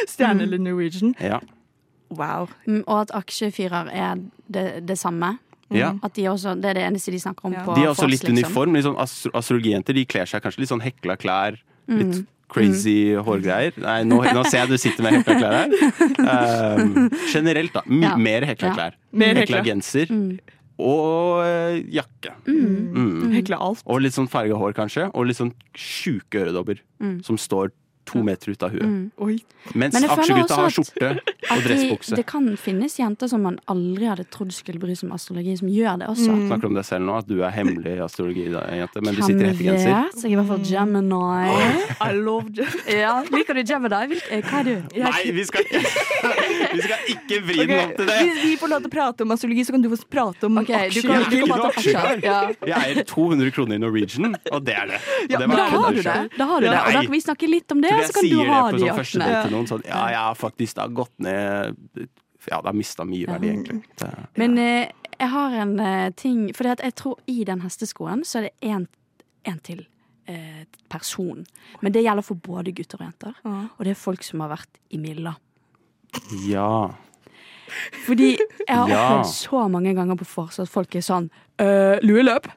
Stjerne 0.07 0.43
eller 0.43 0.57
Norwegian. 0.57 1.13
Ja. 1.21 1.39
Wow. 2.09 2.49
Mm, 2.65 2.83
Og 2.87 3.01
at 3.01 3.11
aksjefyrer 3.13 3.89
er 3.93 4.15
det, 4.49 4.65
det 4.87 4.97
samme. 4.97 5.37
Ja. 5.69 5.91
At 6.01 6.15
de 6.15 6.23
også, 6.25 6.55
Det 6.57 6.65
er 6.65 6.73
det 6.73 6.83
eneste 6.87 7.11
de 7.13 7.19
snakker 7.21 7.45
om 7.45 7.53
på 7.53 7.75
De 7.75 7.83
er 7.83 7.91
også 7.91 8.01
fors, 8.07 8.11
litt 8.11 8.23
liksom. 8.23 8.37
uniform. 8.37 8.73
Litt 8.73 8.85
sånn 8.87 8.97
astro 8.97 9.31
astrologijenter 9.37 9.93
de 9.93 10.05
kler 10.09 10.25
seg 10.25 10.41
kanskje 10.41 10.59
litt 10.63 10.69
sånn 10.71 10.81
hekla 10.81 11.15
klær. 11.21 11.59
Litt 11.87 12.25
Mm. 12.49 12.53
crazy 12.53 13.13
hårgreier. 13.13 13.75
Nei, 13.77 13.99
nå, 14.09 14.23
nå 14.33 14.43
ser 14.49 14.63
jeg 14.65 14.69
du 14.71 14.77
sitter 14.81 15.03
med 15.05 15.19
hekla 15.19 15.35
klær 15.37 15.53
her. 15.59 15.69
Um, 16.81 17.09
generelt, 17.33 17.73
da. 17.75 17.83
M 17.85 18.01
Ja. 18.03 18.15
Mer 18.17 18.41
hekla 18.49 18.71
Ja. 18.71 18.73
klær. 18.75 18.95
Mer 19.13 19.35
hekla 19.43 19.61
genser. 19.63 20.09
Mm. 20.09 20.39
Og 20.79 21.43
eh, 21.45 21.81
jakke. 21.91 22.31
Mm. 22.47 23.31
Hekla 23.35 23.57
alt. 23.59 23.83
Og 23.85 24.01
litt 24.01 24.15
sånn 24.15 24.29
farga 24.31 24.55
hår, 24.57 24.73
kanskje. 24.77 25.09
Og 25.13 25.27
litt 25.29 25.37
sånn 25.37 25.53
sjuke 25.77 26.45
øredobber 26.45 26.79
Mm. 26.99 27.21
som 27.23 27.37
står 27.37 27.69
to 28.09 28.23
meter 28.25 28.51
ut 28.55 28.63
av 28.65 28.73
huet. 28.73 28.83
Mm. 28.89 29.11
Oi. 29.25 29.37
Mens 29.77 29.93
Men 29.93 30.05
aksjegutta 30.15 30.55
har 30.57 30.71
skjorte 30.73 31.09
og 31.53 31.63
dressbukse. 31.65 32.15
det 32.17 32.25
kan 32.29 32.45
finnes 32.57 32.95
jenter 32.99 33.27
som 33.29 33.43
man 33.45 33.57
aldri 33.69 34.07
hadde 34.09 34.25
trodd 34.33 34.53
skulle 34.55 34.79
bry 34.81 34.95
seg 34.97 35.09
om 35.09 35.15
astrologi, 35.17 35.55
som 35.59 35.69
gjør 35.69 35.99
det 36.01 36.07
også. 36.09 36.29
Mm. 36.31 36.45
Snakker 36.49 36.69
om 36.71 36.77
deg 36.79 36.85
selv 36.87 37.05
nå, 37.05 37.17
at 37.21 37.27
du 37.29 37.35
er 37.43 37.53
hemmelig 37.53 37.95
astrologijente, 38.05 39.03
men 39.05 39.15
du 39.17 39.21
sitter 39.21 39.45
i 39.45 39.51
hettegenser. 39.51 39.93
vet? 39.93 40.23
Jeg 40.23 40.31
er 40.31 40.33
i 40.33 40.39
hvert 40.39 40.51
fall 40.53 40.65
Gemini. 40.69 41.21
I 41.99 42.11
love 42.17 42.49
Gemini. 42.49 42.77
Ja, 42.99 43.13
Liker 43.31 43.53
du 43.53 43.63
Gemini? 43.63 44.19
Eh, 44.31 44.41
Hva 44.43 44.59
er 44.61 44.65
du? 44.67 44.75
Nei, 45.03 45.23
vi 45.35 45.43
skal 45.47 45.63
ikke, 45.67 45.81
vi 46.73 46.81
skal 46.83 47.11
ikke 47.13 47.39
vri 47.47 47.57
den 47.59 47.75
Ok, 47.79 47.93
til 47.99 48.09
det! 48.09 48.17
Hvis 48.23 48.39
vi 48.43 48.53
får 48.59 48.71
lov 48.73 48.81
til 48.83 48.89
å 48.89 48.93
prate 48.93 49.25
om 49.27 49.33
astrologi, 49.35 49.63
så 49.67 49.75
kan 49.75 49.83
du 49.85 49.89
få 49.93 49.99
prate 50.11 50.47
om 50.49 50.57
Ok, 50.63 50.71
du 50.95 50.99
kan, 51.05 51.23
du 51.29 51.37
kan 51.43 51.53
prate 51.53 51.69
aksjer. 51.73 51.99
aksjer. 52.13 52.23
Ja. 52.25 52.39
Jeg 52.71 52.95
eier 52.95 53.07
200 53.09 53.53
kroner 53.55 53.77
i 53.77 53.81
Norwegian, 53.83 54.35
og 54.51 54.65
det 54.67 54.75
er 54.79 54.91
det. 54.93 54.99
Og 54.99 55.33
Ja, 55.35 55.41
det 55.43 55.49
Da 55.59 55.67
har 55.69 55.91
du 55.93 56.01
det. 56.01 56.17
Da 56.37 56.49
har 56.49 56.59
du 56.63 56.67
det. 56.67 56.73
Og 56.79 56.93
da 56.97 57.03
kan 57.05 57.13
vi 57.13 57.21
snakke 57.23 57.49
litt 57.49 57.75
om 57.75 57.81
det, 57.83 57.91
Tror 57.99 58.23
jeg 58.23 58.29
sier 58.29 58.49
det 58.49 58.61
på 58.63 58.71
de 58.77 58.79
sånn 58.85 58.97
første 58.99 59.19
date 59.23 59.41
til 59.47 59.55
noen 59.57 59.67
sånn 59.69 59.83
Ja, 59.87 60.01
jeg 60.13 60.21
har 60.23 60.39
faktisk 60.39 60.75
da 60.79 60.87
gått 60.87 61.13
ned 61.19 61.75
Ja, 62.49 62.61
det 62.61 62.69
har 62.71 62.73
mista 62.77 63.05
mye 63.05 63.27
verdi, 63.27 63.49
egentlig. 63.51 63.81
Det, 63.99 64.09
Men 64.39 64.57
eh, 64.57 64.89
jeg 65.19 65.29
har 65.33 65.55
en 65.61 65.73
eh, 65.83 66.09
ting 66.15 66.47
For 66.55 66.69
jeg 66.71 66.93
tror 66.95 67.19
i 67.27 67.43
den 67.47 67.61
hesteskoen 67.65 68.23
så 68.25 68.39
er 68.39 68.47
det 68.49 68.55
én 69.43 69.59
til 69.65 69.85
eh, 70.29 70.63
person. 70.89 71.43
Men 71.81 71.91
det 71.95 72.03
gjelder 72.05 72.21
for 72.25 72.35
både 72.35 72.71
gutter 72.77 72.99
og 73.01 73.05
jenter. 73.07 73.33
Ja. 73.43 73.61
Og 73.77 73.85
det 73.87 73.91
er 73.95 73.97
folk 73.99 74.23
som 74.23 74.39
har 74.43 74.51
vært 74.51 74.79
i 74.93 74.97
Milla. 75.01 75.35
ja. 76.47 76.91
Fordi 78.05 78.31
jeg 78.35 78.75
har 78.75 78.89
Ja. 78.93 79.01
opplevd 79.09 79.29
så 79.33 79.67
mange 79.69 79.93
ganger 79.93 80.15
på 80.17 80.25
vors 80.35 80.59
at 80.59 80.69
folk 80.69 80.95
er 80.95 81.01
sånn 81.05 81.29
«Øh, 81.61 81.99
Lueløp? 82.01 82.47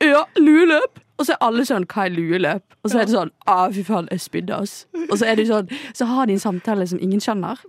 Ja, 0.00 0.24
lueløp! 0.38 1.00
Og 1.20 1.26
så 1.28 1.34
er 1.36 1.42
alle 1.44 1.66
sånn 1.68 1.84
Hva 1.90 2.06
er 2.08 2.14
lueløp? 2.16 2.62
Og 2.80 2.90
så 2.90 3.02
er 3.02 3.04
det 3.08 3.12
sånn 3.14 3.30
Å, 3.46 3.56
fy 3.76 3.82
faen, 3.84 4.08
jeg 4.10 4.22
spydde, 4.24 4.56
ass. 4.64 4.86
Og 5.06 5.14
så 5.20 5.26
er 5.28 5.36
det 5.36 5.46
sånn 5.50 5.68
Så 5.92 6.06
har 6.08 6.26
de 6.30 6.38
en 6.38 6.40
samtale 6.42 6.86
som 6.88 6.98
ingen 7.04 7.20
skjønner. 7.20 7.60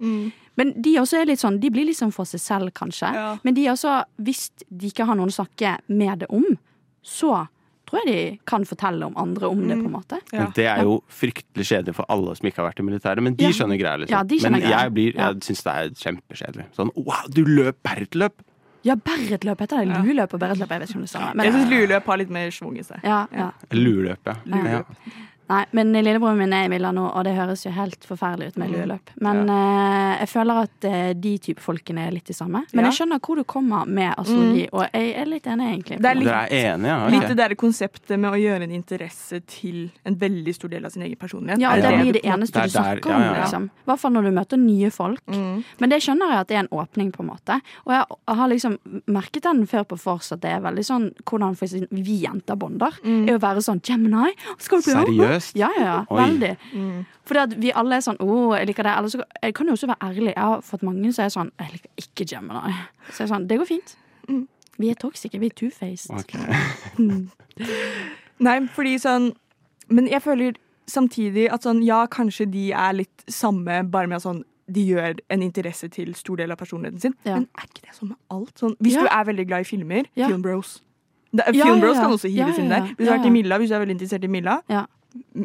Men 0.59 0.73
de 0.81 0.93
også 1.01 1.19
er 1.21 1.27
litt 1.27 1.41
sånn 1.43 1.59
De 1.59 1.69
blir 1.73 1.91
sånn 1.97 2.13
for 2.15 2.25
seg 2.29 2.39
selv, 2.43 2.71
kanskje. 2.77 3.11
Ja. 3.13 3.33
Men 3.43 3.57
de 3.57 3.67
også, 3.73 3.99
hvis 4.23 4.47
de 4.69 4.87
ikke 4.93 5.05
har 5.09 5.19
noen 5.19 5.31
å 5.33 5.35
snakke 5.35 5.77
med 5.91 6.23
det 6.23 6.29
om, 6.31 6.45
så 7.03 7.47
tror 7.91 8.05
jeg 8.05 8.07
de 8.13 8.39
kan 8.47 8.63
fortelle 8.63 9.03
om 9.09 9.15
andre 9.19 9.49
om 9.51 9.65
det, 9.67 9.75
på 9.81 9.87
en 9.89 9.95
måte. 9.97 10.19
Ja. 10.31 10.45
Men 10.45 10.51
det 10.55 10.67
er 10.71 10.83
jo 10.87 10.93
fryktelig 11.11 11.65
kjedelig 11.67 11.95
for 11.97 12.05
alle 12.13 12.35
som 12.37 12.47
ikke 12.47 12.61
har 12.61 12.69
vært 12.69 12.79
i 12.79 12.85
militæret, 12.87 13.23
men 13.25 13.35
de 13.35 13.43
Ja. 13.49 13.49
skjønner 13.57 13.79
greia, 13.81 13.97
liksom. 13.99 14.15
Ja, 14.15 14.23
de 14.23 14.37
skjønner 14.39 14.61
men 14.61 14.69
jeg, 14.69 14.93
blir- 14.95 15.15
jeg 15.17 15.41
syns 15.49 15.63
det 15.65 15.73
er 15.75 15.89
kjempekjedelig. 16.03 16.65
Sånn 16.77 16.91
wow, 16.95 17.25
du 17.27 17.43
løp 17.43 17.81
Bertløp! 17.83 18.39
Ja, 18.83 18.95
Berretløp 18.95 19.59
heter 19.61 19.77
det. 19.77 19.87
Luløp 19.87 20.05
Lueløp 20.05 20.33
og 20.33 20.39
berretløp, 20.41 20.71
jeg 20.71 20.79
vet 20.81 20.89
ikke 20.89 20.97
om 20.97 21.03
det 21.05 21.09
er 21.09 21.19
samme. 21.19 21.43
Jeg 21.43 21.53
Men, 21.53 21.61
syns 21.61 21.69
lueløp 21.73 22.05
har 22.09 22.17
litt 22.17 22.31
mer 22.33 22.49
schwung 22.55 22.79
i 22.79 22.83
seg. 22.83 23.03
ja, 23.03 23.19
ja. 23.35 23.49
Luløp, 23.71 24.19
ja. 24.25 24.35
Ja. 24.71 24.81
Ja. 25.51 25.57
Nei, 25.61 25.65
men 25.75 25.91
lillebroren 25.93 26.37
min 26.39 26.53
er 26.55 26.65
i 26.65 26.69
Milla 26.71 26.91
nå, 26.95 27.03
og 27.13 27.23
det 27.27 27.33
høres 27.35 27.65
jo 27.65 27.71
helt 27.75 28.05
forferdelig 28.07 28.53
ut 28.53 28.57
med 28.57 28.69
Mm. 28.71 28.75
lueløp. 28.77 29.09
Men 29.19 29.49
eh, 29.49 30.19
jeg 30.21 30.29
føler 30.31 30.61
at 30.63 30.85
uh, 30.87 31.13
de 31.13 31.37
type 31.37 31.59
folkene 31.61 32.07
er 32.07 32.11
litt 32.15 32.25
de 32.25 32.33
samme. 32.33 32.61
Men 32.73 32.85
Ja. 32.85 32.89
jeg 32.91 33.01
skjønner 33.01 33.19
hvor 33.19 33.35
du 33.35 33.43
kommer 33.43 33.85
med 33.85 34.13
astrologi, 34.17 34.67
og 34.71 34.85
jeg 34.93 35.13
er 35.17 35.25
litt 35.25 35.43
enig, 35.51 35.67
egentlig. 35.73 35.97
Det 36.01 36.05
er 36.11 36.15
litt- 36.15 36.29
Dere 36.29 36.47
er 36.47 36.75
enige, 36.75 36.87
ja? 36.87 37.07
Litt 37.09 37.27
det 37.27 37.37
der 37.37 37.55
konseptet 37.55 38.17
med 38.19 38.31
å 38.31 38.39
gjøre 38.39 38.63
en 38.63 38.71
interesse 38.71 39.41
til 39.45 39.91
en 40.05 40.15
veldig 40.15 40.55
stor 40.55 40.69
del 40.69 40.85
av 40.85 40.91
sin 40.91 41.03
egen 41.03 41.17
personlighet. 41.17 41.59
Ja, 41.59 41.75
det 41.75 41.91
blir 41.99 42.13
det 42.13 42.23
eneste 42.23 42.55
er 42.63 42.67
du 42.67 42.69
snakker 42.77 43.11
om, 43.11 43.21
ja, 43.21 43.27
ja, 43.27 43.33
ja. 43.33 43.41
liksom. 43.43 43.65
I 43.65 43.85
hvert 43.91 43.99
fall 43.99 44.11
når 44.13 44.23
du 44.23 44.31
møter 44.31 44.57
nye 44.57 44.89
folk. 44.91 45.21
Mm. 45.27 45.63
Men 45.79 45.89
det 45.89 45.99
skjønner 46.01 46.31
jeg 46.31 46.39
at 46.39 46.47
det 46.47 46.55
er 46.55 46.63
en 46.63 46.71
åpning, 46.71 47.11
på 47.11 47.19
en 47.25 47.29
måte. 47.33 47.59
Og 47.85 47.91
jeg 47.91 48.05
har 48.37 48.47
liksom 48.47 48.77
merket 49.07 49.43
den 49.43 49.65
før 49.67 49.83
på 49.83 49.99
Fors, 49.99 50.31
at 50.31 50.41
det 50.41 50.51
er 50.55 50.61
veldig 50.61 50.85
sånn 50.85 51.11
hvordan 51.25 51.57
for 51.57 51.65
eksempel 51.67 52.03
vi 52.03 52.21
jenter 52.23 52.55
bonder. 52.55 52.91
Mm. 53.03 53.27
Er 53.27 53.37
å 53.37 53.41
være 53.41 53.61
sånn 53.65 53.81
Gemini, 53.83 54.31
skal 54.57 54.79
du 54.81 54.93
bli 54.93 55.17
Seriøst? 55.17 55.40
Ja, 55.55 55.69
ja, 55.77 55.83
ja. 55.83 56.05
Oi. 56.09 56.21
Veldig. 56.21 56.57
Mm. 56.73 57.05
Fordi 57.25 57.39
at 57.39 57.55
vi 57.61 57.71
alle 57.75 57.95
er 57.95 58.01
sånn 58.01 58.17
'Å, 58.17 58.57
jeg 58.57 58.67
liker 58.67 58.83
det'. 58.83 58.97
Eller 58.97 59.09
så 59.09 59.23
jeg 59.43 59.53
kan 59.53 59.67
jo 59.67 59.73
også 59.73 59.87
være 59.87 60.01
ærlig. 60.09 60.33
Jeg 60.35 60.43
har 60.43 60.61
fått 60.61 60.83
mange 60.83 61.13
som 61.13 61.25
er 61.25 61.29
sånn 61.29 61.51
'Jeg 61.59 61.71
liker 61.71 61.89
ikke 61.97 62.25
Gemini'. 62.31 62.73
Så 63.11 63.17
jeg 63.23 63.29
er 63.29 63.33
sånn 63.35 63.47
Det 63.47 63.57
går 63.59 63.65
fint. 63.67 63.95
Mm. 64.29 64.47
Vi 64.79 64.89
er 64.89 64.95
toxic, 64.95 65.31
Vi 65.33 65.45
er 65.45 65.49
two-faced. 65.49 66.09
Okay. 66.19 66.39
Nei, 68.39 68.59
fordi 68.67 68.95
sånn 69.01 69.31
Men 69.89 70.07
jeg 70.07 70.21
føler 70.23 70.53
samtidig 70.87 71.49
at 71.53 71.63
sånn, 71.63 71.83
ja, 71.85 72.05
kanskje 72.07 72.49
de 72.51 72.71
er 72.71 72.93
litt 72.93 73.23
samme, 73.29 73.83
bare 73.91 74.07
med 74.07 74.15
at 74.17 74.23
sånn 74.23 74.43
de 74.71 74.85
gjør 74.87 75.19
en 75.29 75.41
interesse 75.41 75.87
til 75.91 76.13
stor 76.15 76.35
del 76.37 76.51
av 76.51 76.57
personligheten 76.57 76.99
sin. 76.99 77.13
Ja. 77.25 77.35
Men 77.35 77.47
er 77.59 77.67
ikke 77.67 77.81
det 77.85 77.95
sånn 77.95 78.09
med 78.09 78.17
alt? 78.31 78.53
Sånn, 78.59 78.75
hvis 78.79 78.93
Ja. 78.93 79.01
du 79.01 79.07
er 79.07 79.23
veldig 79.25 79.47
glad 79.47 79.59
i 79.61 79.63
filmer, 79.63 80.05
Ja. 80.15 80.27
Film 80.27 80.41
Bros. 80.41 80.81
Ja, 81.33 81.43
film 81.51 81.75
ja, 81.75 81.79
Bros 81.79 81.97
kan 81.97 82.11
også 82.11 82.29
Ja, 82.33 82.45
hives 82.45 82.57
ja, 82.57 82.63
inn 82.63 82.69
der. 82.69 82.81
Hvis 82.81 82.97
du 82.97 83.03
Ja, 83.05 83.11
har 83.11 83.23
ja. 83.23 83.25
i 83.25 83.29
Milla, 83.29 83.57
hvis 83.57 83.69
du 83.69 83.75
er 83.75 83.79
veldig 83.85 83.99
interessert 83.99 84.23
i 84.23 84.27
Milla. 84.27 84.61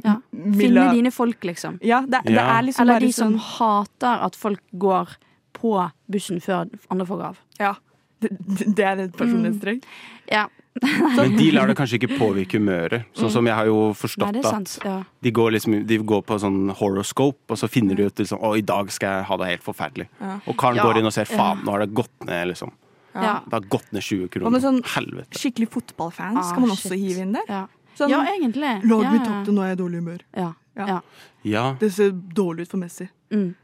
Ja. 0.05 0.17
Finne 0.33 0.91
dine 0.95 1.11
folk, 1.11 1.41
liksom. 1.45 1.79
Ja, 1.83 2.01
det, 2.07 2.21
det 2.27 2.35
Ja. 2.35 2.59
er 2.59 2.63
liksom 2.63 2.83
Eller 2.83 2.95
bare 3.01 3.07
de 3.07 3.13
som 3.13 3.33
sånn 3.33 3.41
hater 3.59 4.23
at 4.27 4.37
folk 4.37 4.61
går 4.79 5.17
på 5.57 5.91
bussen 6.11 6.41
før 6.41 6.69
andre 6.91 7.07
får 7.07 7.23
av. 7.31 7.37
Ja. 7.59 7.75
Det, 8.21 8.31
det 8.77 8.85
er 8.85 8.97
et 9.07 9.17
personlighetstrekk. 9.17 9.83
Ja. 10.31 10.47
Men 11.17 11.37
de 11.39 11.51
lar 11.53 11.67
det 11.71 11.77
kanskje 11.79 11.97
ikke 11.99 12.19
påvirke 12.19 12.59
humøret. 12.61 13.07
Sånn 13.17 13.31
som 13.33 13.47
jeg 13.49 13.55
har 13.57 13.65
jo 13.67 13.93
forstått 13.97 14.33
Nei, 14.37 14.43
sant. 14.45 14.75
at 14.81 14.85
Ja. 14.85 14.97
de 15.23 15.31
går, 15.33 15.53
liksom, 15.57 15.87
de 15.87 15.99
går 15.99 16.23
på 16.29 16.37
sånn 16.39 16.71
horoscope, 16.77 17.41
og 17.49 17.57
så 17.57 17.69
finner 17.69 17.97
de 17.97 18.05
ut 18.11 18.15
liksom, 18.21 18.39
å, 18.45 18.57
i 18.59 18.61
dag 18.61 18.91
skal 18.93 19.09
jeg 19.19 19.25
ha 19.31 19.37
det 19.41 19.47
helt 19.55 19.65
forferdelig. 19.65 20.09
Ja. 20.21 20.39
Og 20.47 20.57
karen 20.57 20.77
Ja. 20.77 20.83
går 20.85 20.99
inn 21.01 21.07
og 21.07 21.13
ser 21.17 21.25
faen, 21.25 21.65
nå 21.65 21.71
har 21.73 21.81
det 21.81 21.95
gått 21.95 22.13
ned, 22.27 22.49
liksom. 22.53 22.73
Ja. 23.15 23.41
Det 23.49 23.53
har 23.57 23.61
gått 23.73 23.93
ned 23.93 24.03
20 24.03 24.29
Hva 24.29 24.51
med 24.51 24.61
kroner. 24.61 24.61
sånn 24.61 24.83
Helvete. 24.85 25.33
skikkelig 25.41 25.69
fotballfans? 25.73 26.37
Ah, 26.37 26.43
Skal 26.51 26.61
man 26.61 26.71
også 26.71 26.91
shit. 26.93 27.01
hive 27.01 27.19
inn 27.25 27.33
der? 27.33 27.69
Ja. 27.97 28.05
Sånn, 28.05 28.13
ja, 28.13 28.23
egentlig. 28.35 28.73
Laget 28.85 29.07
ja, 29.09 29.13
mitt 29.13 29.23
ja. 29.23 29.29
tapte, 29.31 29.53
nå 29.57 29.63
er 29.65 29.71
jeg 29.73 29.79
i 29.79 29.83
dårlig 29.83 30.01
humør. 30.03 30.25
Ja. 30.37 30.51
Ja. 30.77 30.87
Ja. 30.87 30.99
Ja. 31.43 31.77
Det 31.81 31.93
ser 31.93 32.11
dårlig 32.37 32.67
ut 32.67 32.75
for 32.75 32.83
Messi. 32.83 33.09
Mm. 33.33 33.55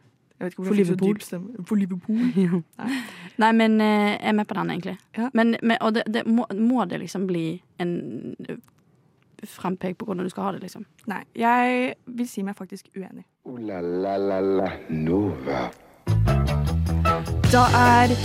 Jeg 0.43 0.47
vet 0.47 0.53
ikke 0.53 0.57
For 0.57 0.65
hvorfor 0.65 0.79
jeg 0.79 0.87
så 0.87 0.97
Liverpool. 0.97 1.65
For 1.67 1.77
Liverpool. 1.77 2.63
Nei, 3.43 3.53
men 3.53 3.81
eh, 3.81 4.11
jeg 4.17 4.29
er 4.33 4.33
med 4.33 4.49
på 4.49 4.55
den, 4.55 4.71
egentlig. 4.71 4.97
Ja. 5.17 5.29
Men, 5.35 5.57
men, 5.63 5.77
og 5.81 5.95
det, 5.95 6.03
det 6.15 6.27
må, 6.27 6.47
må 6.59 6.85
det 6.85 6.99
liksom 7.01 7.27
bli 7.27 7.63
en 7.79 8.35
eh, 8.49 8.57
frempek 9.47 9.99
på 9.99 10.05
hvordan 10.09 10.25
du 10.25 10.31
skal 10.31 10.49
ha 10.49 10.53
det, 10.53 10.63
liksom. 10.65 10.87
Nei, 11.07 11.23
jeg 11.39 11.95
vil 12.07 12.29
si 12.29 12.43
meg 12.43 12.57
faktisk 12.59 12.89
uenig. 12.97 13.27
Uh, 13.47 13.59
la 13.59 13.81
la 13.81 14.17
la 14.17 14.41
la 14.41 14.71
Nova. 14.89 15.69
Da 17.53 17.67
er 17.77 18.17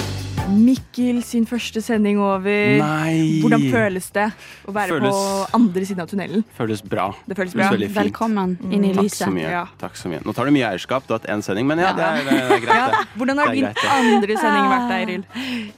Mikkel 0.47 1.17
sin 1.27 1.43
første 1.47 1.81
sending 1.83 2.21
over. 2.23 2.77
Nei! 2.79 3.41
Hvordan 3.43 3.65
føles 3.67 4.05
det 4.15 4.27
å 4.67 4.71
være 4.75 4.93
Føles- 4.95 5.11
på 5.11 5.55
andre 5.57 5.81
siden 5.89 6.01
av 6.01 6.07
tunnelen? 6.07 6.43
Føles 6.57 6.81
bra. 6.87 7.09
Det 7.27 7.35
føles 7.35 7.53
bra. 7.53 7.67
Føles. 7.73 7.91
Velkommen 7.91 8.53
inn 8.71 8.85
i 8.87 8.93
Takk 8.93 9.03
lyset. 9.03 9.25
så 9.27 9.31
mye. 9.33 9.49
Ja. 9.51 9.65
Takk 9.77 9.95
så 9.99 10.07
mye. 10.07 10.21
Nå 10.23 10.33
tar 10.33 10.45
det 10.45 10.53
mye 10.55 10.69
eierskap. 10.71 11.05
Du 11.05 11.13
har 11.13 11.19
hatt 11.19 11.27
én 11.29 11.43
sending, 11.43 11.67
men 11.67 11.79
ja, 11.79 11.87
Ja. 11.87 11.93
det 11.93 12.03
er, 12.03 12.23
det 12.23 12.39
er 12.39 12.59
greit, 12.63 12.75
Ja, 12.77 12.87
det. 12.87 13.07
hvordan 13.17 13.37
har 13.37 13.45
Det 13.47 13.53
din 13.55 13.63
greit, 13.65 13.75
det. 13.75 13.91
andre 13.91 14.37
sending 14.37 14.67
vært, 14.71 14.91
Eiril? 14.97 15.23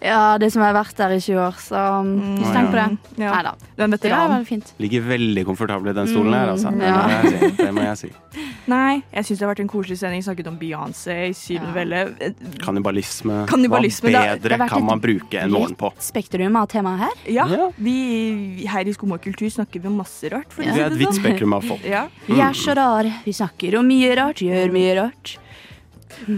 Ja, 0.01 0.38
det 0.38 0.51
som 0.53 0.62
har 0.62 0.73
vært 0.73 0.95
der 0.95 1.10
i 1.10 1.19
20 1.19 1.39
år, 1.39 1.53
så 1.58 1.99
um, 2.01 2.38
ikke 2.38 2.53
tenk 2.53 2.69
på 2.69 2.77
det. 2.77 2.97
Ja. 3.17 3.32
Nei 3.34 3.41
da. 3.43 3.51
Du 3.75 3.82
er 3.82 3.84
en 3.84 3.89
Det 3.89 4.05
er 4.05 4.10
veteran. 4.10 4.45
fint. 4.45 4.73
Ligger 4.79 5.01
veldig 5.01 5.45
komfortabel 5.45 5.89
i 5.89 5.93
den 5.93 6.08
stolen 6.08 6.34
her, 6.34 6.47
altså. 6.53 6.69
Det 6.69 6.89
Mm, 6.89 7.39
si. 7.49 7.63
Det 7.63 7.73
må 7.73 7.82
jeg 7.82 7.97
si. 7.97 8.12
Nei, 8.69 9.01
jeg 9.12 9.23
syns 9.25 9.39
det 9.39 9.47
har 9.47 9.55
vært 9.55 9.60
en 9.62 9.67
koselig 9.67 9.97
sending. 9.97 10.21
Snakket 10.21 10.45
om 10.47 10.58
Beyoncé, 10.60 11.34
syvende 11.34 11.73
Ja. 11.73 11.73
velle. 11.73 12.34
Kannibalisme. 12.62 13.47
Kannibalisme, 13.47 14.12
det 14.12 14.13
Hva 14.13 14.21
det 14.21 14.29
har 14.29 14.38
bedre 14.38 14.58
kan 14.67 14.83
man 14.85 14.99
bruke 14.99 15.39
en 15.39 15.51
morgen 15.51 15.75
på? 15.75 15.93
Spektrum 15.99 16.55
av 16.55 16.67
temaet 16.67 16.99
her. 16.99 17.13
Ja, 17.31 17.45
Ja. 17.47 17.71
vi 17.77 18.65
her 18.67 18.85
i 18.87 18.93
Skum 18.93 19.17
kultur 19.17 19.49
snakker 19.49 19.79
vi 19.81 19.87
om 19.87 19.95
masse 19.97 20.29
rart. 20.29 20.51
For 20.51 20.63
Ja. 20.63 20.73
Vi 20.73 20.79
er 20.81 20.85
et 20.85 20.91
det 20.91 20.99
vidt 20.99 21.09
sånn. 21.13 21.23
spektrum 21.23 21.53
av 21.53 21.63
folk. 21.63 21.81
Ja, 21.87 22.07
Vi 22.27 22.39
er 22.39 22.51
så 22.53 22.75
rare. 22.75 23.13
Vi 23.25 23.31
snakker 23.31 23.77
om 23.79 23.87
mye 23.87 24.15
rart, 24.17 24.35
gjør 24.43 24.71
mye 24.71 24.95
rart. 25.01 25.37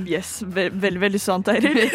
yes, 0.06 0.44
ve 0.46 0.70
Veldig, 0.70 1.00
veldig 1.00 1.20
sant, 1.20 1.48
Eiril. 1.48 1.90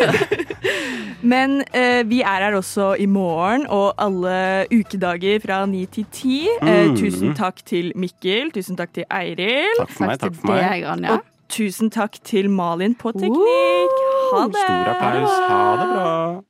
Men 1.23 1.63
eh, 1.73 2.03
vi 2.05 2.21
er 2.23 2.43
her 2.45 2.53
også 2.59 2.95
i 3.01 3.07
morgen 3.07 3.67
og 3.73 3.95
alle 3.99 4.67
ukedager 4.71 5.41
fra 5.43 5.65
ni 5.67 5.87
til 5.87 6.05
ti. 6.13 6.49
Eh, 6.63 6.87
Mm. 6.87 6.97
tusen 6.97 7.35
takk 7.35 7.63
til 7.65 7.93
Mikkel, 7.97 8.51
tusen 8.53 8.77
takk 8.77 8.93
til 8.93 9.05
Eiril. 9.11 9.73
Takk 9.79 9.91
for 9.91 10.07
meg. 10.07 10.19
Takk 10.21 10.35
for 10.35 10.53
meg. 10.53 10.63
deg, 10.71 10.85
Anja. 10.85 11.15
Og 11.15 11.25
tusen 11.49 11.91
takk 11.91 12.19
til 12.25 12.51
Malin 12.51 12.95
på 12.95 13.13
teknikk. 13.13 13.97
Ha 14.33 14.47
det! 14.47 14.63
Stor 14.65 14.91
applaus. 14.95 15.39
Ha 15.49 15.77
det 15.81 15.89
bra. 15.95 16.43